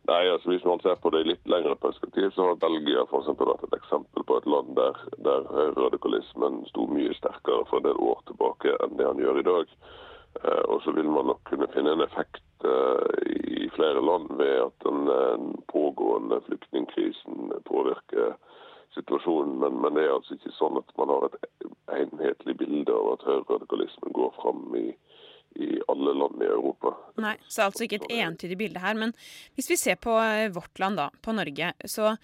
Nei, 0.05 0.25
altså 0.29 0.51
Hvis 0.51 0.65
man 0.65 0.81
ser 0.85 0.97
på 1.01 1.11
det 1.11 1.23
i 1.25 1.29
litt 1.31 1.47
lengre 1.49 1.77
perspektiv, 1.81 2.31
så 2.37 2.51
har 2.51 2.61
Belgia 2.61 3.07
for 3.09 3.25
vært 3.25 3.65
et 3.65 3.79
eksempel 3.79 4.25
på 4.29 4.37
et 4.37 4.47
land 4.47 4.75
der, 4.77 4.99
der 5.25 5.47
høyreradikalismen 5.49 6.67
sto 6.69 6.85
mye 6.93 7.15
sterkere 7.17 7.65
for 7.71 7.81
en 7.81 7.89
del 7.89 8.03
år 8.13 8.21
tilbake 8.29 8.77
enn 8.85 8.99
det 8.99 9.07
han 9.09 9.23
gjør 9.23 9.41
i 9.41 9.47
dag. 9.49 9.73
Eh, 10.43 10.65
og 10.69 10.83
så 10.85 10.93
vil 10.93 11.09
man 11.09 11.31
nok 11.31 11.41
kunne 11.49 11.71
finne 11.73 11.95
en 11.95 12.05
effekt 12.05 12.69
eh, 12.69 13.33
i 13.65 13.71
flere 13.77 14.03
land 14.05 14.29
ved 14.37 14.57
at 14.67 14.77
den, 14.85 15.09
eh, 15.09 15.37
den 15.39 15.63
pågående 15.73 16.41
flyktningkrisen 16.49 17.55
påvirker 17.65 18.35
situasjonen. 18.95 19.59
Men, 19.63 19.81
men 19.83 19.99
det 19.99 20.07
er 20.07 20.15
altså 20.15 20.39
ikke 20.39 20.55
sånn 20.57 20.79
at 20.81 20.95
man 21.01 21.13
har 21.13 21.29
et 21.29 21.69
enhetlig 22.01 22.57
bilde 22.63 22.95
av 22.95 23.15
at 23.15 23.27
høyreradikalismen 23.29 24.17
går 24.17 24.35
fram 24.39 24.65
i, 24.81 24.87
i 25.61 25.71
alle 25.93 26.17
land 26.23 26.43
i 26.43 26.51
Europa. 26.51 26.95
Nei, 27.23 27.37
så 27.49 27.69
altså 27.69 27.87
ikke 27.87 28.03
et 28.03 28.19
entydig 28.25 28.59
bilde 28.61 28.83
her. 28.83 28.99
Men 28.99 29.15
hvis 29.59 29.71
vi 29.73 29.81
ser 29.81 30.01
på 30.03 30.17
eh, 30.23 30.51
vårt 30.55 30.83
land, 30.83 31.01
da, 31.01 31.11
på 31.25 31.37
Norge, 31.37 31.73
så 31.91 32.15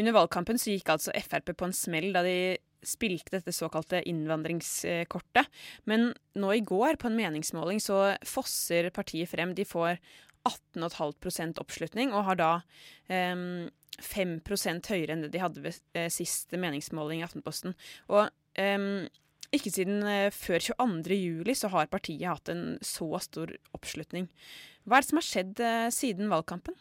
under 0.00 0.16
valgkampen 0.16 0.60
så 0.60 0.74
gikk 0.74 0.92
altså 0.92 1.14
Frp 1.26 1.54
på 1.58 1.68
en 1.68 1.76
smell 1.76 2.12
da 2.14 2.24
de 2.24 2.56
spilte 2.86 3.34
dette 3.34 3.52
såkalte 3.52 4.00
innvandringskortet. 4.08 5.48
Men 5.90 6.10
nå 6.40 6.54
i 6.56 6.64
går, 6.64 6.96
på 6.96 7.10
en 7.10 7.18
meningsmåling, 7.18 7.80
så 7.82 8.14
fosser 8.24 8.88
partiet 8.94 9.28
frem. 9.28 9.52
De 9.56 9.66
får 9.68 9.98
18,5% 10.50 11.60
oppslutning, 11.62 12.14
og 12.14 12.26
har 12.28 12.40
da 12.40 12.50
um, 13.08 13.70
5 14.00 14.36
høyere 14.88 15.14
enn 15.14 15.24
det 15.26 15.32
de 15.34 15.42
hadde 15.42 15.64
ved 15.64 15.80
uh, 15.96 16.08
siste 16.12 16.60
meningsmåling 16.60 17.22
i 17.22 17.26
Aftenposten. 17.26 17.76
Og 18.08 18.28
um, 18.58 19.08
ikke 19.54 19.72
siden 19.74 20.04
uh, 20.06 20.28
før 20.34 20.62
22. 20.72 21.16
juli 21.16 21.56
så 21.58 21.72
har 21.72 21.90
partiet 21.92 22.28
hatt 22.28 22.52
en 22.52 22.78
så 22.82 23.08
stor 23.22 23.54
oppslutning. 23.76 24.30
Hva 24.84 24.98
er 24.98 25.04
det 25.04 25.10
som 25.10 25.20
har 25.20 25.28
skjedd 25.28 25.64
uh, 25.64 25.88
siden 25.94 26.30
valgkampen? 26.32 26.78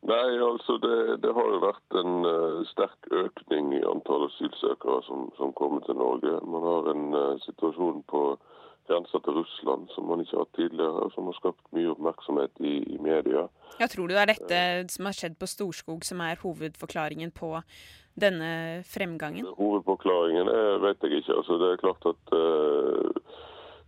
Nei, 0.00 0.40
altså 0.40 0.78
det, 0.80 1.20
det 1.20 1.32
har 1.36 1.48
jo 1.52 1.58
vært 1.60 1.96
en 2.00 2.24
uh, 2.24 2.60
sterk 2.70 3.10
økning 3.12 3.74
i 3.76 3.82
antall 3.84 4.24
asylsøkere 4.30 5.02
som, 5.04 5.26
som 5.36 5.52
kommer 5.58 5.84
til 5.84 5.98
Norge. 6.00 6.38
Man 6.48 6.64
har 6.64 6.88
en 6.94 7.04
uh, 7.12 7.42
situasjon 7.44 8.00
på 8.08 8.22
grensa 8.90 9.20
til 9.22 9.38
Russland 9.38 9.88
som 9.94 10.10
man 10.10 10.22
ikke 10.22 10.36
har 10.36 10.44
hatt 10.44 10.58
tidligere, 10.58 11.06
og 11.06 11.14
som 11.14 11.30
har 11.30 11.38
skapt 11.38 11.62
mye 11.76 11.92
oppmerksomhet 11.94 12.60
i, 12.60 12.74
i 12.94 12.98
media. 13.02 13.46
Ja, 13.80 13.86
tror 13.86 14.10
du 14.10 14.14
det 14.14 14.22
er 14.24 14.32
dette 14.34 14.60
som 14.92 15.08
har 15.08 15.16
skjedd 15.16 15.38
på 15.40 15.48
Storskog 15.48 16.04
som 16.06 16.22
er 16.24 16.40
hovedforklaringen 16.42 17.32
på 17.36 17.54
denne 18.20 18.82
fremgangen? 18.90 19.46
Hovedforklaringen 19.58 20.50
er, 20.50 20.78
vet 20.84 21.06
jeg 21.06 21.22
ikke. 21.22 21.38
Altså, 21.38 21.58
det 21.62 21.70
er 21.70 21.82
klart 21.84 22.08
at 22.12 22.34
uh, 22.34 23.10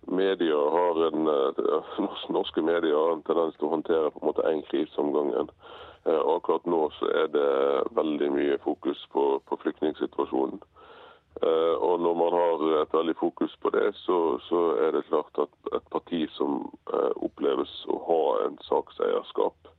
media 0.09 0.59
har 0.77 1.03
en, 1.11 1.29
uh, 1.33 2.03
norske 2.33 2.65
medier 2.65 2.97
har 2.97 3.17
en 3.17 3.25
tendens 3.27 3.59
til 3.59 3.69
å 3.69 3.75
håndtere 3.77 4.13
på 4.13 4.23
en 4.23 4.31
måte 4.31 4.47
én 4.51 4.63
krise 4.71 5.03
om 5.03 5.13
gangen. 5.17 5.51
Uh, 6.07 6.21
akkurat 6.37 6.65
nå 6.67 6.87
så 6.99 7.11
er 7.25 7.29
det 7.35 7.51
veldig 7.99 8.31
mye 8.39 8.61
fokus 8.65 9.03
på, 9.15 9.27
på 9.49 9.61
flyktningsituasjonen. 9.65 10.63
Eh, 11.43 11.75
og 11.87 12.01
når 12.01 12.15
man 12.15 12.33
har 12.39 12.83
et 12.83 12.95
veldig 12.95 13.17
fokus 13.19 13.57
på 13.63 13.71
det, 13.75 13.89
så, 13.95 14.39
så 14.49 14.61
er 14.85 14.93
det 14.95 15.09
klart 15.09 15.39
at 15.43 15.75
et 15.75 15.87
parti 15.91 16.21
som 16.37 16.69
eh, 16.95 17.13
oppleves 17.27 17.73
å 17.91 17.99
ha 18.07 18.23
en 18.45 18.59
sakseierskap, 18.63 19.71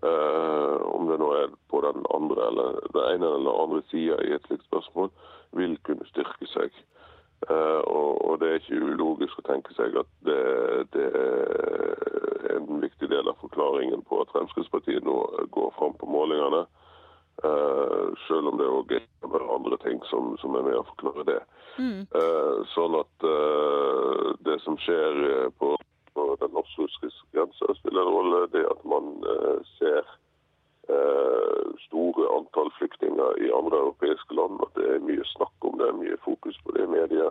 eh, 0.00 0.76
om 0.96 1.10
det 1.10 1.18
nå 1.20 1.28
er 1.42 1.52
på 1.68 1.82
den 1.84 2.00
andre 2.16 2.48
eller 2.48 2.80
den 2.96 3.08
ene 3.10 3.32
eller 3.38 3.62
andre 3.64 3.82
sida 3.90 4.16
i 4.24 4.32
et 4.38 4.48
slikt 4.48 4.64
spørsmål, 4.70 5.12
vil 5.60 5.76
kunne 5.88 6.08
styrke 6.08 6.48
seg. 6.54 6.72
Og, 7.46 8.12
og 8.24 8.38
det 8.40 8.48
er 8.48 8.62
ikke 8.62 8.78
ulogisk 8.80 9.38
å 9.38 9.44
tenke 9.44 9.74
seg 9.76 9.94
at 10.00 10.08
det, 10.24 10.38
det 10.96 11.04
er 11.20 12.56
en 12.56 12.80
viktig 12.80 13.10
del 13.12 13.28
av 13.28 13.36
forklaringen 13.42 14.00
på 14.08 14.22
at 14.22 14.32
Fremskrittspartiet 14.32 15.04
nå 15.04 15.18
går 15.52 15.68
fram 15.76 15.92
på 16.00 16.08
målingene. 16.08 16.64
Eh, 17.44 18.08
selv 18.28 18.48
om 18.48 18.56
det 18.56 18.66
òg 18.66 18.92
er 18.96 19.42
andre 19.52 19.76
ting 19.84 20.00
som, 20.08 20.36
som 20.40 20.54
er 20.56 20.64
med 20.64 20.78
å 20.78 20.86
forklare 20.88 21.24
det. 21.28 21.40
Eh, 21.76 22.60
sånn 22.72 22.96
at 22.96 23.26
uh, 23.28 24.32
det 24.48 24.56
som 24.64 24.78
skjer 24.80 25.50
på, 25.60 25.74
på 26.16 26.24
den 26.40 26.54
norsk-russiske 26.56 27.28
grensa, 27.36 27.74
spiller 27.76 28.06
en 28.06 28.14
rolle. 28.14 28.46
Det 28.54 28.64
at 28.70 28.86
man 28.88 29.18
ser 29.76 30.14
store 31.82 32.28
antall 32.30 32.68
flyktninger 32.76 33.40
i 33.42 33.48
andre 33.50 33.80
europeiske 33.82 34.36
land, 34.38 34.60
at 34.62 34.76
det 34.78 34.86
er 34.86 35.02
mye 35.02 35.24
snakk 35.32 35.66
om 35.66 35.74
det, 35.80 35.88
mye 35.98 36.18
fokus 36.22 36.56
på 36.62 36.76
det 36.76 36.84
i 36.86 36.92
media, 36.92 37.26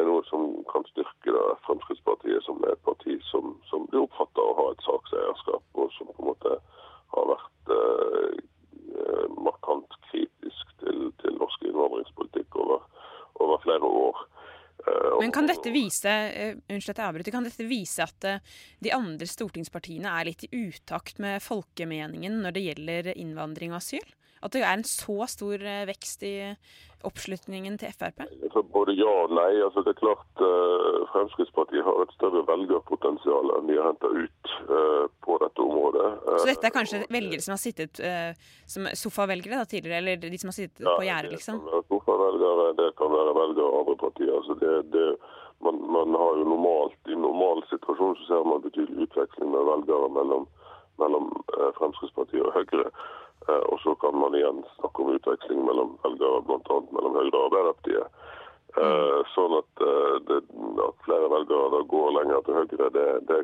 er 0.00 0.08
noe 0.08 0.24
som 0.30 0.46
kan 0.70 0.86
styrke 0.88 1.34
da, 1.36 1.42
Fremskrittspartiet 1.66 2.42
som 2.46 2.64
er 2.64 2.72
et 2.72 2.86
parti 2.88 3.18
som, 3.28 3.52
som 3.68 3.84
blir 3.92 4.06
oppfatta 4.06 4.40
å 4.40 4.56
ha 4.56 4.66
et 4.72 4.86
sakseierskap, 4.88 5.68
og 5.76 5.92
som 5.98 6.08
på 6.14 6.24
en 6.24 6.30
måte 6.32 6.56
har 7.12 7.28
vært 7.34 7.74
markant 9.40 9.96
kritisk 10.10 10.74
til, 10.82 11.08
til 11.22 11.36
norsk 11.40 11.66
innvandringspolitikk 11.66 12.56
over, 12.62 12.84
over 13.42 13.62
flere 13.64 13.90
år. 13.90 14.24
Eh, 14.86 15.18
Men 15.20 15.32
kan 15.32 15.48
dette 15.48 15.72
vise 15.72 16.10
eh, 16.10 16.58
unnskyld 16.68 16.94
at 16.94 17.00
jeg 17.00 17.08
avbryter, 17.08 17.34
kan 17.34 17.46
dette 17.46 17.68
vise 17.68 18.04
at 18.04 18.28
eh, 18.28 18.58
de 18.84 18.92
andre 18.94 19.28
stortingspartiene 19.28 20.10
er 20.10 20.28
litt 20.28 20.44
i 20.46 20.52
utakt 20.68 21.20
med 21.22 21.42
folkemeningen 21.44 22.42
når 22.44 22.56
det 22.56 22.66
gjelder 22.68 23.12
innvandring 23.14 23.74
og 23.74 23.80
asyl? 23.80 24.14
At 24.44 24.52
det 24.52 24.64
er 24.64 24.74
en 24.76 24.84
så 24.84 25.24
stor 25.30 25.62
eh, 25.64 25.86
vekst 25.88 26.24
i 26.28 26.34
oppslutningen 27.04 27.76
til 27.80 27.92
Frp? 27.92 28.22
Både 28.72 28.94
ja 28.96 29.10
og 29.24 29.32
nei. 29.36 29.50
Altså, 29.64 29.82
det 29.84 29.92
er 29.92 30.00
klart 30.00 30.40
uh, 30.40 31.04
Fremskrittspartiet 31.12 31.84
har 31.84 32.00
et 32.00 32.14
større 32.16 32.40
velgerpotensial 32.48 33.52
enn 33.58 33.68
de 33.68 33.76
har 33.76 33.90
henta 33.90 34.08
ut 34.08 34.54
uh, 34.70 35.04
på 35.26 35.36
dette 35.42 35.64
området. 35.64 36.06
Så 36.40 36.48
dette 36.48 36.70
er 36.70 36.74
kanskje 36.74 37.02
velgere 37.12 37.44
som 37.44 37.54
har 37.54 37.60
sittet 37.60 38.00
som 38.70 38.88
sofavelgere 38.96 39.60
da, 39.60 39.68
tidligere, 39.68 40.00
eller 40.00 40.24
de 40.24 40.40
som 40.40 40.52
har 40.52 40.56
sittet 40.56 40.84
ja, 40.84 40.94
på 40.96 41.06
gjerdet, 41.06 41.34
liksom? 41.36 41.60
Det 41.60 41.64
kan 41.64 41.76
være 41.76 41.88
sofavelgere, 41.92 42.68
det 42.80 42.90
kan 43.00 43.16
være 43.16 43.34
velgere 43.40 43.66
av 43.68 43.80
andre 43.82 43.96
partier. 44.04 44.32
Altså, 44.38 44.56
det, 44.62 44.74
det, 44.96 45.06
man, 45.66 45.82
man, 45.96 46.16
har 46.20 46.40
jo 46.40 46.48
normalt, 46.54 47.00
I 47.12 47.20
normal 47.20 47.64
situasjon 47.72 48.16
så 48.20 48.30
ser 48.30 48.48
man 48.48 48.64
betydelig 48.64 49.08
utveksling 49.08 49.52
med 49.52 49.68
velgere 49.72 50.08
mellom, 50.16 50.48
mellom 51.02 51.28
Fremskrittspartiet 51.76 52.48
og 52.48 52.56
Høyre. 52.56 52.88
Eh, 53.48 53.64
og 53.72 53.80
så 53.80 53.94
kan 53.94 54.16
man 54.16 54.34
igjen 54.34 54.62
snakke 54.78 55.02
om 55.02 55.12
utveksling 55.16 55.64
mellom 55.66 55.98
velgere, 56.04 56.40
bl.a. 56.48 56.78
mellom 56.96 57.18
Høyre 57.18 57.36
og 57.36 57.44
Arbeiderpartiet. 57.48 58.22
Uh, 58.74 59.20
sånn 59.30 59.52
at, 59.54 59.82
uh, 59.86 60.16
det, 60.26 60.40
at, 60.82 60.96
flere 61.06 61.28
velgere 61.30 61.84
går 61.92 62.08
lenger 62.16 62.40
til 62.42 62.56
Høyre, 62.58 62.88
det, 62.96 63.04
det 63.28 63.36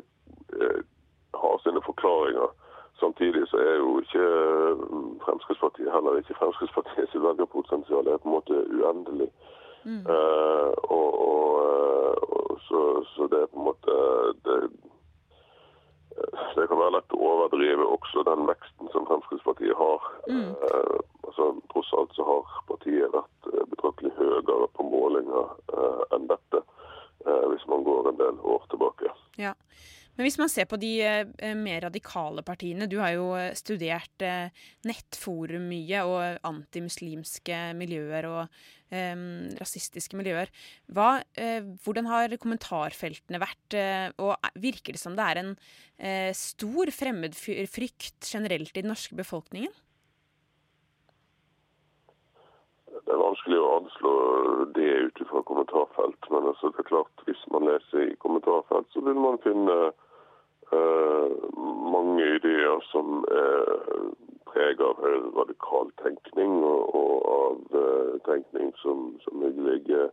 uh, 0.59 0.81
har 1.39 1.61
sine 1.63 1.79
forklaringer. 1.85 2.51
Samtidig 2.99 3.45
så 3.47 3.61
er 3.61 3.77
jo 3.79 3.93
ikke 4.01 4.25
Fremskrittspartiet 5.23 5.93
heller 5.93 6.19
ikke 6.19 6.35
Fremskrittspartiets 6.35 7.15
velgerpotensial 7.15 8.09
er 8.11 8.19
på 8.19 8.27
en 8.27 8.35
måte 8.35 8.59
uendelig. 8.75 9.29
Mm. 9.87 10.03
Og, 10.93 11.07
og, 11.25 12.27
og 12.35 12.59
så, 12.67 12.81
så, 13.15 13.25
det 13.31 13.39
er 13.41 13.49
på 13.49 13.57
en 13.57 13.69
måte 13.71 13.95
det, 14.45 14.57
det 16.55 16.67
kan 16.67 16.79
være 16.79 16.95
lett 16.97 17.15
å 17.15 17.21
overdrive 17.25 17.85
også 17.87 18.23
den 18.27 18.45
veksten 18.49 18.91
som 18.93 19.07
Fremskrittspartiet 19.09 19.77
har. 19.77 20.09
Mm. 20.27 20.51
Eh, 20.51 20.97
altså, 21.27 21.47
tross 21.73 21.93
alt 21.97 22.17
så 22.17 22.27
har 22.27 22.57
partiet 22.69 23.13
vært 23.13 23.49
eh, 23.51 23.63
betraktelig 23.71 24.11
høyere 24.19 24.67
på 24.75 24.87
målinger 24.87 25.55
eh, 25.77 26.03
enn 26.17 26.27
dette, 26.31 26.63
eh, 27.25 27.45
hvis 27.53 27.65
man 27.71 27.87
går 27.87 28.11
en 28.11 28.19
del 28.21 28.43
år 28.55 28.67
tilbake. 28.73 29.13
Ja. 29.41 29.55
Men 30.17 30.27
hvis 30.27 30.37
man 30.41 30.51
ser 30.51 30.67
på 30.69 30.77
de 30.77 30.91
eh, 31.07 31.55
mer 31.55 31.85
radikale 31.85 32.43
partiene 32.43 32.85
Du 32.91 32.97
har 32.99 33.13
jo 33.15 33.29
eh, 33.39 33.53
studert 33.55 34.25
nettforum 34.85 35.69
mye, 35.71 36.03
og 36.03 36.45
antimuslimske 36.51 37.63
miljøer 37.79 38.27
og 38.29 38.61
eh, 38.91 39.15
rasistiske 39.59 40.17
miljøer. 40.19 40.51
Hva, 40.91 41.21
eh, 41.35 41.61
hvordan 41.83 42.09
har 42.11 42.37
kommentarfeltene 42.41 43.41
vært, 43.41 43.77
eh, 43.77 44.09
og 44.19 44.35
virker 44.55 44.93
det 44.97 45.01
som 45.01 45.15
det 45.17 45.27
er 45.27 45.43
en 45.43 45.55
stor 46.33 46.89
fremmedfrykt 46.89 48.25
generelt 48.25 48.73
i 48.73 48.81
den 48.81 48.89
norske 48.89 49.13
befolkningen? 49.13 49.69
Det 53.05 53.13
er 53.13 53.21
vanskelig 53.21 53.59
å 53.61 53.75
anslå 53.75 54.13
det 54.73 54.89
ut 55.05 55.21
fra 55.29 55.43
kommentarfelt. 55.45 56.29
Men 56.33 56.47
altså, 56.49 56.71
det 56.73 56.81
er 56.81 56.89
klart, 56.89 57.23
hvis 57.27 57.43
man 57.53 57.67
leser 57.69 58.07
i 58.07 58.17
kommentarfelt, 58.23 58.89
så 58.95 59.03
vil 59.05 59.19
man 59.21 59.37
finne 59.45 59.77
uh, 59.91 60.10
mange 61.91 62.25
ideer 62.35 62.79
som 62.91 63.25
er 63.31 63.71
preget 64.51 64.81
av 64.83 64.99
radikal 65.35 65.91
tenkning, 66.03 66.57
og, 66.63 67.25
av 67.31 67.75
uh, 67.75 68.17
tenkning 68.27 68.71
som, 68.81 69.11
som 69.23 69.43
ligger 69.67 70.09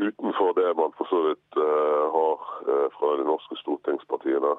utenfor 0.00 0.52
det 0.58 0.72
man 0.76 0.94
for 0.98 1.08
så 1.08 1.20
vidt 1.28 1.60
uh, 1.60 2.04
har 2.16 2.48
fra 2.96 3.12
de 3.18 3.26
norske 3.28 3.56
stortingspartiene, 3.60 4.52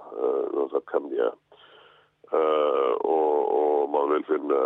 uansett 0.55 0.91
hvem 0.91 1.09
de 1.11 1.21
er. 1.27 1.35
Og, 2.35 3.34
man 4.05 4.13
vil 4.13 4.25
finne 4.25 4.57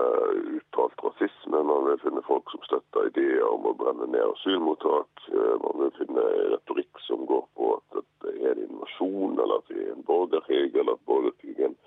uttalt 0.58 1.04
rasisme, 1.04 1.64
man 1.64 1.86
vil 1.88 2.00
finne 2.04 2.22
folk 2.28 2.50
som 2.52 2.64
støtter 2.68 3.08
ideer 3.08 3.46
om 3.48 3.70
å 3.70 3.76
brenne 3.80 4.10
ned 4.12 4.26
asylmottak. 4.34 5.22
Man 5.64 5.80
vil 5.80 5.94
finne 5.96 6.26
retorikk 6.56 7.00
som 7.06 7.24
går 7.30 7.46
på 7.56 7.70
at 7.78 8.02
det 8.26 8.34
er 8.36 8.52
en 8.52 8.66
invasjon, 8.66 9.40
eller 9.40 9.62
at 9.62 9.72
det 9.72 9.86
er 9.86 9.94
en 9.94 10.04
borgerkrig, 10.10 10.76
eller 10.76 10.98
at 10.98 11.08
borgerkrigen 11.08 11.78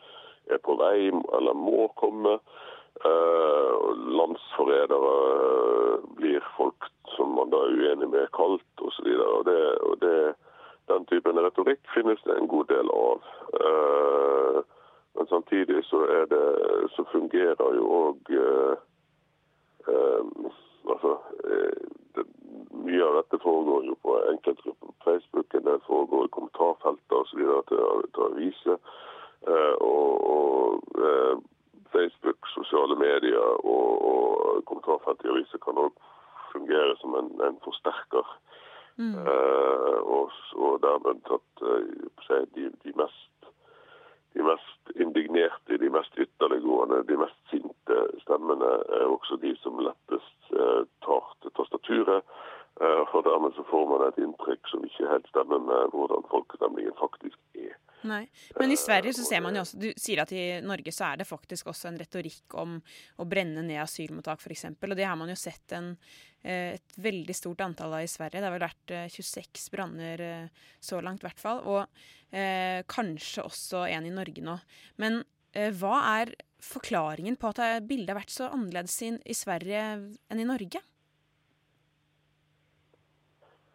er 0.49 0.62
på 0.65 0.79
vei 0.81 1.11
eller 1.12 1.59
må 1.59 1.91
komme. 2.01 2.38
Landsforrædere 4.17 5.15
blir 6.17 6.41
folk 6.57 6.88
som 7.19 7.37
man 7.37 7.53
da 7.53 7.67
er 7.67 7.77
uenig 7.77 8.09
med, 8.15 8.33
kalt 8.33 8.87
osv. 8.88 9.12
Og, 9.12 9.45
det, 9.51 9.61
og 9.85 10.01
det, 10.01 10.17
den 10.88 11.05
typen 11.12 11.45
retorikk 11.45 11.85
finnes 11.93 12.25
det 12.25 12.38
en 12.38 12.49
god 12.49 12.73
del 12.73 12.97
av. 12.97 13.33
Men 15.14 15.27
samtidig 15.27 15.85
så, 15.85 16.07
det, 16.31 16.44
så 16.90 17.05
fungerer 17.12 17.75
jo 17.77 17.85
òg 17.96 18.31
eh, 18.31 18.77
eh, 19.88 20.22
altså, 20.90 21.18
eh, 21.44 21.83
det, 22.16 22.25
Mye 22.83 23.05
av 23.05 23.18
dette 23.20 23.38
foregår 23.42 23.85
jo 23.87 23.94
på 24.03 24.14
enkeltgrupper 24.33 24.87
på 24.87 25.05
Facebook, 25.05 25.53
det 25.53 25.79
foregår 25.87 26.25
i 26.25 26.33
kommentarfelter 26.37 27.16
osv. 27.20 27.42
til, 27.68 27.83
til 28.14 28.25
aviser. 28.29 28.79
Eh, 29.48 29.75
og, 29.81 30.11
og 30.35 31.05
eh, 31.09 31.37
Facebook, 31.92 32.48
sosiale 32.55 32.96
medier 32.96 33.53
og, 33.75 33.90
og 34.11 34.64
kommentarfelt 34.66 35.25
i 35.25 35.31
aviser 35.35 35.62
kan 35.62 35.79
òg 35.85 35.92
fungere 36.53 36.96
som 37.01 37.14
en, 37.20 37.31
en 37.44 37.61
forsterker. 37.64 38.35
Mm. 38.96 39.14
Eh, 39.20 39.98
og, 40.16 40.33
og 40.57 40.81
dermed 40.83 41.33
at 41.37 41.64
de, 42.57 42.70
de 42.85 42.96
mest 42.96 43.33
de 44.35 44.42
mest 44.42 44.92
indignerte, 44.96 45.79
de 45.79 45.90
mest 45.90 46.18
ytterliggående, 46.18 47.03
de 47.09 47.16
mest 47.20 47.38
sinte 47.51 47.98
stemmene 48.62 49.03
er 49.03 49.11
også 49.11 49.38
de 49.42 49.55
som 49.62 49.79
lettest 49.83 50.53
eh, 50.55 50.83
tar 51.05 51.31
til 51.42 51.55
tastaturet. 51.57 52.25
Eh, 52.81 53.03
for 53.11 53.22
dermed 53.22 53.55
så 53.57 53.64
får 53.68 53.87
man 53.90 54.07
et 54.09 54.18
inntrykk 54.22 54.68
som 54.70 54.85
ikke 54.87 55.11
helt 55.11 55.29
stemmer 55.29 55.61
med 55.61 55.92
hvordan 55.92 56.25
folkestemningen 56.31 56.94
faktisk 56.98 57.38
er. 57.55 57.75
Nei, 58.03 58.25
Men 58.59 58.72
i 58.72 58.77
Sverige 58.77 59.12
så 59.14 59.22
ser 59.22 59.38
man 59.44 59.55
jo 59.55 59.61
også 59.62 59.79
Du 59.79 59.92
sier 59.94 60.25
at 60.25 60.33
i 60.35 60.59
Norge 60.59 60.90
så 60.90 61.12
er 61.12 61.20
det 61.20 61.29
faktisk 61.29 61.68
også 61.70 61.87
en 61.87 62.01
retorikk 62.01 62.57
om 62.59 62.81
å 63.22 63.27
brenne 63.29 63.62
ned 63.62 63.79
asylmottak, 63.79 64.42
f.eks. 64.42 64.64
Og 64.75 64.96
det 64.98 65.07
har 65.07 65.18
man 65.20 65.31
jo 65.31 65.37
sett 65.38 65.77
en, 65.77 65.92
eh, 66.42 66.81
et 66.81 66.96
veldig 66.98 67.37
stort 67.37 67.62
antall 67.62 67.94
av 67.98 68.07
i 68.07 68.11
Sverige. 68.11 68.40
Det 68.40 68.48
har 68.48 68.57
vel 68.57 68.66
vært 68.66 68.96
26 69.18 69.68
branner 69.70 70.25
så 70.81 70.98
langt, 71.05 71.22
i 71.22 71.29
hvert 71.29 71.44
fall. 71.44 71.62
Og 71.68 71.85
eh, 72.33 72.83
kanskje 72.90 73.46
også 73.46 73.85
en 73.92 74.09
i 74.09 74.16
Norge 74.16 74.42
nå. 74.42 74.57
Men 75.03 75.22
eh, 75.55 75.70
hva 75.77 76.01
er 76.16 76.35
forklaringen 76.62 77.37
på 77.40 77.51
at 77.53 77.85
bildet 77.88 78.12
har 78.12 78.20
vært 78.22 78.35
så 78.35 78.48
annerledes 78.53 78.96
i, 79.03 79.35
Sverige 79.37 79.83
enn 80.31 80.42
i 80.42 80.48
Norge? 80.48 80.83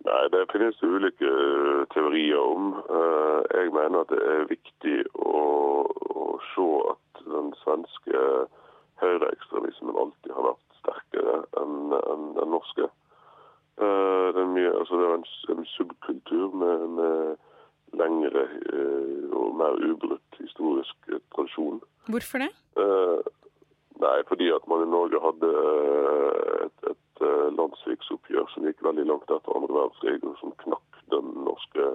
Nei, 0.07 0.27
Det 0.31 0.45
finnes 0.53 0.83
ulike 0.83 1.27
eh, 1.27 1.81
teorier 1.91 2.39
om. 2.39 2.69
Eh, 2.79 3.39
jeg 3.59 3.73
mener 3.75 4.05
at 4.05 4.13
det 4.13 4.21
er 4.23 4.47
viktig 4.51 4.99
å, 5.19 5.41
å 6.15 6.27
se 6.53 6.67
at 6.93 7.25
den 7.27 7.51
svenske 7.63 8.21
høyreekstremismen 9.01 9.99
alltid 9.99 10.31
har 10.37 10.47
vært 10.51 10.79
sterkere 10.79 11.41
enn 11.59 11.97
en 11.97 12.31
den 12.37 12.55
norske. 12.55 12.87
Eh, 13.83 14.27
det 14.33 14.45
er, 14.45 14.53
mye, 14.53 14.71
altså 14.79 15.01
det 15.01 15.09
er 15.09 15.17
en, 15.17 15.27
en 15.57 15.69
subkultur 15.75 16.55
med, 16.63 16.87
med 17.01 17.35
lengre 17.95 18.43
og 19.31 19.55
mer 19.55 19.77
ubrutt 19.87 20.39
historisk 20.41 21.11
tradisjon. 21.35 21.79
Hvorfor 22.11 22.43
det? 22.43 22.51
Nei, 23.97 24.17
fordi 24.29 24.51
at 24.53 24.67
man 24.69 24.83
i 24.83 24.89
Norge 24.91 25.21
hadde 25.23 25.51
et, 26.67 26.89
et 26.91 27.07
Eh, 27.17 27.47
landssviksoppgjør 27.57 28.45
som 28.53 28.65
gikk 28.67 28.83
veldig 28.85 29.07
langt 29.09 29.31
etter 29.33 29.55
andre 29.57 29.73
verdenskrig, 29.73 30.19
og 30.21 30.35
som 30.37 30.51
knakk 30.61 30.99
den 31.09 31.31
norske 31.47 31.85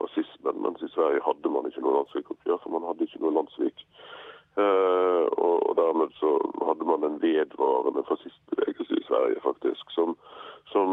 fascismen. 0.00 0.60
Mens 0.64 0.80
i 0.80 0.88
Sverige 0.94 1.20
hadde 1.26 1.52
man 1.52 1.68
ikke 1.68 1.82
noe 1.84 1.98
landssvikoppgjør, 1.98 2.62
for 2.62 2.72
man 2.72 2.86
hadde 2.88 3.04
ikke 3.04 3.20
noe 3.20 3.34
landssvik. 3.36 3.84
Uh, 4.54 5.26
og, 5.34 5.56
og, 5.66 5.72
dermed 5.76 6.14
så 6.16 6.30
hadde 6.62 6.86
man 6.86 7.04
en 7.04 7.18
vedvarende 7.20 8.04
fascistbevegelse 8.08 9.00
i 9.00 9.04
Sverige, 9.08 9.42
faktisk, 9.42 9.90
som, 9.92 10.14
som 10.70 10.90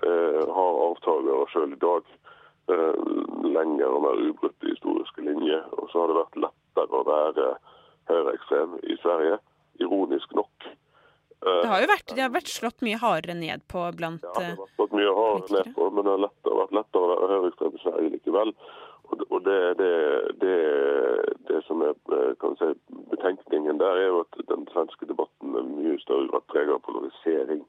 uh, 0.00 0.42
har 0.58 0.80
avtakere 0.88 1.44
sjøl 1.52 1.76
i 1.76 1.82
dag. 1.86 2.10
Uh, 2.66 2.94
lenger 3.46 3.92
og 3.94 4.00
mer 4.02 4.22
ubrutte 4.26 4.70
historiske 4.70 5.22
linjer. 5.22 5.62
Og 5.78 5.90
så 5.92 6.02
har 6.02 6.10
det 6.10 6.18
vært 6.18 6.40
lettere 6.46 6.98
å 6.98 7.06
være 7.06 7.52
høyreekstrem 8.10 8.74
i 8.82 8.98
Sverige, 9.02 9.38
ironisk 9.82 10.34
nok. 10.38 10.72
Det 11.46 11.68
har 11.68 11.82
jo 11.82 11.88
vært, 11.90 12.12
det 12.16 12.22
har 12.24 12.32
vært 12.34 12.50
slått 12.50 12.82
mye 12.82 12.98
hardere 12.98 13.36
ned 13.38 13.62
på 13.70 13.82
blant 13.94 14.24
Ja, 14.24 14.32
det 14.34 14.46
har 14.48 14.58
vært 14.58 14.78
slått 14.78 14.94
mye 14.96 15.12
hardere 15.14 15.60
ned 15.60 15.74
på, 15.76 15.88
men 15.92 16.06
det 16.06 16.14
har 16.14 16.22
lettere, 16.24 16.58
vært 16.62 16.76
lettere 16.78 17.06
å 17.06 17.10
være 17.12 17.28
høyreekstrem 17.34 17.76
i 17.76 17.82
Sverige 17.84 18.12
likevel. 18.16 18.52
Og 19.06 19.44
det, 19.44 19.60
det, 19.78 19.92
det, 20.42 20.56
det, 21.48 21.60
som 21.68 21.82
er 21.86 21.94
eh, 22.16 22.32
kan 22.42 22.56
si, 22.58 22.72
betenkningen 23.12 23.78
der, 23.78 24.00
er 24.00 24.08
jo 24.10 24.22
at 24.24 24.40
den 24.50 24.66
svenske 24.72 25.06
debatten 25.06 25.54
er 25.54 25.68
mye 25.68 25.98
større 26.02 26.26
grad 26.32 26.46
preget 26.50 26.74
av 26.74 26.82
polarisering. 26.88 27.62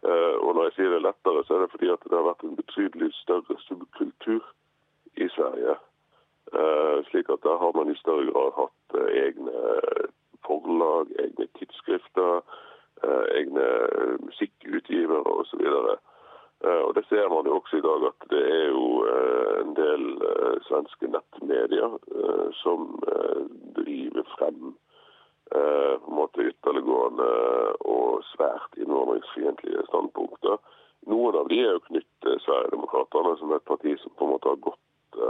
Uh, 0.00 0.36
og 0.44 0.54
når 0.54 0.64
jeg 0.64 0.72
sier 0.76 0.92
det 0.94 1.02
lettere, 1.04 1.44
så 1.44 1.54
er 1.54 1.60
det 1.60 1.72
fordi 1.74 1.90
at 1.92 2.04
det 2.08 2.16
har 2.16 2.28
vært 2.30 2.44
en 2.46 2.56
betydelig 2.56 3.10
større 3.18 3.56
subkultur 3.66 4.44
i 5.20 5.28
Sverige. 5.36 5.76
Uh, 6.56 7.04
slik 7.10 7.28
at 7.28 7.44
der 7.44 7.60
har 7.60 7.76
man 7.76 7.92
i 7.92 7.98
større 8.00 8.24
grad 8.32 8.56
hatt 8.56 8.96
uh, 8.96 9.10
egne 9.24 9.56
forlag, 10.46 11.12
egne 11.20 11.46
tidsskrifter, 11.58 12.40
eh, 13.04 13.26
egne 13.38 13.66
musikkutgivere 14.24 15.34
osv. 15.40 15.66
Og 16.86 16.94
Det 16.94 17.04
ser 17.08 17.28
man 17.28 17.46
jo 17.46 17.56
også 17.56 17.76
i 17.76 17.86
dag, 17.88 18.06
at 18.08 18.30
det 18.30 18.42
er 18.56 18.66
jo 18.68 18.86
en 19.60 19.74
del 19.76 20.04
svenske 20.68 21.06
nettmedier 21.12 21.92
som 22.62 22.98
driver 23.76 24.24
frem 24.38 24.74
på 25.50 26.10
en 26.10 26.16
måte 26.16 26.46
ytterliggående 26.46 27.30
og 27.90 28.20
svært 28.30 28.76
innvandringsfiendtlige 28.78 29.82
standpunkter. 29.88 30.60
Noen 31.10 31.38
av 31.40 31.50
de 31.50 31.58
er 31.64 31.74
jo 31.74 31.82
knyttet 31.88 32.22
til 32.26 32.38
Sverigedemokraterna, 32.44 33.34
som 33.40 33.50
er 33.50 33.58
et 33.58 33.70
parti 33.70 33.96
som 33.98 34.14
på 34.14 34.28
en 34.28 34.32
måte 34.36 34.52
har 34.52 34.62
gått, 34.68 35.20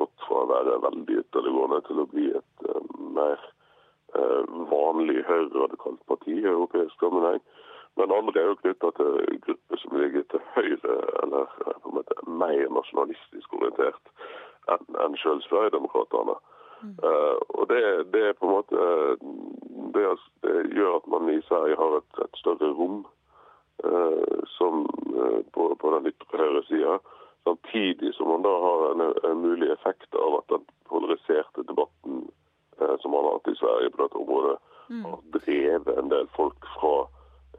gått 0.00 0.26
fra 0.26 0.42
å 0.44 0.50
være 0.54 0.80
veldig 0.86 1.20
ytterliggående 1.24 1.80
til 1.88 2.02
å 2.02 2.08
bli 2.14 2.26
et 2.40 2.68
mer 3.18 3.46
vanlig 4.70 5.24
høyreradikalt 5.28 6.00
parti 6.08 6.38
i 6.38 6.46
europeisk 6.46 7.00
sammenheng. 7.00 7.42
Men 7.98 8.12
andre 8.14 8.40
er 8.40 8.52
jo 8.52 8.58
knytta 8.60 8.90
til 8.94 9.38
grupper 9.46 9.80
som 9.82 9.96
ligger 9.98 10.22
til 10.30 10.42
høyre, 10.54 10.98
eller 11.22 11.48
eh, 11.66 11.78
på 11.82 11.90
en 11.90 11.96
måte 11.98 12.18
mer 12.42 12.68
nasjonalistisk 12.76 13.56
orientert 13.58 14.12
enn 14.70 15.00
en 15.02 15.16
sjøl 15.18 15.40
Sverigedemokraterna. 15.48 16.36
Uh, 16.82 17.36
og 17.58 17.68
det, 17.70 17.80
det, 18.12 18.22
er 18.28 18.36
på 18.38 18.46
en 18.46 18.52
måte 18.54 18.76
det, 19.94 20.04
det, 20.44 20.56
gjør 20.76 20.98
at 21.00 21.08
man 21.10 21.30
i 21.32 21.40
Sverige 21.48 21.78
har 21.80 21.96
et, 21.98 22.20
et 22.24 22.38
større 22.38 22.70
rom 22.78 23.00
uh, 23.84 24.38
som 24.56 24.84
uh, 25.14 25.40
på, 25.54 25.68
på, 25.80 25.92
den 25.94 26.06
litt 26.10 26.28
høyre 26.32 26.62
sida. 26.70 26.98
Samtidig 27.48 28.14
som 28.14 28.30
man 28.30 28.46
da 28.46 28.54
har 28.62 28.86
en, 28.92 29.04
en, 29.24 29.42
mulig 29.42 29.70
effekt 29.72 30.14
av 30.14 30.40
at 30.40 30.50
den 30.54 30.66
polariserte 30.90 31.64
debatten 31.66 32.26
som 33.02 33.10
man 33.10 33.24
har 33.26 33.38
hatt 33.40 33.48
i 33.50 33.58
Sverige 33.58 33.90
på 33.90 34.04
dette 34.04 34.18
området, 34.20 34.58
mm. 34.86 35.00
har 35.02 35.22
drevet 35.34 35.88
en 35.98 36.10
del 36.12 36.28
folk 36.36 36.66
fra 36.76 37.08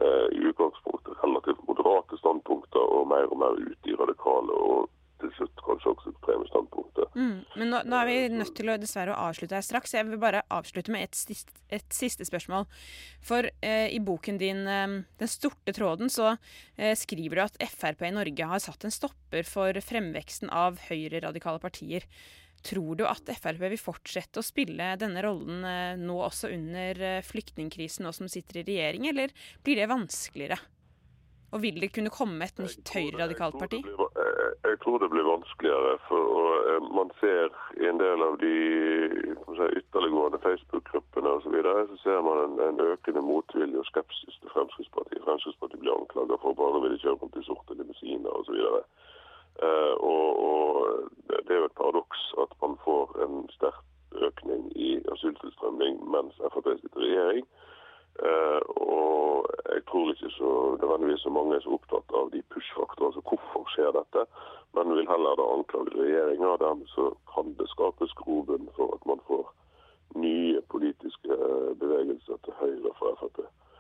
Eh, 0.02 0.38
i 0.38 0.40
utgangspunktet 0.50 1.14
relativt 1.24 1.68
moderate 1.68 2.18
standpunkter 2.18 2.80
og 2.80 3.08
mer 3.08 3.26
og 3.28 3.40
mer 3.42 3.58
ut 3.60 3.88
i 3.90 3.96
radikale 4.00 4.54
og 4.56 4.86
til 5.20 5.32
slutt 5.36 5.64
kanskje 5.66 5.92
også 5.94 6.14
ekstreme 6.14 6.48
standpunkter. 6.50 7.08
Mm, 7.16 7.38
men 7.60 7.72
nå, 7.74 7.82
nå, 7.90 8.00
er 8.00 8.10
vi 8.10 8.18
nødt 8.34 8.54
til 8.58 8.72
å 8.72 8.78
dessverre 8.80 9.16
å 9.16 9.28
avslutte 9.30 9.58
her 9.58 9.66
straks. 9.66 9.96
Jeg 9.96 10.08
vil 10.08 10.22
bare 10.22 10.44
avslutte 10.54 10.94
med 10.94 11.08
et, 11.08 11.20
siste, 11.20 11.56
et 11.74 11.88
siste 11.96 12.28
spørsmål. 12.28 12.68
For 13.26 13.50
eh, 13.66 13.88
i 13.96 14.02
boken 14.04 14.40
din 14.42 14.66
eh, 14.68 15.00
'Den 15.20 15.32
storte 15.32 15.76
tråden' 15.76 16.14
så 16.14 16.36
eh, 16.78 16.96
skriver 16.98 17.40
du 17.40 17.46
at 17.46 17.60
Frp 17.72 18.06
i 18.08 18.14
Norge 18.16 18.52
har 18.54 18.64
satt 18.64 18.86
en 18.86 18.94
stopper 18.94 19.48
for 19.48 19.82
fremveksten 19.84 20.52
av 20.54 20.80
høyreradikale 20.90 21.62
partier. 21.64 22.08
Tror 22.66 22.98
du 23.00 23.06
at 23.08 23.30
Frp 23.40 23.62
vil 23.72 23.80
fortsette 23.80 24.42
å 24.42 24.46
spille 24.46 24.92
denne 25.00 25.24
rollen 25.24 25.64
eh, 25.64 26.00
nå 26.00 26.18
også 26.26 26.52
under 26.52 27.00
eh, 27.00 27.22
flyktningkrisen, 27.24 28.04
nå 28.06 28.12
som 28.16 28.28
sitter 28.32 28.62
i 28.62 28.68
regjering, 28.68 29.08
eller 29.12 29.34
blir 29.64 29.80
det 29.80 29.88
vanskeligere? 29.92 30.60
Og 31.56 31.64
vil 31.64 31.80
det 31.82 31.94
kunne 31.96 32.12
komme 32.14 32.46
et 32.46 32.60
nytt 32.62 32.92
høyreradikalt 32.94 33.58
parti? 33.58 33.80
Jeg 34.70 34.80
tror 34.84 34.98
det 35.00 35.10
blir 35.10 35.24
vanskeligere. 35.24 35.98
for 36.08 36.24
Man 36.98 37.12
ser 37.20 37.48
i 37.82 37.86
en 37.90 38.00
del 38.00 38.24
av 38.24 38.38
de 38.44 38.56
si, 39.58 39.68
ytterliggående 39.80 40.40
Facebook-gruppene 40.48 41.30
osv. 41.30 41.44
Så, 41.44 41.50
videre, 41.56 41.88
så 41.88 41.98
ser 42.04 42.22
man 42.28 42.38
en, 42.46 42.56
en, 42.68 42.80
økende 42.94 43.22
motvilje 43.22 43.80
og 43.82 43.90
skepsis 43.92 44.40
til 44.42 44.54
Fremskrittspartiet. 44.54 45.24
Fremskrittspartiet 45.28 45.82
blir 45.84 45.98
anklaget 45.98 46.42
for 46.42 46.58
bare 46.62 46.80
å 46.80 46.84
ville 46.86 47.02
kjøre 47.04 47.20
rundt 47.22 47.40
i 47.42 47.46
sorte 47.48 47.78
limousiner 47.80 48.42
osv. 48.42 48.58
Eh, 49.68 49.94
og, 50.12 50.28
og 50.50 50.68
det 51.28 51.56
er 51.56 51.62
jo 51.64 51.70
et 51.70 51.80
paradoks 51.82 52.22
at 52.44 52.54
man 52.64 52.78
får 52.86 53.16
en 53.26 53.42
sterk 53.58 53.84
økning 54.30 54.70
i 54.76 54.92
asyltilstrømning 55.14 56.00
mens 56.14 56.40
Frp 56.54 56.72
sitter 56.80 57.04
i 57.04 57.10
regjering. 57.10 57.50
Uh, 58.20 58.62
og 58.76 59.48
jeg 59.74 59.86
tror 59.88 60.12
ikke 60.12 60.32
så 60.36 60.50
nødvendigvis 60.82 61.22
så 61.24 61.30
mange 61.30 61.56
er 61.56 61.64
så 61.64 61.76
opptatt 61.78 62.16
av 62.20 62.32
de 62.34 62.42
push-faktorene. 62.54 63.12
Altså 63.12 63.24
hvorfor 63.30 63.70
skjer 63.74 63.94
dette? 63.96 64.26
Men 64.76 64.96
vil 64.98 65.12
heller 65.14 65.40
da 65.40 65.46
anklage 65.54 65.96
regjeringa. 65.96 66.58
Dermed 66.64 66.92
så 66.96 67.14
kan 67.34 67.56
det 67.60 67.70
skapes 67.72 68.18
grobunn 68.22 68.68
for 68.76 68.98
at 68.98 69.08
man 69.12 69.24
får 69.28 69.46
nye 70.16 70.62
politiske 70.74 71.38
bevegelser 71.80 72.38
til 72.44 72.54
høyre 72.60 72.92
for 73.00 73.16
Frp. 73.22 73.40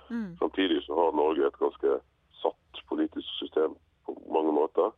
Mm. 0.10 0.38
Samtidig 0.39 0.84
så 0.86 0.95
har 0.95 1.12
Norge 1.12 1.47
et 1.47 1.60
ganske 1.60 1.99
satt 2.41 2.84
politisk 2.89 3.28
system 3.41 3.75
på 4.06 4.15
mange 4.34 4.54
måter. 4.56 4.91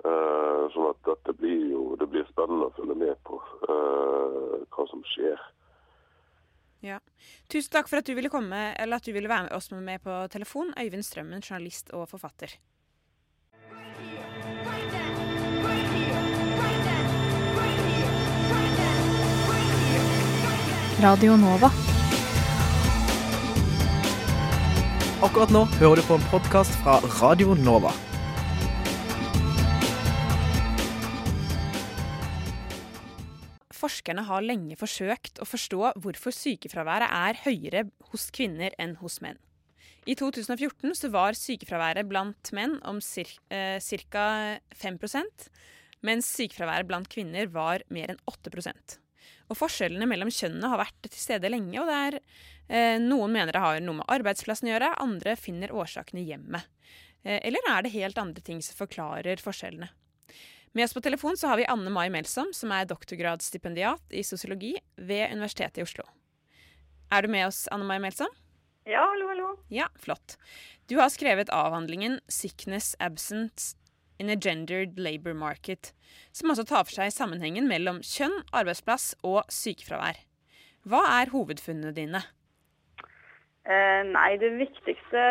Uh, 0.00 0.64
sånn 0.72 0.88
at 0.88 1.00
dette 1.04 1.34
blir 1.36 1.74
jo 1.74 1.82
det 2.00 2.06
blir 2.08 2.24
spennende 2.30 2.70
å 2.70 2.76
følge 2.78 2.96
med 2.96 3.18
på 3.28 3.36
uh, 3.68 4.56
hva 4.72 4.86
som 4.88 5.02
skjer. 5.12 5.36
Ja. 6.80 6.98
Tusen 7.52 7.72
takk 7.74 7.88
for 7.90 8.00
at 8.00 8.08
du 8.08 8.14
ville 8.16 8.32
komme, 8.32 8.72
eller 8.80 8.96
at 8.96 9.04
du 9.04 9.12
ville 9.12 9.28
være 9.28 9.48
med 9.48 9.56
oss 9.56 9.70
med 9.70 10.00
på 10.00 10.26
telefon. 10.32 10.72
Øyvind 10.80 11.04
Strømmen, 11.04 11.42
journalist 11.44 11.90
og 11.92 12.08
forfatter. 12.08 12.56
Radio 21.00 21.36
Nova. 21.36 21.70
Akkurat 25.24 25.52
nå 25.52 25.64
hører 25.80 26.00
du 26.00 26.04
på 26.04 26.16
en 26.16 26.30
podkast 26.32 26.76
fra 26.82 26.98
Radio 27.20 27.54
Nova. 27.56 27.92
Forskerne 33.80 34.26
har 34.28 34.44
lenge 34.44 34.76
forsøkt 34.76 35.40
å 35.40 35.48
forstå 35.48 35.94
hvorfor 36.04 36.34
sykefraværet 36.36 37.08
er 37.08 37.40
høyere 37.46 37.86
hos 38.10 38.28
kvinner 38.34 38.76
enn 38.78 38.98
hos 39.00 39.20
menn. 39.24 39.40
I 40.08 40.16
2014 40.16 40.96
så 40.96 41.10
var 41.12 41.36
sykefraværet 41.36 42.08
blant 42.08 42.52
menn 42.56 42.78
om 42.88 43.00
eh, 43.00 43.76
ca. 43.80 44.24
5% 44.80 45.50
mens 46.06 46.28
sykefraværet 46.32 46.88
blant 46.88 47.08
kvinner 47.12 47.50
var 47.52 47.84
mer 47.92 48.12
enn 48.12 48.20
8% 48.30 48.96
Og 49.50 49.58
Forskjellene 49.58 50.08
mellom 50.08 50.32
kjønnene 50.32 50.70
har 50.72 50.80
vært 50.80 51.08
til 51.08 51.20
stede 51.20 51.50
lenge, 51.52 51.76
og 51.80 51.90
det 51.90 51.98
er, 52.06 52.18
eh, 52.68 52.98
noen 53.02 53.32
mener 53.34 53.52
det 53.52 53.64
har 53.64 53.80
noe 53.84 54.00
med 54.00 54.08
arbeidsplassen 54.08 54.70
å 54.70 54.74
gjøre, 54.74 54.94
andre 55.04 55.36
finner 55.36 55.74
årsakene 55.74 56.22
i 56.22 56.28
hjemmet. 56.30 56.64
Eh, 57.24 57.40
eller 57.44 57.60
er 57.68 57.82
det 57.82 57.92
helt 57.92 58.18
andre 58.18 58.40
ting 58.40 58.62
som 58.64 58.78
forklarer 58.78 59.42
forskjellene? 59.42 59.90
Med 60.72 60.84
oss 60.84 60.94
på 60.94 61.00
telefon 61.00 61.36
så 61.36 61.48
har 61.50 61.56
vi 61.58 61.66
Anne 61.66 61.90
Mai 61.90 62.06
Melsom, 62.14 62.52
som 62.54 62.70
er 62.70 62.86
doktorgradsstipendiat 62.86 64.14
i 64.14 64.22
sosiologi 64.22 64.76
ved 64.94 65.32
Universitetet 65.32 65.80
i 65.80 65.82
Oslo. 65.82 66.04
Er 67.10 67.26
du 67.26 67.32
med 67.32 67.48
oss, 67.48 67.64
Anne 67.74 67.88
Mai 67.88 67.98
Melsom? 67.98 68.30
Ja, 68.86 69.02
hallo, 69.10 69.26
hallo. 69.32 69.48
Ja, 69.74 69.88
flott. 69.98 70.36
Du 70.86 70.94
har 71.02 71.10
skrevet 71.10 71.50
avhandlingen 71.50 72.20
'Sickness 72.28 72.94
Absence 73.00 73.74
in 74.18 74.30
a 74.30 74.36
Gendered 74.36 74.98
Labour 74.98 75.34
Market', 75.34 75.92
som 76.30 76.50
også 76.50 76.64
tar 76.64 76.86
for 76.86 76.94
seg 76.94 77.10
sammenhengen 77.10 77.66
mellom 77.66 77.98
kjønn, 78.06 78.38
arbeidsplass 78.54 79.16
og 79.26 79.42
sykefravær. 79.50 80.22
Hva 80.86 81.02
er 81.18 81.34
hovedfunnene 81.34 81.92
dine? 81.92 82.22
Eh, 83.66 84.02
nei, 84.06 84.36
det 84.38 84.54
viktigste 84.54 85.22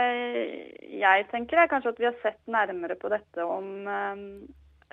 jeg 0.99 1.28
tenker 1.32 1.63
er 1.63 1.71
kanskje 1.71 1.95
at 1.95 1.99
vi 1.99 2.12
har 2.12 2.19
sett 2.21 2.41
nærmere 2.45 2.99
på 2.99 3.08
dette 3.10 3.43
om 3.47 3.88
eh, 3.88 4.28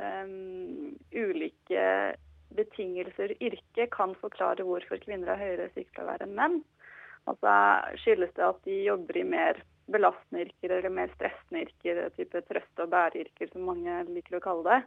um, 0.00 0.94
ulike 1.12 2.16
betingelser 2.56 3.34
i 3.36 3.50
yrket 3.50 3.90
kan 3.94 4.14
forklare 4.20 4.64
hvorfor 4.66 5.00
kvinner 5.02 5.34
har 5.34 5.42
høyere 5.42 5.70
sykefravær 5.74 6.24
enn 6.26 6.36
menn. 6.38 6.60
Altså 7.26 7.52
skyldes 8.02 8.34
det 8.36 8.44
at 8.46 8.60
de 8.68 8.82
jobber 8.86 9.18
i 9.18 9.26
mer 9.26 9.62
belastende 9.90 10.46
yrker 10.46 10.76
eller 10.76 10.92
mer 10.94 11.12
stressende 11.14 11.64
yrker, 11.66 12.02
type 12.18 12.42
trøst- 12.48 12.82
og 12.82 12.90
bæreyrker 12.94 13.50
som 13.52 13.66
mange 13.66 14.02
liker 14.10 14.38
å 14.38 14.44
kalle 14.44 14.66
det. 14.68 14.80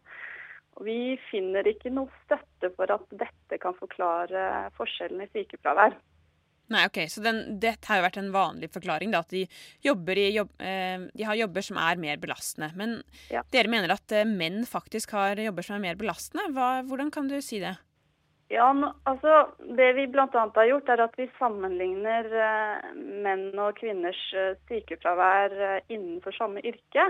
Og 0.79 0.85
vi 0.87 0.99
finner 1.27 1.67
ikke 1.67 1.91
noe 1.91 2.11
støtte 2.25 2.71
for 2.77 2.91
at 2.93 3.17
dette 3.19 3.59
kan 3.59 3.75
forklare 3.79 4.69
forskjellen 4.77 5.25
i 5.25 5.31
sykefravær. 5.33 5.97
Nei, 6.69 6.85
ok, 6.85 7.01
Så 7.09 7.23
den, 7.25 7.41
dette 7.61 7.89
har 7.89 7.99
jo 7.99 8.05
vært 8.05 8.19
en 8.21 8.31
vanlig 8.33 8.69
forklaring, 8.73 9.13
da, 9.13 9.23
at 9.25 9.33
de, 9.33 9.45
jobber 9.85 10.19
jobb, 10.21 10.51
eh, 10.61 11.07
de 11.17 11.25
har 11.25 11.39
jobber 11.39 11.65
som 11.65 11.79
er 11.81 12.01
mer 12.01 12.21
belastende. 12.21 12.69
Men 12.77 12.99
ja. 13.33 13.41
dere 13.53 13.71
mener 13.71 13.95
at 13.95 14.13
eh, 14.13 14.27
menn 14.27 14.61
faktisk 14.69 15.15
har 15.17 15.41
jobber 15.41 15.65
som 15.65 15.79
er 15.79 15.87
mer 15.87 15.99
belastende. 15.99 16.51
Hva, 16.53 16.71
hvordan 16.85 17.09
kan 17.13 17.31
du 17.31 17.39
si 17.41 17.61
det? 17.63 17.75
Ja, 18.49 18.69
altså 19.05 19.49
Det 19.77 19.93
vi 19.93 20.07
bl.a. 20.09 20.27
har 20.33 20.65
gjort, 20.65 20.89
er 20.89 21.03
at 21.05 21.17
vi 21.17 21.27
sammenligner 21.37 22.29
eh, 22.33 22.93
menn 23.25 23.51
og 23.61 23.77
kvinners 23.77 24.21
eh, 24.33 24.55
sykefravær 24.69 25.53
eh, 25.53 25.81
innenfor 25.93 26.33
samme 26.37 26.63
yrke. 26.65 27.05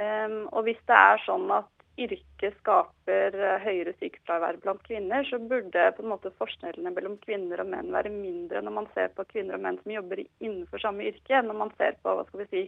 Um, 0.00 0.46
og 0.56 0.64
hvis 0.64 0.80
det 0.88 0.96
er 0.96 1.20
sånn 1.26 1.50
at 1.52 1.71
yrket 2.00 2.56
skaper 2.60 3.36
eh, 3.36 3.64
høyere 3.64 3.92
sykefravær 3.98 4.58
blant 4.62 4.82
kvinner, 4.86 5.26
så 5.28 5.38
burde 5.38 5.90
på 5.96 6.04
en 6.04 6.12
måte 6.12 6.32
forskjellene 6.40 6.94
mellom 6.94 7.18
kvinner 7.24 7.60
og 7.62 7.68
menn 7.72 7.92
være 7.94 8.12
mindre 8.14 8.62
når 8.64 8.76
man 8.78 8.88
ser 8.96 9.12
på 9.16 9.26
kvinner 9.28 9.58
og 9.58 9.64
menn 9.66 9.78
som 9.82 9.94
jobber 9.94 10.24
innenfor 10.24 10.82
samme 10.82 11.06
yrke, 11.10 11.36
enn 11.36 11.50
når 11.50 11.60
man 11.64 11.72
ser 11.78 11.98
på 12.02 12.16
hva 12.16 12.26
skal 12.28 12.44
vi 12.44 12.50
si, 12.50 12.64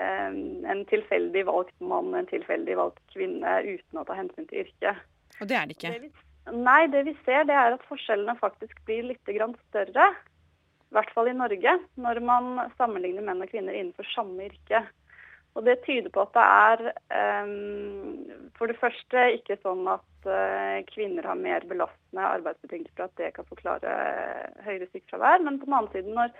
en 0.00 0.86
tilfeldig 0.88 1.42
valgt 1.44 1.74
mann 1.84 2.14
og 2.14 2.18
en 2.22 2.28
tilfeldig 2.30 2.76
valgt 2.78 3.00
kvinne 3.12 3.58
uten 3.66 3.98
å 4.00 4.04
ta 4.08 4.16
hensyn 4.16 4.46
til 4.48 4.62
yrket. 4.64 5.02
Og 5.40 5.48
det 5.50 5.58
er 5.58 5.68
det 5.68 5.76
ikke? 5.76 5.90
Det 5.92 6.06
vi, 6.06 6.10
nei, 6.64 6.80
det 6.92 7.02
vi 7.10 7.14
ser 7.26 7.44
det 7.48 7.56
er 7.56 7.76
at 7.76 7.84
forskjellene 7.90 8.38
faktisk 8.40 8.80
blir 8.88 9.10
litt 9.10 9.20
større. 9.68 10.06
i 10.88 10.94
hvert 10.96 11.12
fall 11.12 11.28
i 11.28 11.36
Norge, 11.36 11.76
når 11.96 12.20
man 12.24 12.70
sammenligner 12.78 13.22
menn 13.22 13.42
og 13.42 13.52
kvinner 13.52 13.76
innenfor 13.76 14.08
samme 14.14 14.48
yrke. 14.48 14.84
Og 15.54 15.64
Det 15.66 15.82
tyder 15.84 16.08
på 16.12 16.24
at 16.24 16.32
det 16.36 16.44
er 16.48 17.44
um, 17.44 18.48
for 18.56 18.70
det 18.70 18.78
første 18.80 19.24
ikke 19.36 19.58
sånn 19.60 19.84
at 19.90 20.28
uh, 20.28 20.80
kvinner 20.88 21.28
har 21.28 21.38
mer 21.38 21.66
belastende 21.68 22.24
arbeidsbetingelser 22.38 22.96
for 22.96 23.10
at 23.10 23.20
det 23.20 23.32
kan 23.36 23.48
forklare 23.50 23.96
høyere 24.64 24.88
sykefravær. 24.90 25.44
Men 25.44 25.60
på 25.60 25.68
den 25.68 25.76
annen 25.76 25.92
side, 25.92 26.14
når, 26.16 26.32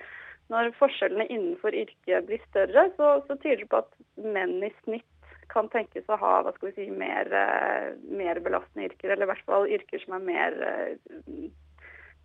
når 0.54 0.72
forskjellene 0.80 1.28
innenfor 1.28 1.76
yrket 1.76 2.28
blir 2.28 2.44
større, 2.48 2.88
så, 2.96 3.18
så, 3.28 3.36
tyder 3.36 3.66
det 3.66 3.72
på 3.74 3.82
at 3.82 3.92
menn 4.24 4.62
i 4.64 4.72
snitt 4.82 5.08
kan 5.52 5.68
tenkes 5.68 6.08
å 6.08 6.16
ha 6.16 6.38
hva 6.46 6.54
skal 6.54 6.70
vi 6.70 6.86
si, 6.86 6.88
mer, 6.96 7.28
uh, 7.28 7.92
mer 8.08 8.40
belastende 8.40 8.88
yrker, 8.88 9.12
eller 9.12 9.28
i 9.28 9.32
hvert 9.34 9.48
fall 9.50 9.68
yrker 9.68 10.00
som 10.06 10.16
er 10.16 10.28
mer 10.30 10.60
Eh, 10.72 11.50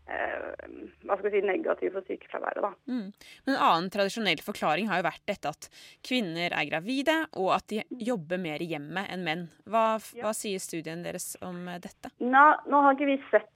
hva 0.08 1.18
skal 1.18 1.28
vi 1.28 1.34
si, 1.38 1.43
negativ 1.45 1.95
for 1.95 2.08
sykefraværet. 2.08 2.64
Da. 2.64 2.72
Mm. 2.88 3.12
Men 3.45 3.55
En 3.55 3.60
annen 3.60 3.89
tradisjonell 3.93 4.41
forklaring 4.45 4.88
har 4.91 5.01
jo 5.01 5.08
vært 5.10 5.26
dette 5.30 5.51
at 5.51 5.70
kvinner 6.05 6.53
er 6.53 6.70
gravide, 6.70 7.18
og 7.39 7.51
at 7.58 7.68
de 7.72 7.84
jobber 8.08 8.41
mer 8.41 8.64
i 8.64 8.70
hjemmet 8.72 9.12
enn 9.14 9.26
menn. 9.28 9.45
Hva, 9.68 9.86
ja. 10.16 10.28
hva 10.28 10.34
sier 10.38 10.64
studien 10.64 11.03
deres 11.05 11.36
om 11.45 11.68
eh, 11.68 11.82
dette? 11.84 12.14
Nå, 12.24 12.45
nå, 12.68 12.84
har 12.86 12.97
ikke 12.97 13.12
vi 13.12 13.20
sett 13.32 13.53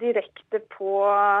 direkte 0.00 0.62
på 0.72 0.92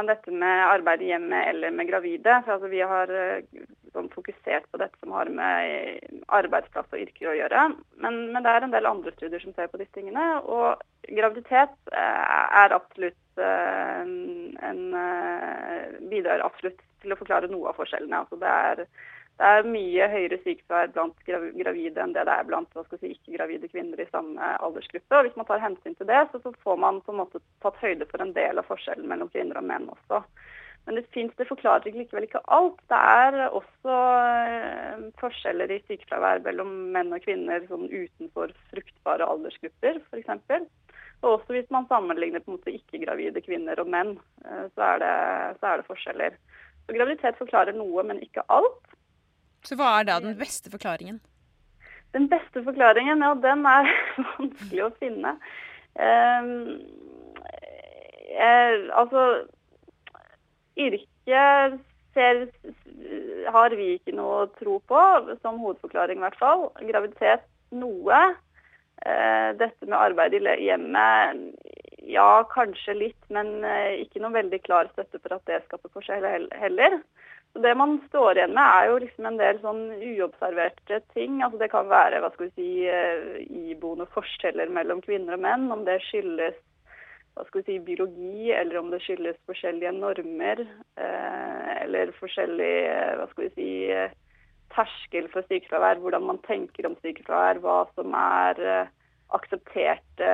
dette 0.08 0.32
med 0.34 0.66
arbeid 0.66 1.04
i 1.04 1.12
hjemmet 1.14 1.48
eller 1.54 1.72
med 1.72 1.88
gravide. 1.88 2.42
For 2.44 2.58
altså, 2.58 2.72
vi 2.72 2.82
har 2.84 3.12
eh, 3.16 3.64
sånn, 3.92 4.10
fokusert 4.12 4.68
på 4.72 4.80
dette 4.80 4.98
som 5.00 5.14
har 5.16 5.30
med 5.32 6.22
arbeidsplass 6.32 6.90
og 6.92 7.00
yrker 7.02 7.30
å 7.30 7.36
gjøre. 7.38 7.64
Men, 8.02 8.18
men, 8.32 8.42
det 8.44 8.52
er 8.52 8.66
en 8.66 8.74
del 8.74 8.88
andre 8.88 9.12
studier 9.16 9.42
som 9.42 9.54
ser 9.56 9.70
på 9.72 9.80
disse 9.80 9.94
tingene. 9.96 10.26
Og 10.42 10.82
graviditet 11.08 11.92
er 11.92 12.76
absolutt 12.76 13.42
en, 13.42 14.56
en, 14.60 14.94
eh, 14.94 15.98
bidrar 16.10 16.44
absolutt 16.44 16.80
til 17.02 17.14
å 17.14 17.18
forklare 17.18 17.50
noe 17.50 17.70
av 17.70 17.80
forskjellene. 17.80 18.22
Altså 18.24 18.38
det, 18.40 18.52
er, 18.68 18.84
det, 19.40 19.50
er, 19.50 19.68
mye 19.74 20.08
høyere 20.12 20.40
sykefravær 20.44 20.92
blant 20.94 21.26
gravide 21.26 22.04
enn 22.04 22.14
det 22.16 22.26
det 22.28 22.36
er 22.36 22.48
blant 22.48 22.80
si, 23.00 23.14
ikke-gravide 23.14 23.70
kvinner 23.72 24.00
i 24.00 24.08
samme 24.10 24.54
aldersgruppe. 24.64 25.18
Og 25.18 25.28
Hvis 25.28 25.38
man 25.40 25.48
tar 25.48 25.64
hensyn 25.64 25.96
til 25.98 26.10
det, 26.10 26.24
så, 26.32 26.42
så, 26.44 26.54
får 26.64 26.80
man 26.84 27.00
på 27.04 27.14
en 27.14 27.22
måte 27.24 27.42
tatt 27.64 27.80
høyde 27.82 28.08
for 28.10 28.24
en 28.24 28.34
del 28.36 28.60
av 28.60 28.68
forskjellen 28.68 29.08
mellom 29.08 29.32
kvinner 29.32 29.60
og 29.60 29.68
menn 29.68 29.88
også. 29.92 30.24
Men 30.84 30.98
det, 30.98 31.04
finnes, 31.14 31.34
det 31.38 31.46
forklarer 31.46 31.94
likevel 31.94 32.24
ikke 32.26 32.42
alt. 32.50 32.80
Det 32.90 32.98
er 32.98 33.36
også 33.54 33.98
eh, 34.50 35.04
forskjeller 35.20 35.70
i 35.70 35.78
sykefravær 35.86 36.42
mellom 36.42 36.72
menn 36.94 37.14
og 37.14 37.22
kvinner 37.22 37.62
sånn 37.68 37.86
utenfor 37.86 38.50
fruktbare 38.72 39.28
aldersgrupper, 39.30 40.00
f.eks. 40.10 40.66
Og 41.22 41.36
også 41.36 41.54
hvis 41.54 41.70
man 41.70 41.86
sammenligner 41.90 42.42
på 42.42 42.50
en 42.50 42.58
måte 42.58 42.74
ikke-gravide 42.74 43.44
kvinner 43.46 43.78
og 43.78 43.92
menn, 43.94 44.16
eh, 44.42 44.64
så 44.74 44.88
er, 44.88 45.04
det, 45.04 45.12
så 45.60 45.70
er, 45.70 45.78
det, 45.78 45.88
forskjeller. 45.92 46.40
Så 46.82 46.98
graviditet 46.98 47.38
forklarer 47.38 47.78
noe, 47.78 48.02
men 48.08 48.18
ikke 48.26 48.42
alt. 48.50 48.98
Så 49.62 49.78
hva 49.78 50.00
er 50.00 50.10
da 50.10 50.18
den 50.24 50.34
beste 50.40 50.72
forklaringen? 50.72 51.22
Den 52.12 52.26
beste 52.28 52.64
forklaringen, 52.66 53.22
ja, 53.22 53.32
den 53.38 53.62
er 53.70 53.94
vanskelig 54.34 54.86
å 54.88 54.92
finne. 54.98 55.36
Um, 55.94 56.80
jeg, 58.34 58.86
altså 58.98 59.22
Yrket 60.80 61.80
ser, 62.14 62.46
har 63.52 63.76
vi 63.76 63.94
ikke 63.96 64.14
noe 64.16 64.46
tro 64.60 64.78
på, 64.88 65.02
som 65.42 65.60
hovedforklaring 65.60 66.20
i 66.20 66.26
hvert 66.26 66.40
fall. 66.40 66.68
Graviditet 66.88 67.44
noe. 67.72 68.22
Eh, 69.02 69.48
dette 69.58 69.88
med 69.88 69.98
arbeid 69.98 70.36
i 70.38 70.42
hjemmet, 70.62 71.40
ja 72.06 72.44
kanskje 72.52 72.94
litt, 72.94 73.22
men 73.34 73.64
eh, 73.66 74.04
ikke 74.04 74.22
noe 74.22 74.36
veldig 74.36 74.60
klar 74.62 74.90
støtte 74.92 75.18
for 75.18 75.34
at 75.34 75.48
det 75.50 75.64
skaper 75.64 75.90
forskjell 75.96 76.48
heller. 76.60 77.00
Så 77.52 77.60
det 77.64 77.72
man 77.76 77.98
står 78.08 78.38
igjen 78.38 78.54
med, 78.56 78.64
er 78.64 78.88
jo 78.88 79.00
liksom 79.02 79.26
en 79.28 79.40
del 79.40 79.58
sånn 79.60 79.82
uobserverte 79.98 81.02
ting. 81.16 81.42
Altså 81.42 81.58
det 81.60 81.68
kan 81.74 81.90
være 81.90 82.22
hva 82.22 82.30
skal 82.32 82.46
vi 82.46 82.52
si, 82.54 82.68
eh, 82.88 83.42
iboende 83.74 84.06
forskjeller 84.14 84.70
mellom 84.72 85.02
kvinner 85.04 85.36
og 85.36 85.42
menn. 85.44 85.66
Om 85.74 85.82
det 85.88 85.98
skyldes 86.06 86.56
hva 87.32 87.46
skal 87.46 87.62
vi 87.62 87.66
si, 87.66 87.78
biologi, 87.84 88.50
eller 88.52 88.78
om 88.80 88.90
det 88.92 89.00
skyldes 89.04 89.38
forskjellige 89.48 89.92
normer. 89.96 90.66
eller 91.82 92.12
forskjellig 92.18 92.74
hva 93.18 93.26
skal 93.30 93.48
vi 93.48 93.54
si, 93.56 93.70
terskel 94.72 95.28
for 95.32 95.46
sykefravær, 95.48 96.00
hvordan 96.02 96.26
man 96.30 96.40
tenker 96.46 96.88
om 96.88 96.96
sykefravær, 97.02 97.60
hva 97.62 97.78
som 97.96 98.14
er 98.16 98.60
eh, 98.62 98.92
aksepterte 99.36 100.28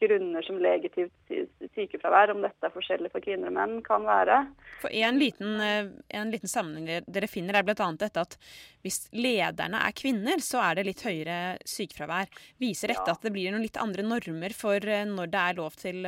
grunner 0.00 0.44
som 0.44 0.58
legitimt 0.60 1.34
sykefravær, 1.74 2.32
om 2.34 2.42
dette 2.44 2.68
er 2.68 2.74
forskjellig 2.74 3.10
for 3.12 3.24
kvinner 3.24 3.50
og 3.50 3.56
menn, 3.56 3.76
kan 3.86 4.06
være. 4.06 4.38
For 4.82 4.92
En 4.92 5.20
liten, 5.20 5.60
eh, 5.60 5.90
en 6.20 6.32
liten 6.32 6.50
sammenheng 6.50 7.06
dere 7.06 7.30
finner, 7.30 7.56
er 7.58 7.66
bl.a. 7.66 7.88
dette 7.98 8.24
at 8.26 8.38
hvis 8.84 9.08
lederne 9.12 9.80
er 9.82 9.96
kvinner, 9.96 10.42
så 10.44 10.62
er 10.62 10.78
det 10.78 10.86
litt 10.90 11.04
høyere 11.06 11.58
sykefravær. 11.64 12.30
Viser 12.62 12.92
dette 12.92 13.08
ja. 13.08 13.16
at 13.16 13.22
det 13.24 13.32
blir 13.34 13.52
noen 13.52 13.64
litt 13.64 13.80
andre 13.80 14.04
normer 14.06 14.56
for 14.56 14.76
eh, 14.80 15.06
når 15.08 15.32
det 15.32 15.44
er 15.44 15.62
lov 15.62 15.80
til 15.80 16.04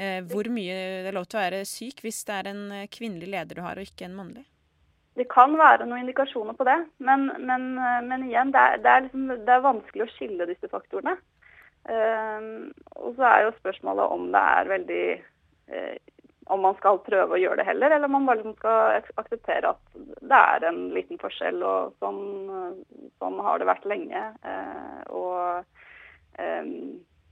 hvor 0.00 0.48
mye 0.48 0.76
det 1.04 1.10
er 1.10 1.12
lov 1.12 1.26
til 1.28 1.36
å 1.36 1.42
være 1.42 1.58
syk, 1.68 1.98
hvis 2.00 2.22
det 2.24 2.32
er 2.38 2.46
en 2.48 2.62
kvinnelig 2.88 3.26
leder 3.34 3.58
du 3.58 3.60
har, 3.60 3.76
og 3.76 3.84
ikke 3.84 4.06
en 4.06 4.14
mannlig? 4.16 4.46
Det 5.18 5.26
kan 5.28 5.52
være 5.58 5.84
noen 5.84 6.06
indikasjoner 6.06 6.56
på 6.56 6.64
det, 6.64 6.78
men, 7.04 7.26
men, 7.44 7.66
men 8.06 8.24
igjen, 8.30 8.52
det 8.54 8.62
er, 8.62 8.78
det, 8.80 8.92
er 8.94 9.04
liksom, 9.04 9.26
det 9.34 9.52
er, 9.52 9.66
vanskelig 9.66 10.06
å 10.06 10.12
skille 10.14 10.46
disse 10.48 10.70
faktorene. 10.72 11.16
Uh, 11.88 12.68
og 13.00 13.14
så 13.16 13.24
er 13.26 13.44
jo 13.46 13.56
spørsmålet 13.56 14.12
om 14.14 14.26
det 14.34 14.40
er 14.60 14.68
veldig 14.68 15.04
uh, 15.72 15.94
Om 16.52 16.60
man 16.66 16.76
skal 16.76 16.98
prøve 17.06 17.36
å 17.36 17.40
gjøre 17.40 17.62
det 17.62 17.66
heller, 17.68 17.94
eller 17.94 18.10
om 18.10 18.18
man 18.18 18.26
bare 18.28 18.52
skal 18.58 19.00
akseptere 19.22 19.70
at 19.70 20.00
det 20.30 20.38
er 20.38 20.66
en 20.66 20.80
liten 20.94 21.18
forskjell, 21.20 21.62
og 21.62 21.94
sånn, 22.02 22.18
sånn 23.22 23.38
har 23.44 23.60
det 23.60 23.68
vært 23.68 23.86
lenge. 23.86 24.22
Eh, 24.42 25.00
og 25.14 25.62
eh, 26.42 26.72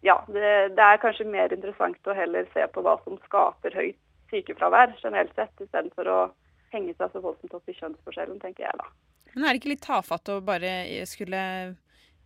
ja, 0.07 0.17
det, 0.31 0.53
det, 0.77 0.85
er 0.85 1.03
kanskje 1.03 1.27
mer 1.27 1.51
interessant 1.55 2.11
å 2.11 2.15
heller 2.15 2.47
se 2.55 2.67
på 2.71 2.85
hva 2.87 2.95
som 3.05 3.19
skaper 3.25 3.75
høyt 3.75 3.99
sykefravær 4.31 4.95
generelt 5.03 5.35
sett, 5.35 5.55
istedenfor 5.67 6.13
å 6.13 6.19
henge 6.75 6.95
seg 6.99 7.13
så 7.13 7.23
voldsomt 7.25 7.55
opp 7.57 7.71
i 7.71 7.77
kjønnsforskjellen, 7.79 8.41
tenker 8.43 8.69
jeg 8.69 8.81
da. 8.81 8.89
Men 9.35 9.45
er 9.45 9.55
det 9.55 9.63
ikke 9.63 9.75
litt 9.75 9.87
tafatt 9.87 10.31
å 10.31 10.41
bare 10.45 10.73
skulle 11.09 11.43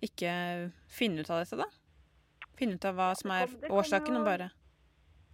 ikke 0.03 0.33
finne 0.91 1.23
ut 1.23 1.31
av 1.31 1.45
dette, 1.45 1.61
da? 1.63 1.69
Finne 2.59 2.77
ut 2.79 2.85
av 2.89 2.99
hva 2.99 3.13
som 3.19 3.33
er 3.35 3.53
årsaken, 3.71 4.19
og 4.21 4.29
bare 4.29 4.51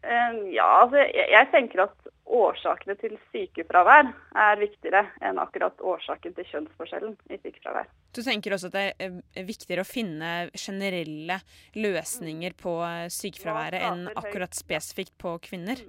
ehm, 0.03 0.45
Ja, 0.55 0.69
altså 0.85 1.03
jeg, 1.03 1.49
tenker 1.53 1.85
at 1.89 2.11
årsakene 2.29 2.95
til 3.01 3.17
sykefravær 3.33 4.11
er 4.37 4.61
viktigere 4.61 5.05
enn 5.25 5.41
akkurat 5.41 5.81
årsaken 5.81 6.35
til 6.37 6.49
kjønnsforskjellen 6.51 7.17
i 7.33 7.39
sykefravær. 7.41 7.89
Du 8.15 8.21
tenker 8.25 8.55
også 8.55 8.71
at 8.71 8.77
det 8.77 8.85
er 8.99 9.49
viktigere 9.49 9.85
å 9.85 9.89
finne 9.89 10.35
generelle 10.57 11.41
løsninger 11.77 12.57
på 12.61 12.75
sykefraværet 13.15 13.89
enn 13.89 14.07
akkurat 14.15 14.57
spesifikt 14.57 15.17
på 15.21 15.39
kvinner? 15.49 15.83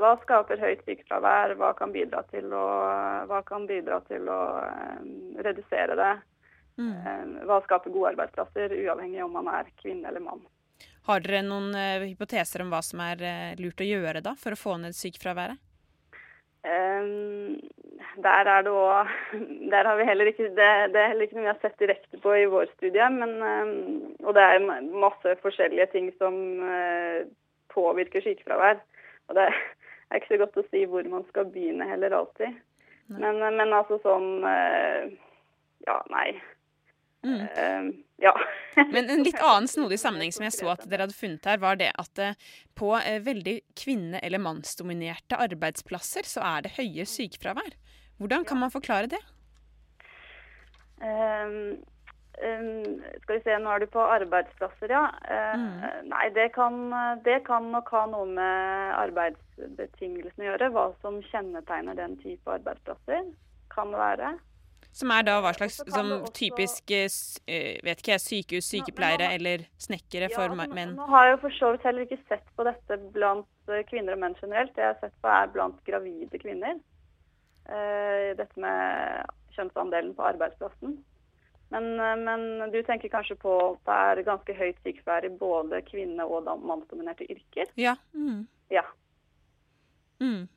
Hva 0.00 0.14
skaper 0.22 0.60
høyt 0.62 0.82
sykefravær? 0.86 1.54
Hva 1.60 1.72
kan 1.78 1.92
bidra 1.94 2.22
til 2.32 2.52
å, 2.56 2.66
bidra 3.68 4.00
til 4.08 4.28
å 4.32 4.40
redusere 5.46 5.98
det? 5.98 6.12
Mm. 6.80 6.94
Um, 7.04 7.32
hva 7.48 7.60
skaper 7.66 7.92
gode 7.92 8.14
arbeidsplasser, 8.14 8.72
uavhengig 8.84 9.22
om 9.24 9.34
man 9.36 9.50
er 9.52 9.68
kvinne 9.82 10.08
eller 10.08 10.24
mann? 10.24 10.40
Har 11.08 11.22
dere 11.24 11.42
noen 11.42 11.74
uh, 11.74 12.04
hypoteser 12.06 12.62
om 12.62 12.70
hva 12.72 12.78
som 12.84 13.02
er 13.02 13.22
uh, 13.26 13.60
lurt 13.60 13.82
å 13.82 13.88
gjøre 13.88 14.22
da, 14.24 14.36
for 14.38 14.54
å 14.54 14.60
få 14.60 14.78
ned 14.80 14.94
sykefraværet? 14.94 15.58
Um, 16.62 17.58
der 18.22 18.46
er 18.46 18.60
det 18.62 18.70
òg 18.70 19.08
Der 19.72 19.88
har 19.88 19.96
vi 19.98 20.04
heller 20.06 20.28
ikke 20.30 20.44
det, 20.54 20.68
det, 20.94 21.00
er 21.00 21.08
heller 21.10 21.26
ikke 21.26 21.34
noe 21.34 21.48
vi 21.48 21.50
har 21.50 21.58
sett 21.58 21.80
direkte 21.82 22.20
på 22.22 22.36
i 22.38 22.46
vår 22.46 22.70
studie. 22.76 23.08
Men, 23.10 23.34
um, 23.42 23.72
og 24.22 24.38
det 24.38 24.46
er 24.46 24.66
masse 24.94 25.36
forskjellige 25.42 25.88
ting 25.96 26.12
som 26.22 26.38
uh, 26.62 27.26
påvirker 27.74 28.22
sykefravær. 28.22 28.78
Og 29.28 29.38
det, 29.38 29.50
er 30.12 30.22
ikke 30.22 30.36
så 30.36 30.42
godt 30.44 30.62
å 30.62 30.68
si 30.68 30.86
hvor 30.86 31.10
man 31.10 31.26
skal 31.32 31.50
begynne 31.50 31.88
heller 31.90 32.14
alltid. 32.20 32.62
Men, 33.12 33.42
men, 33.42 33.74
altså 33.74 33.98
sånn 34.00 34.44
Ja, 35.82 35.96
nei. 36.08 36.28
Mm. 37.22 37.42
Uh, 37.42 37.90
ja. 38.22 38.32
men 38.94 39.10
en 39.10 39.22
litt 39.26 39.38
annen 39.38 39.68
snodig 39.70 39.98
sammenheng 40.02 40.32
som 40.34 40.46
jeg 40.46 40.56
så 40.56 40.72
at 40.74 40.86
dere 40.90 41.06
hadde 41.06 41.18
funnet 41.18 41.46
her, 41.46 41.60
var 41.62 41.78
det 41.80 41.92
at 41.98 42.22
på 42.78 42.92
veldig 43.26 43.56
kvinne- 43.78 44.22
eller 44.22 44.42
mannsdominerte 44.42 45.38
arbeidsplasser 45.42 46.26
så 46.28 46.44
er 46.54 46.66
det 46.66 46.76
høye 46.78 47.06
sykefravær. 47.08 47.74
Hvordan 48.22 48.46
kan 48.46 48.62
man 48.62 48.74
forklare 48.74 49.10
det? 49.10 49.22
Um, 51.02 51.82
Um, 52.40 53.02
skal 53.22 53.36
vi 53.36 53.42
se, 53.44 53.56
nå 53.60 53.70
er 53.70 53.82
du 53.82 53.90
på 53.92 54.02
arbeidsplasser, 54.02 54.90
ja. 54.90 55.02
Mm. 55.54 56.08
Nei, 56.08 56.24
det 56.34 56.48
kan, 56.56 56.78
det 57.26 57.42
kan, 57.46 57.68
nok 57.74 57.92
ha 57.94 58.06
noe 58.10 58.26
med 58.26 58.94
arbeidsbetingelsene 58.96 60.46
å 60.46 60.48
gjøre. 60.48 60.70
Hva 60.74 60.86
som 61.04 61.20
kjennetegner 61.28 61.98
den 61.98 62.16
type 62.22 62.56
arbeidsplasser, 62.56 63.28
kan 63.74 63.92
det 63.92 64.00
være. 64.00 64.32
Som 64.92 65.12
er 65.14 65.24
da 65.24 65.38
hva 65.40 65.54
slags 65.56 65.78
typisk 66.36 66.92
uh, 66.92 67.76
vet 67.86 68.02
ikke 68.02 68.12
jeg, 68.12 68.22
sykehus, 68.26 68.66
sykepleiere 68.68 69.24
nå, 69.24 69.30
nå, 69.30 69.36
eller 69.38 69.64
snekkere 69.80 70.28
ja, 70.28 70.34
for 70.36 70.52
altså, 70.52 70.74
menn? 70.76 70.96
Nå 70.98 71.06
har 71.14 71.28
jeg 71.28 71.36
jo 71.36 71.42
for 71.46 71.56
så 71.56 71.70
vidt 71.72 71.86
heller 71.88 72.04
ikke 72.04 72.20
sett 72.28 72.50
på 72.58 72.66
dette 72.68 72.98
blant 73.14 73.48
kvinner 73.88 74.16
og 74.16 74.20
menn 74.24 74.36
generelt. 74.40 74.74
Det 74.76 74.84
jeg 74.84 74.92
har 74.92 75.00
sett 75.00 75.16
på 75.24 75.32
er 75.32 75.54
blant 75.54 75.80
gravide 75.88 76.42
kvinner. 76.42 76.76
eh, 77.70 78.32
dette 78.36 78.58
med 78.60 79.32
kjønnsandelen 79.54 80.14
på 80.18 80.24
arbeidsplassen. 80.26 80.96
Men, 81.72 82.00
eh, 82.00 82.16
men, 82.16 82.70
du 82.72 82.82
tenker 82.82 83.08
kanskje 83.08 83.36
på 83.40 83.52
at 83.70 83.84
det 83.86 83.98
er 84.22 84.26
ganske 84.26 84.56
høyt 84.56 84.80
sykefravær 84.84 85.28
i 85.28 85.36
både 85.40 85.82
kvinne- 85.88 86.26
og 86.26 86.50
mannsdominerte 86.60 87.28
yrker? 87.30 87.70
Ja. 87.76 87.94
Mm. 88.12 88.46
Ja. 88.70 88.82
Mm. 90.20 90.48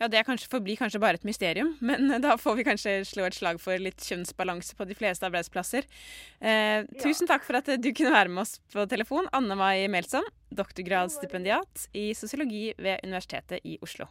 Ja, 0.00 0.08
det 0.10 0.24
kanskje, 0.26 0.48
forblir 0.50 0.78
kanskje 0.80 1.00
bare 1.02 1.20
et 1.20 1.26
mysterium, 1.26 1.74
men 1.88 2.08
da 2.22 2.36
får 2.40 2.58
vi 2.58 2.66
kanskje 2.66 2.94
slå 3.08 3.26
et 3.28 3.38
slag 3.38 3.60
for 3.62 3.78
litt 3.80 4.02
kjønnsbalanse 4.06 4.76
på 4.78 4.86
de 4.88 4.96
fleste 4.98 5.28
arbeidsplasser. 5.28 5.88
Eh, 6.40 6.88
tusen 7.02 7.30
takk 7.30 7.46
for 7.46 7.60
at 7.60 7.70
du 7.78 7.90
kunne 7.92 8.14
være 8.14 8.32
med 8.32 8.44
oss 8.44 8.58
på 8.72 8.86
telefon, 8.90 9.28
Anne 9.36 9.58
Mai 9.58 9.86
Melsom, 9.92 10.26
doktorgradsstipendiat 10.52 11.88
i 11.98 12.10
sosiologi 12.18 12.70
ved 12.78 13.04
Universitetet 13.06 13.64
i 13.64 13.78
Oslo. 13.84 14.10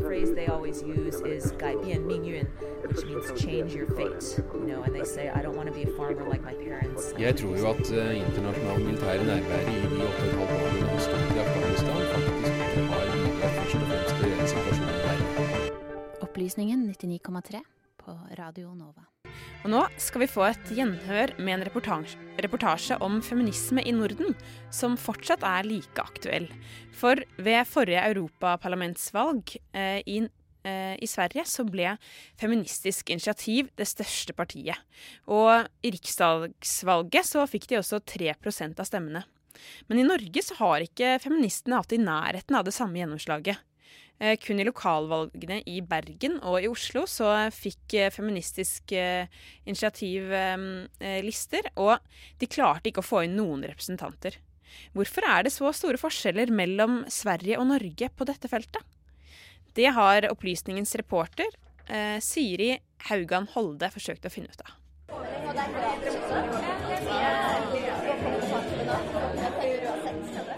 phrase 0.00 0.28
they 0.34 0.46
always 0.46 0.82
use 0.82 1.16
is 1.34 1.52
"gai 1.62 1.74
bian 1.82 2.02
ming 2.10 2.24
yun," 2.24 2.46
which 2.88 3.04
means 3.08 3.26
change 3.44 3.70
your 3.78 3.88
fate. 3.98 4.24
You 4.54 4.66
know, 4.70 4.80
and 4.86 4.92
they 4.96 5.04
say, 5.04 5.24
"I 5.38 5.40
don't 5.44 5.56
want 5.58 5.68
to 5.70 5.74
be 5.80 5.84
a 5.90 5.92
farmer 5.98 6.26
like 6.32 6.42
my 6.50 6.56
parents." 6.66 7.02
Jeg 7.18 7.36
tror 7.36 7.56
jo 7.60 7.66
at 7.74 7.86
uh, 7.92 8.22
internasjonal 8.22 8.78
militær 8.86 9.24
nærvære 9.30 9.70
i 9.72 9.80
de 9.92 9.98
åtte 10.08 10.22
og 10.22 10.26
et 10.26 10.34
halvt 10.38 10.52
årene 10.60 10.78
i 11.34 11.38
Afghanistan, 11.44 11.98
faktisk 12.12 12.54
har 12.90 13.04
bidratt 13.14 13.54
første 13.58 13.76
og 13.82 13.86
fremste 13.90 14.14
til 14.20 14.48
situasjonen 14.52 14.98
der. 15.06 15.18
Opplysningen 16.20 16.78
99,3 16.90 17.62
på 17.98 18.10
Radio 18.38 18.74
Nova. 18.74 19.13
Og 19.64 19.70
nå 19.72 19.80
skal 19.96 20.20
vi 20.20 20.28
få 20.28 20.42
et 20.44 20.70
gjenhør 20.76 21.30
med 21.38 21.54
en 21.54 21.62
reportasje, 21.64 22.18
reportasje, 22.44 22.98
om 23.00 23.22
feminisme 23.24 23.80
i 23.80 23.94
Norden, 23.96 24.34
som 24.68 24.98
fortsatt 25.00 25.44
er 25.48 25.64
like 25.64 26.02
aktuell. 26.02 26.50
For 26.92 27.22
ved 27.40 27.64
forrige 27.70 28.02
europaparlamentsvalg 28.10 29.54
eh, 29.72 30.02
i, 30.04 30.18
eh, 30.68 30.94
i 31.00 31.08
Sverige 31.08 31.46
så 31.48 31.64
ble 31.64 31.94
Feministisk 32.40 33.08
initiativ 33.14 33.72
det 33.80 33.88
største 33.88 34.36
partiet. 34.36 34.76
Og 35.32 35.64
i 35.80 35.94
riksdagsvalget 35.96 37.32
så 37.32 37.48
fikk 37.48 37.70
de 37.72 37.80
også 37.80 38.02
3% 38.04 38.84
av 38.84 38.90
stemmene. 38.90 39.24
Men 39.88 40.02
i 40.02 40.04
Norge 40.04 40.44
så 40.44 40.58
har 40.60 40.84
ikke 40.84 41.16
feministene 41.24 41.80
hatt 41.80 41.96
i 41.96 42.04
nærheten 42.04 42.58
av 42.58 42.68
det 42.68 42.76
samme 42.76 43.00
gjennomslaget. 43.00 43.64
Eh, 44.22 44.36
kun 44.38 44.60
i 44.62 44.64
lokalvalgene 44.66 45.58
i 45.66 45.80
Bergen 45.82 46.36
og 46.46 46.62
i 46.62 46.68
Oslo 46.70 47.02
så 47.10 47.32
fikk 47.54 47.96
eh, 47.98 48.12
Feministisk 48.14 48.92
eh, 48.94 49.26
initiativ 49.66 50.30
lister, 51.24 51.66
og 51.74 51.98
de 52.38 52.46
klarte 52.50 52.90
ikke 52.90 53.02
å 53.02 53.06
få 53.06 53.24
inn 53.26 53.36
noen 53.38 53.64
representanter. 53.66 54.38
Hvorfor 54.94 55.26
er 55.28 55.46
det 55.46 55.52
så 55.54 55.70
store 55.74 55.98
forskjeller 56.00 56.50
mellom 56.54 57.02
Sverige 57.10 57.58
og 57.60 57.68
Norge 57.70 58.08
på 58.10 58.26
dette 58.26 58.50
feltet? 58.50 58.82
Det 59.74 59.90
har 59.94 60.30
Opplysningens 60.30 60.94
reporter 60.98 61.50
Siri 62.22 62.78
Haugan 63.10 63.46
Holde 63.54 63.90
forsøkt 63.92 64.26
å 64.26 64.32
finne 64.32 64.50
ut 64.50 64.62
av. 64.64 64.70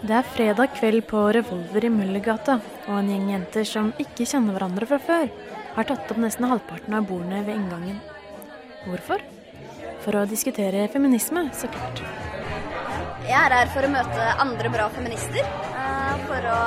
Det 0.07 0.15
er 0.15 0.23
fredag 0.23 0.69
kveld 0.71 1.01
på 1.09 1.19
Revolver 1.35 1.83
i 1.83 1.89
Møllergata, 1.91 2.53
og 2.87 2.93
en 2.95 3.09
gjeng 3.11 3.25
jenter 3.33 3.65
som 3.67 3.89
ikke 3.99 4.23
kjenner 4.29 4.55
hverandre 4.55 4.87
fra 4.87 4.99
før, 5.03 5.25
har 5.75 5.87
tatt 5.89 6.13
opp 6.13 6.21
nesten 6.23 6.45
halvparten 6.47 6.93
av 6.95 7.09
bordene 7.09 7.41
ved 7.43 7.57
inngangen. 7.57 7.97
Hvorfor? 8.85 9.19
For 10.05 10.15
å 10.15 10.21
diskutere 10.29 10.85
feminisme, 10.93 11.49
så 11.51 11.67
klart. 11.73 11.99
Jeg 13.27 13.35
er 13.35 13.55
her 13.57 13.73
for 13.73 13.83
å 13.83 13.89
møte 13.91 14.29
andre 14.45 14.71
bra 14.71 14.85
feminister. 14.95 15.43
Eh, 15.43 16.23
for 16.29 16.47
å 16.53 16.61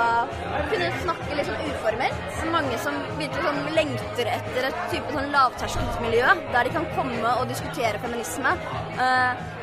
kunne 0.68 0.91
snakke 0.99 1.38
litt 1.38 1.49
sånn 1.49 1.64
uformelt. 1.70 2.43
Mange 2.53 2.82
som 2.82 2.99
virkelig 3.16 3.47
sånn 3.47 3.62
lengter 3.78 4.34
etter 4.34 4.68
et 4.68 4.84
type 4.93 5.16
sånn 5.16 5.32
lavterskelmiljø 5.32 6.36
der 6.51 6.68
de 6.68 6.76
kan 6.76 6.84
komme 6.93 7.32
og 7.38 7.49
diskutere 7.49 8.03
feminisme. 8.05 8.53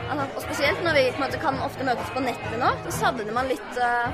Altså, 0.07 0.25
og 0.37 0.43
spesielt 0.45 0.83
når 0.85 0.95
vi 0.95 1.05
måte, 1.19 1.39
kan 1.41 1.57
ofte 1.63 1.83
møtes 1.83 2.11
på 2.15 2.21
nettet 2.23 2.55
nå, 2.61 2.69
så 2.85 2.93
savner 2.95 3.31
man 3.35 3.49
litt 3.51 3.79
uh, 3.81 4.13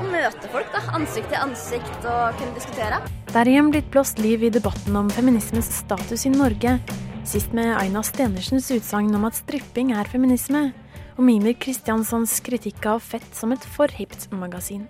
å 0.00 0.06
møte 0.08 0.50
folk. 0.52 0.70
da, 0.72 0.80
Ansikt 0.96 1.28
til 1.32 1.40
ansikt 1.42 2.06
og 2.08 2.38
kunne 2.38 2.56
diskutere. 2.56 3.00
Det 3.28 3.40
er 3.42 3.50
igjen 3.52 3.72
blitt 3.74 3.90
blåst 3.92 4.22
liv 4.22 4.46
i 4.46 4.52
debatten 4.54 4.96
om 4.96 5.10
feminismens 5.12 5.68
status 5.82 6.24
i 6.24 6.32
Norge. 6.32 6.78
Sist 7.28 7.52
med 7.56 7.74
Aina 7.76 8.02
Stenersens 8.04 8.70
utsagn 8.72 9.12
om 9.16 9.28
at 9.28 9.36
stripping 9.40 9.92
er 9.96 10.08
feminisme, 10.08 10.70
og 11.14 11.22
Mimir 11.24 11.56
Kristianssons 11.60 12.38
kritikk 12.44 12.88
av 12.90 13.04
Fett 13.04 13.28
som 13.36 13.52
et 13.54 13.68
for 13.76 13.92
hipt 14.00 14.26
magasin. 14.34 14.86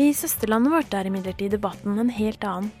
I 0.00 0.08
søsterlandet 0.16 0.72
vårt 0.72 0.96
er 0.96 1.06
imidlertid 1.06 1.52
debatten 1.54 2.00
en 2.02 2.10
helt 2.10 2.42
annen. 2.48 2.72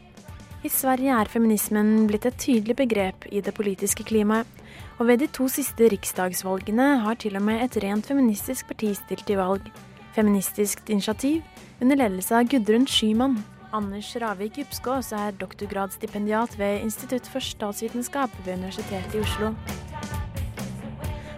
I 0.64 0.70
Sverige 0.72 1.12
er 1.12 1.28
feminismen 1.28 2.06
blitt 2.08 2.24
et 2.24 2.38
tydelig 2.40 2.74
begrep 2.78 3.26
i 3.28 3.42
det 3.44 3.52
politiske 3.54 4.06
klimaet 4.08 4.63
og 4.98 5.08
ved 5.08 5.24
de 5.24 5.28
to 5.34 5.48
siste 5.50 5.88
riksdagsvalgene 5.90 7.00
har 7.02 7.18
til 7.18 7.36
og 7.38 7.42
med 7.46 7.64
et 7.64 7.78
rent 7.82 8.06
feministisk 8.06 8.68
parti 8.70 8.92
stilt 8.94 9.30
i 9.30 9.38
valg. 9.38 9.66
Feministisk 10.14 10.84
initiativ 10.86 11.42
under 11.82 11.98
ledelse 11.98 12.36
av 12.38 12.46
Gudrun 12.50 12.86
Skymann. 12.86 13.40
Anders 13.74 14.12
Ravik 14.22 14.60
Upskås 14.62 15.10
er 15.12 15.34
doktorgradsstipendiat 15.40 16.54
ved 16.60 16.84
Institutt 16.86 17.26
for 17.26 17.42
statsvitenskap 17.42 18.30
ved 18.44 18.60
Universitetet 18.60 19.16
i 19.18 19.24
Oslo. 19.24 19.50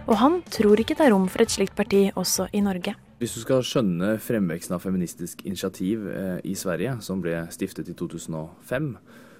Og 0.07 0.15
han 0.21 0.39
tror 0.53 0.77
ikke 0.79 0.95
det 0.95 1.07
er 1.07 1.15
rom 1.15 1.25
for 1.27 1.41
et 1.43 1.51
slikt 1.51 1.75
parti 1.75 2.11
også 2.15 2.47
i 2.53 2.61
Norge. 2.61 2.93
Hvis 3.17 3.33
du 3.33 3.41
skal 3.41 3.63
skjønne 3.65 4.19
fremveksten 4.21 4.75
av 4.77 4.83
Feministisk 4.85 5.41
initiativ 5.49 6.05
eh, 6.11 6.37
i 6.45 6.53
Sverige, 6.53 6.99
som 7.01 7.23
ble 7.23 7.47
stiftet 7.49 7.89
i 7.89 7.95
2005, 7.97 8.91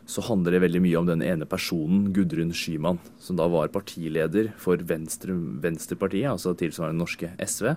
så 0.08 0.24
handler 0.24 0.56
det 0.56 0.64
veldig 0.64 0.82
mye 0.86 1.00
om 1.02 1.08
den 1.10 1.24
ene 1.26 1.46
personen, 1.50 2.08
Gudrun 2.16 2.54
Schyman, 2.56 3.02
som 3.20 3.36
da 3.40 3.50
var 3.52 3.74
partileder 3.74 4.54
for 4.62 4.80
Venstre, 4.88 5.36
Venstrepartiet, 5.36 6.30
altså 6.32 6.56
tilsvarende 6.56 7.02
norske 7.02 7.34
SV. 7.44 7.74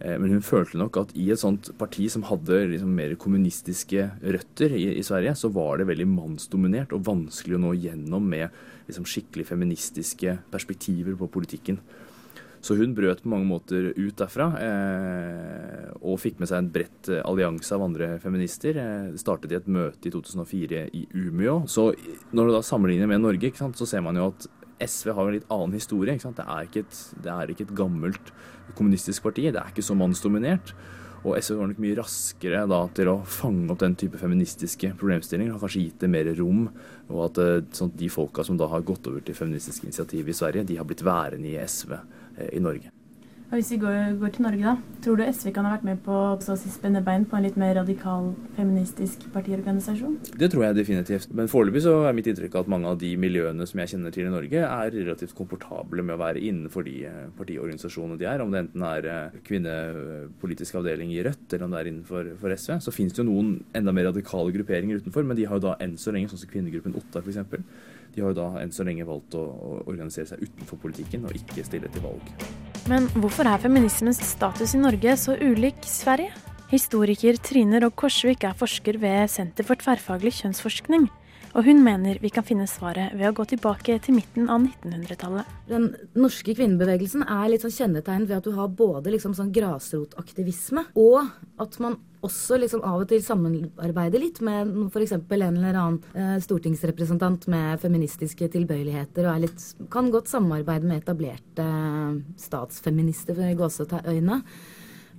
Eh, 0.00 0.16
men 0.16 0.32
hun 0.32 0.44
følte 0.44 0.80
nok 0.80 0.96
at 1.02 1.12
i 1.18 1.28
et 1.34 1.42
sånt 1.42 1.72
parti 1.78 2.08
som 2.12 2.24
hadde 2.28 2.62
liksom 2.72 2.94
mer 2.96 3.12
kommunistiske 3.20 4.08
røtter 4.22 4.74
i, 4.78 4.86
i, 4.96 5.04
Sverige, 5.04 5.36
så 5.36 5.52
var 5.52 5.78
det 5.80 5.90
veldig 5.90 6.08
mannsdominert 6.08 6.94
og 6.96 7.04
vanskelig 7.08 7.58
å 7.58 7.62
nå 7.66 7.74
gjennom 7.76 8.28
med 8.32 8.48
liksom 8.88 9.06
skikkelig 9.08 9.50
feministiske 9.50 10.38
perspektiver 10.52 11.18
på 11.20 11.28
politikken. 11.36 11.82
Så 12.64 12.74
hun 12.78 12.94
brøt 12.96 13.22
på 13.22 13.30
mange 13.30 13.46
måter 13.46 13.92
ut 13.94 14.18
derfra, 14.18 14.48
eh, 14.62 15.88
og 16.02 16.18
fikk 16.22 16.40
med 16.42 16.50
seg 16.50 16.62
en 16.62 16.70
bredt 16.74 17.10
eh, 17.12 17.22
allianse 17.22 17.74
av 17.76 17.84
andre 17.86 18.10
feminister. 18.22 18.78
Eh, 18.82 19.16
startet 19.20 19.54
i 19.54 19.58
et 19.60 19.70
møte 19.70 20.10
i 20.10 20.14
2004 20.14 20.84
i 20.90 21.04
Umeå. 21.14 21.60
Så 21.70 21.92
når 22.34 22.48
du 22.48 22.56
da 22.56 22.62
sammenligner 22.66 23.10
med 23.10 23.22
Norge, 23.22 23.52
sant, 23.58 23.78
så 23.78 23.86
ser 23.88 24.02
man 24.04 24.18
jo 24.18 24.30
at 24.32 24.48
SV 24.78 25.14
har 25.14 25.26
en 25.26 25.36
litt 25.38 25.50
annen 25.52 25.74
historie. 25.74 26.14
Det 26.18 26.44
er, 26.44 26.70
et, 26.82 27.02
det, 27.22 27.32
er 27.32 27.52
ikke 27.52 27.66
et, 27.68 27.76
gammelt 27.78 28.32
kommunistisk 28.78 29.26
parti. 29.26 29.48
Det 29.50 29.60
er 29.60 29.72
ikke 29.72 29.86
så 29.86 29.96
mannsdominert. 29.98 30.74
Og 31.26 31.34
SV 31.34 31.56
var 31.58 31.70
nok 31.70 31.80
mye 31.82 31.96
raskere 31.98 32.60
da 32.70 32.78
til 32.94 33.10
å 33.10 33.16
fange 33.26 33.72
opp 33.74 33.80
den 33.82 33.96
type 33.98 34.20
feministiske 34.20 34.92
problemstillinger. 35.00 35.56
Har 35.56 35.64
kanskje 35.64 35.88
gitt 35.88 36.04
det 36.04 36.12
mer 36.12 36.30
rom. 36.38 36.68
Og 37.10 37.24
at 37.26 37.42
eh, 37.42 37.66
sånn, 37.74 37.94
de 37.98 38.10
folka 38.12 38.46
som 38.46 38.58
da 38.60 38.70
har 38.70 38.86
gått 38.86 39.10
over 39.10 39.24
til 39.24 39.38
feministiske 39.38 39.88
initiativ 39.88 40.30
i 40.30 40.36
Sverige, 40.36 40.66
de 40.68 40.78
har 40.78 40.86
blitt 40.88 41.06
værende 41.06 41.50
i 41.50 41.58
SV. 41.58 41.96
Eh, 42.38 42.56
i 42.56 42.62
Norge. 42.62 42.94
Og 43.48 43.54
Hvis 43.56 43.70
vi 43.72 43.78
går, 43.80 44.18
går, 44.20 44.28
til 44.28 44.42
Norge, 44.44 44.60
da. 44.60 44.74
Tror 45.00 45.16
du 45.16 45.22
SV 45.24 45.54
kan 45.56 45.64
ha 45.64 45.70
vært 45.72 45.84
med 45.88 46.02
på 46.04 46.12
å 46.12 46.56
spenne 46.60 47.00
bein 47.00 47.22
på 47.24 47.38
en 47.38 47.46
litt 47.46 47.56
mer 47.56 47.78
radikal 47.78 48.34
feministisk 48.58 49.24
partiorganisasjon? 49.32 50.18
Det 50.36 50.50
tror 50.52 50.66
jeg 50.66 50.76
definitivt. 50.76 51.32
Men 51.32 51.48
foreløpig 51.48 51.80
så 51.86 51.94
er 52.04 52.12
mitt 52.12 52.28
inntrykk 52.28 52.58
at 52.60 52.68
mange 52.68 52.90
av 52.92 52.98
de 53.00 53.14
miljøene 53.16 53.64
som 53.70 53.80
jeg 53.80 53.94
kjenner 53.94 54.12
til 54.12 54.28
i 54.28 54.34
Norge, 54.34 54.66
er 54.68 54.92
relativt 54.92 55.32
komfortable 55.38 56.04
med 56.04 56.18
å 56.18 56.20
være 56.20 56.44
innenfor 56.44 56.84
de 56.84 56.98
eh, 57.08 57.24
partiorganisasjonene 57.40 58.20
de 58.20 58.28
er. 58.28 58.44
Om 58.44 58.52
det 58.52 58.62
enten 58.66 58.84
er 58.90 59.10
eh, 59.14 59.40
kvinnepolitisk 59.48 60.82
avdeling 60.82 61.16
i 61.16 61.22
Rødt, 61.24 61.48
eller 61.48 61.64
om 61.64 61.72
det 61.72 61.80
er 61.80 61.92
innenfor 61.94 62.52
SV. 62.52 62.74
Så 62.84 62.92
finnes 62.92 63.16
det 63.16 63.24
jo 63.24 63.30
noen 63.30 63.54
enda 63.72 63.96
mer 63.96 64.10
radikale 64.10 64.52
grupperinger 64.60 65.00
utenfor, 65.00 65.24
men 65.24 65.40
de 65.40 65.48
har 65.48 65.56
jo 65.56 65.70
da 65.70 65.78
enn 65.80 65.96
så 65.96 66.12
lenge, 66.12 66.28
sånn 66.28 66.44
som 66.44 66.52
kvinnegruppen 66.52 67.00
Ottar 67.00 67.24
f.eks 67.24 67.96
de 68.18 68.24
har 68.24 68.34
jo 68.34 68.40
da 68.40 68.48
enn 68.62 68.72
så 68.74 68.84
lenge 68.86 69.06
valgt 69.06 69.36
å, 69.38 69.44
å 69.44 69.70
organisere 69.86 70.26
seg 70.32 70.42
utenfor 70.42 70.80
politikken 70.82 71.28
og 71.28 71.36
ikke 71.38 71.64
stille 71.66 71.90
til 71.94 72.02
valg. 72.02 72.32
Men 72.90 73.06
hvorfor 73.20 73.46
er 73.46 73.62
feminismens 73.62 74.20
status 74.26 74.74
i 74.74 74.82
Norge 74.82 75.14
så 75.20 75.36
ulik 75.38 75.86
Sverige? 75.86 76.32
Historiker 76.72 77.38
Trine 77.40 77.80
Rogg 77.80 77.94
Korsvik 77.96 78.44
er 78.44 78.56
forsker 78.58 78.98
ved 79.00 79.30
Senter 79.32 79.64
for 79.64 79.78
tverrfaglig 79.80 80.34
kjønnsforskning. 80.40 81.06
Og 81.56 81.64
hun 81.64 81.80
mener 81.84 82.18
vi 82.20 82.30
kan 82.32 82.44
finne 82.46 82.66
svaret 82.68 83.14
ved 83.16 83.30
å 83.30 83.36
gå 83.36 83.46
tilbake 83.54 83.96
til 84.04 84.18
midten 84.18 84.50
av 84.52 84.60
1900-tallet. 84.60 85.54
Den 85.70 85.88
norske 86.18 86.54
kvinnebevegelsen 86.56 87.24
er 87.24 87.48
litt 87.52 87.64
sånn 87.64 87.74
kjennetegnet 87.74 88.28
ved 88.28 88.36
at 88.40 88.48
du 88.48 88.52
har 88.58 88.68
både 88.68 89.14
liksom 89.14 89.34
sånn 89.36 89.52
grasrotaktivisme, 89.54 90.84
og 91.00 91.30
at 91.62 91.78
man 91.82 91.96
også 92.26 92.58
liksom 92.58 92.82
av 92.86 93.04
og 93.04 93.10
til 93.12 93.22
samarbeider 93.22 94.20
litt 94.20 94.40
med 94.44 94.72
f.eks. 94.90 95.14
en 95.14 95.28
eller 95.38 95.76
annen 95.78 96.00
eh, 96.18 96.34
stortingsrepresentant 96.42 97.46
med 97.50 97.78
feministiske 97.82 98.50
tilbøyeligheter, 98.54 99.28
og 99.30 99.46
litt, 99.46 99.62
kan 99.92 100.10
godt 100.14 100.30
samarbeide 100.30 100.88
med 100.88 101.04
etablerte 101.04 101.68
statsfeminister, 102.42 103.38
for 103.38 103.62
gåseøyne. 103.62 104.42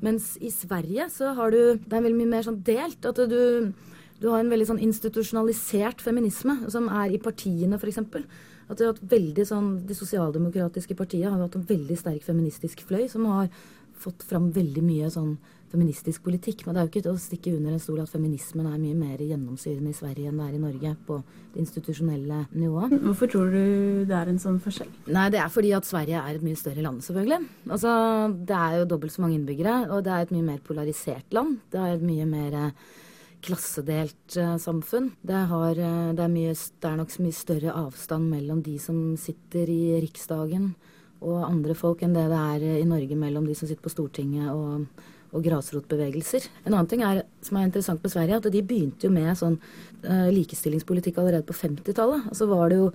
Mens 0.03 0.34
i 0.39 0.51
Sverige 0.53 1.09
så 1.11 1.34
har 1.36 1.51
du 1.51 1.75
Det 1.75 1.91
er 1.91 2.03
veldig 2.05 2.19
mye 2.21 2.36
mer 2.38 2.45
sånn 2.45 2.61
delt. 2.63 3.03
At 3.03 3.19
du, 3.27 3.73
du 4.20 4.30
har 4.30 4.41
en 4.41 4.51
veldig 4.51 4.67
sånn 4.67 4.82
institusjonalisert 4.84 6.03
feminisme 6.03 6.57
som 6.72 6.89
er 6.91 7.15
i 7.15 7.22
partiene, 7.24 7.80
f.eks. 7.80 8.01
At 8.70 8.78
det 8.78 8.86
har 8.86 8.93
hatt 8.93 9.11
veldig 9.11 9.45
sånn, 9.49 9.70
De 9.88 9.95
sosialdemokratiske 9.97 10.97
partiene 10.97 11.32
har 11.34 11.45
hatt 11.47 11.55
en 11.57 11.70
veldig 11.70 11.97
sterk 11.97 12.26
feministisk 12.28 12.84
fløy 12.86 13.07
som 13.09 13.26
har 13.32 13.47
fått 13.99 14.24
fram 14.24 14.51
veldig 14.55 14.84
mye 14.86 15.09
sånn 15.11 15.34
feministisk 15.70 16.24
politikk. 16.26 16.63
Men 16.65 16.76
det 16.76 16.82
er 16.82 16.86
jo 16.88 16.91
ikke 16.91 17.03
til 17.05 17.15
å 17.15 17.22
stikke 17.22 17.53
under 17.55 17.76
en 17.76 17.82
stol 17.82 17.99
at 18.01 18.11
feminismen 18.11 18.67
er 18.70 18.78
mye 18.82 18.97
mer 18.97 19.22
gjennomsyrende 19.22 19.91
i 19.91 19.97
Sverige 19.97 20.32
enn 20.32 20.39
det 20.39 20.47
er 20.47 20.55
i 20.55 20.61
Norge 20.63 20.93
på 21.07 21.20
det 21.53 21.63
institusjonelle 21.63 22.39
nivået. 22.55 22.95
Hvorfor 23.03 23.34
tror 23.34 23.51
du 23.53 23.59
det 24.09 24.15
er 24.17 24.32
en 24.32 24.41
sånn 24.41 24.61
forskjell? 24.63 24.89
Nei, 25.13 25.28
det 25.34 25.41
er 25.43 25.51
fordi 25.53 25.74
at 25.78 25.89
Sverige 25.89 26.22
er 26.22 26.39
et 26.39 26.45
mye 26.45 26.59
større 26.59 26.86
land, 26.86 27.03
selvfølgelig. 27.05 27.51
Altså, 27.70 27.91
det 28.49 28.57
er 28.61 28.80
jo 28.80 28.89
dobbelt 28.95 29.13
så 29.13 29.26
mange 29.26 29.38
innbyggere, 29.38 29.76
og 29.93 30.07
det 30.07 30.15
er 30.15 30.26
et 30.26 30.34
mye 30.38 30.47
mer 30.53 30.63
polarisert 30.65 31.38
land. 31.38 31.59
Det 31.70 31.84
er 31.84 31.97
et 31.97 32.07
mye 32.07 32.26
mer 32.30 32.57
eh, 32.63 32.89
klassedelt 33.45 34.37
uh, 34.37 34.55
samfunn. 34.61 35.11
Det, 35.25 35.43
har, 35.51 35.77
uh, 35.77 36.11
det, 36.15 36.25
er 36.25 36.33
mye, 36.33 36.55
det, 36.55 36.89
er 36.89 36.97
nok 36.99 37.13
mye 37.23 37.35
større 37.35 37.75
avstand 37.85 38.29
mellom 38.31 38.63
de 38.65 38.77
som 38.81 38.97
sitter 39.19 39.69
i 39.71 39.99
Riksdagen 40.03 40.73
og 41.19 41.43
andre 41.43 41.75
folk, 41.75 42.03
enn 42.03 42.15
det 42.15 42.29
det 42.31 42.41
er 42.55 42.67
i 42.79 42.87
Norge 42.87 43.15
mellom 43.19 43.47
de 43.47 43.55
som 43.57 43.67
sitter 43.67 43.83
på 43.83 43.93
Stortinget 43.93 44.51
og 44.53 44.85
og 45.29 45.43
grasrotbevegelser. 45.45 46.47
En 46.65 46.73
annen 46.73 46.89
ting 46.89 47.03
er, 47.05 47.21
som 47.45 47.59
er 47.59 47.67
interessant 47.67 48.01
med 48.01 48.09
Sverige, 48.09 48.39
at 48.39 48.49
de 48.49 48.63
begynte 48.65 49.05
jo 49.05 49.13
med 49.13 49.37
sånn 49.37 49.59
uh, 50.07 50.29
likestillingspolitikk 50.33 51.19
allerede 51.21 51.45
på 51.45 51.53
50-tallet. 51.53 52.29
Altså 52.31 52.49
var 52.49 52.71
det 52.71 52.79
jo 52.81 52.91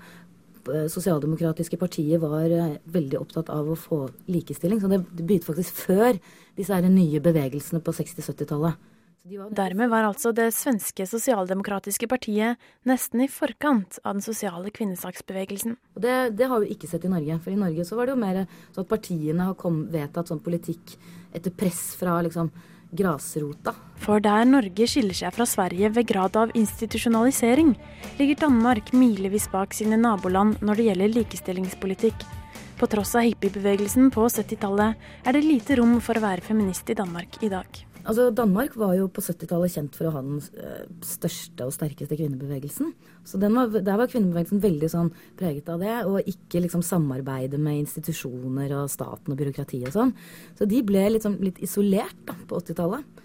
Sosialdemokratiske 0.65 1.77
partiet 1.77 2.17
var 2.23 2.49
veldig 2.89 3.19
opptatt 3.19 3.51
av 3.53 3.67
å 3.69 3.75
få 3.77 3.99
likestilling. 4.33 4.79
Så 4.81 4.89
det 4.89 5.03
begynte 5.21 5.51
faktisk 5.51 5.77
før 5.77 6.17
disse 6.57 6.73
her 6.73 6.89
nye 6.89 7.21
bevegelsene 7.21 7.83
på 7.85 7.93
60-70-tallet. 7.93 8.79
Dermed 9.25 9.89
var 9.89 10.05
altså 10.05 10.35
det 10.37 10.51
svenske 10.53 11.07
sosialdemokratiske 11.09 12.05
partiet 12.13 12.61
nesten 12.85 13.23
i 13.25 13.29
forkant 13.33 13.97
av 14.05 14.19
den 14.19 14.25
sosiale 14.25 14.69
kvinnesaksbevegelsen. 14.69 15.79
Det, 15.97 16.17
det, 16.37 16.49
har 16.51 16.61
vi 16.61 16.75
ikke 16.75 16.91
sett 16.91 17.07
i 17.09 17.13
Norge. 17.13 17.39
For 17.41 17.55
i 17.55 17.57
Norge 17.57 17.87
så 17.89 17.97
var 17.97 18.05
det 18.05 18.13
jo 18.13 18.21
mer 18.21 18.43
sånn 18.45 18.85
at 18.85 18.91
partiene 18.91 19.47
har 19.49 19.57
kom, 19.57 19.87
vedtatt 19.95 20.29
sånn 20.29 20.43
politikk 20.45 20.93
etter 21.33 21.55
press 21.57 21.95
fra 21.97 22.19
liksom 22.27 22.51
grasrota. 22.93 23.73
For 24.05 24.21
der 24.21 24.45
Norge 24.45 24.91
skiller 24.93 25.17
seg 25.17 25.33
fra 25.39 25.49
Sverige 25.49 25.89
ved 25.97 26.11
grad 26.13 26.37
av 26.37 26.53
institusjonalisering, 26.53 27.73
ligger 28.21 28.43
Danmark 28.45 28.93
milevis 28.93 29.49
bak 29.53 29.73
sine 29.73 29.97
naboland 30.05 30.61
når 30.61 30.77
det 30.83 30.89
gjelder 30.91 31.17
likestillingspolitikk. 31.17 32.29
På 32.77 32.91
tross 32.93 33.17
av 33.17 33.25
hippiebevegelsen 33.25 34.13
på 34.13 34.29
70-tallet 34.29 35.11
er 35.25 35.33
det 35.33 35.47
lite 35.49 35.81
rom 35.81 35.97
for 36.05 36.21
å 36.21 36.27
være 36.29 36.45
feminist 36.45 36.93
i 36.93 37.01
Danmark 37.01 37.41
i 37.41 37.53
dag. 37.57 37.85
Altså, 38.05 38.29
Danmark 38.37 38.75
var 38.77 38.93
jo 38.99 39.07
på 39.09 39.23
70-tallet 39.25 39.73
kjent 39.73 39.97
for 39.97 40.11
å 40.11 40.13
ha 40.13 40.21
den 40.25 40.41
eh, 40.61 40.85
største 41.09 41.65
og 41.65 41.73
sterkeste 41.73 42.19
kvinnebevegelsen. 42.19 42.93
Så 43.25 43.41
var, 43.41 43.73
Der 43.73 44.01
var 44.01 44.11
kvinnebevegelsen 44.13 44.61
veldig 44.61 44.91
sånn 44.93 45.11
preget 45.41 45.71
av 45.73 45.81
det, 45.81 45.97
og 46.05 46.29
ikke 46.29 46.61
liksom 46.67 46.85
samarbeide 46.85 47.57
med 47.57 47.81
institusjoner 47.81 48.77
og 48.77 48.93
staten 48.93 49.33
og 49.33 49.41
byråkrati 49.41 49.81
og 49.89 49.97
sånn. 49.97 50.13
Så 50.59 50.69
de 50.69 50.83
ble 50.85 51.07
liksom 51.17 51.39
litt 51.41 51.63
isolert 51.65 52.21
da, 52.29 52.37
på 52.45 52.61
80-tallet. 52.61 53.23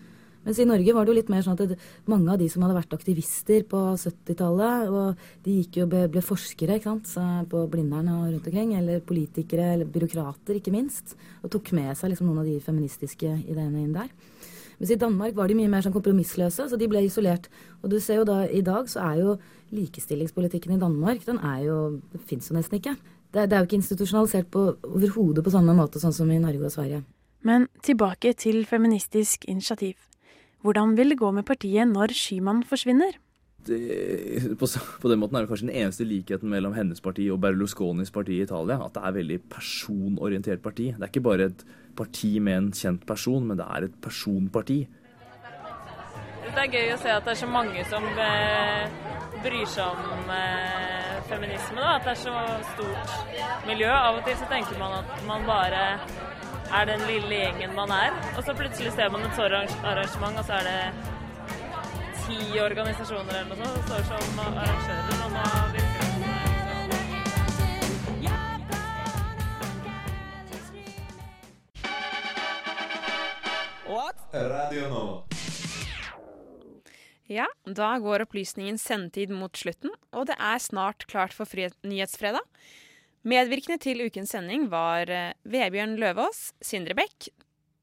Mens 0.48 0.60
i 0.64 0.66
Norge 0.66 0.96
var 0.96 1.04
det 1.04 1.12
jo 1.12 1.18
litt 1.18 1.34
mer 1.34 1.44
sånn 1.44 1.58
at 1.60 1.74
det, 1.74 1.78
mange 2.08 2.32
av 2.32 2.40
de 2.40 2.48
som 2.48 2.64
hadde 2.64 2.78
vært 2.78 2.96
aktivister 2.96 3.68
på 3.68 3.84
70-tallet, 4.00 4.88
og 4.88 5.44
de 5.44 5.60
gikk 5.60 5.82
jo 5.82 5.92
ble, 5.92 6.06
ble 6.14 6.24
forskere 6.24 6.80
ikke 6.80 6.96
sant, 6.96 7.52
på 7.52 7.68
Blindern 7.72 8.08
og 8.16 8.30
rundt 8.30 8.48
omkring, 8.48 8.72
eller 8.80 9.04
politikere 9.04 9.74
eller 9.76 9.92
byråkrater, 9.92 10.56
ikke 10.62 10.74
minst, 10.74 11.18
og 11.44 11.52
tok 11.52 11.74
med 11.76 11.92
seg 12.00 12.14
liksom 12.14 12.32
noen 12.32 12.46
av 12.46 12.48
de 12.48 12.62
feministiske 12.64 13.36
ideene 13.44 13.84
inn 13.84 13.96
der. 14.00 14.08
Mens 14.80 14.94
i 14.96 15.00
Danmark 15.00 15.36
var 15.36 15.52
de 15.52 15.58
mye 15.60 15.70
mer 15.72 15.84
sånn 15.84 15.94
kompromissløse, 15.96 16.70
så 16.72 16.80
de 16.80 16.88
ble 16.88 17.04
isolert. 17.04 17.50
Og 17.84 17.92
du 17.92 18.00
ser 18.00 18.22
jo 18.22 18.28
da, 18.28 18.42
i 18.48 18.64
dag 18.66 18.88
så 18.92 19.04
er 19.10 19.22
jo 19.22 19.38
likestillingspolitikken 19.76 20.76
i 20.76 20.82
Danmark, 20.82 21.26
den 21.28 21.40
er 21.44 21.64
jo 21.68 21.78
Det 22.14 22.22
fins 22.26 22.50
jo 22.50 22.56
nesten 22.56 22.80
ikke. 22.80 22.96
Det, 23.30 23.50
det, 23.50 23.54
er 23.54 23.62
jo 23.62 23.68
ikke 23.68 23.82
institusjonalisert 23.84 24.50
på 24.50 24.66
overhodet 24.88 25.44
på 25.46 25.54
samme 25.54 25.76
måte 25.78 26.02
sånn 26.02 26.16
som 26.16 26.32
i 26.32 26.40
Norge 26.42 26.66
og 26.66 26.74
Sverige. 26.74 27.04
Men 27.46 27.68
tilbake 27.86 28.34
til 28.34 28.64
Feministisk 28.66 29.46
initiativ. 29.48 29.96
Hvordan 30.64 30.96
vil 30.98 31.14
det 31.14 31.20
gå 31.20 31.30
med 31.32 31.46
partiet 31.48 31.88
når 31.88 32.16
Skymann 32.18 32.64
forsvinner? 32.68 33.20
Det, 33.68 34.56
på, 34.60 34.68
på, 35.02 35.12
den 35.12 35.20
måten 35.20 35.36
er 35.36 35.44
det 35.44 35.52
kanskje 35.52 35.68
den 35.68 35.76
eneste 35.76 36.08
likheten 36.08 36.50
mellom 36.52 36.74
hennes 36.74 37.04
parti 37.04 37.28
og 37.32 37.42
Berlusconis 37.44 38.12
parti 38.12 38.40
i 38.40 38.44
Italia. 38.48 38.80
At 38.82 38.96
det 38.96 39.04
er 39.04 39.12
et 39.12 39.20
veldig 39.20 39.40
personorientert 39.52 40.64
parti. 40.64 40.90
Det 40.96 41.04
er 41.06 41.12
ikke 41.12 41.28
bare 41.28 41.50
et 41.52 41.66
parti 42.00 42.32
med 42.44 42.58
en 42.58 42.72
kjent 42.76 43.06
person, 43.08 43.46
men 43.46 43.60
det 43.60 43.68
er 43.68 43.90
et 43.90 44.00
personparti. 44.02 44.80
Det 46.50 46.64
er 46.64 46.74
gøy 46.74 46.94
å 46.96 46.98
se 46.98 47.12
at 47.14 47.28
det 47.28 47.36
er 47.36 47.40
så 47.44 47.50
mange 47.52 47.84
som 47.92 48.06
eh, 48.24 49.10
bryr 49.44 49.68
seg 49.70 50.00
om 50.16 50.32
eh, 50.34 51.20
feminisme. 51.30 51.78
Da. 51.78 52.00
At 52.00 52.08
det 52.08 52.16
er 52.16 52.22
så 52.24 52.34
stort 52.74 53.68
miljø. 53.68 53.92
Av 53.94 54.18
og 54.18 54.26
til 54.26 54.40
så 54.40 54.50
tenker 54.50 54.82
man 54.82 54.98
at 55.02 55.24
man 55.30 55.46
bare 55.48 55.84
er 56.80 56.90
den 56.90 57.06
lille 57.10 57.44
gjengen 57.44 57.78
man 57.78 57.94
er. 57.94 58.18
Og 58.36 58.44
så 58.44 58.58
plutselig 58.58 58.96
ser 58.98 59.14
man 59.14 59.26
et 59.26 59.38
sånt 59.38 59.86
arrangement, 59.86 60.42
og 60.42 60.46
så 60.50 60.60
er 60.60 60.70
det 60.70 60.82
ti 62.26 62.60
organisasjoner 62.62 63.42
eller 63.44 63.64
noe 63.64 63.74
sånt 63.74 63.90
som 63.94 64.06
står 64.06 64.28
som 64.30 64.46
arrangører. 64.48 65.19
Radio 74.34 74.90
nå. 74.90 75.04
Ja, 77.26 77.48
da 77.66 77.96
går 77.98 78.22
opplysningens 78.28 78.84
sendetid 78.86 79.32
mot 79.34 79.58
slutten, 79.58 79.90
og 80.14 80.28
det 80.30 80.36
er 80.38 80.62
snart 80.62 81.08
klart 81.10 81.34
for 81.34 81.50
Nyhetsfredag. 81.50 82.46
Medvirkende 83.26 83.80
til 83.82 84.04
ukens 84.06 84.30
sending 84.36 84.68
var 84.70 85.10
eh, 85.10 85.34
Vebjørn 85.50 85.98
Løvaas, 85.98 86.54
Sindre 86.62 86.94
Bech, 86.98 87.32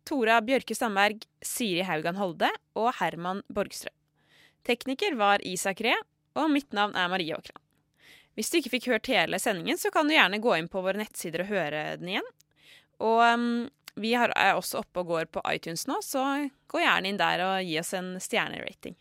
Tora 0.06 0.38
Bjørke 0.40 0.74
Stamberg, 0.78 1.26
Siri 1.42 1.82
Haugan 1.82 2.16
Holde 2.16 2.52
og 2.78 2.92
Herman 3.00 3.42
Borgstrø. 3.50 3.90
Tekniker 4.66 5.18
var 5.18 5.42
Isak 5.42 5.82
Ree, 5.82 5.98
og 6.38 6.50
mitt 6.54 6.70
navn 6.70 6.94
er 6.94 7.10
Marie 7.10 7.34
Åkran. 7.34 7.62
Hvis 8.38 8.52
du 8.52 8.60
ikke 8.60 8.76
fikk 8.76 8.90
hørt 8.92 9.10
hele 9.10 9.42
sendingen, 9.42 9.82
så 9.82 9.90
kan 9.90 10.06
du 10.06 10.14
gjerne 10.14 10.38
gå 10.38 10.54
inn 10.54 10.70
på 10.70 10.82
våre 10.84 11.02
nettsider 11.02 11.42
og 11.42 11.50
høre 11.50 11.88
den 11.98 12.14
igjen. 12.14 12.34
Og 13.02 13.20
um, 13.34 13.66
vi 13.96 14.12
er 14.14 14.32
også 14.54 14.82
oppe 14.82 15.02
og 15.02 15.10
går 15.12 15.28
på 15.32 15.42
iTunes 15.52 15.86
nå, 15.88 16.00
så 16.04 16.22
gå 16.68 16.82
gjerne 16.82 17.10
inn 17.10 17.20
der 17.20 17.42
og 17.46 17.64
gi 17.64 17.78
oss 17.80 17.94
en 17.96 18.16
stjernerating. 18.20 18.96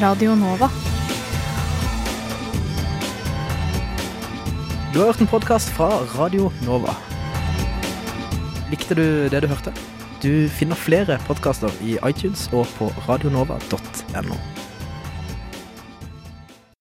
Radio 0.00 0.34
Nova. 0.34 0.70
Du 4.90 4.98
har 4.98 5.12
hørt 5.12 5.20
en 5.20 5.30
podkast 5.30 5.70
fra 5.76 5.90
Radio 6.16 6.48
Nova. 6.64 6.96
Likte 8.72 8.96
du 8.96 9.04
det 9.30 9.42
du 9.44 9.50
hørte? 9.50 9.74
Du 10.24 10.48
finner 10.56 10.78
flere 10.78 11.20
podkaster 11.28 11.74
i 11.84 11.98
iTunes 12.08 12.48
og 12.52 12.66
på 12.78 12.88
radionova.no. 13.06 14.59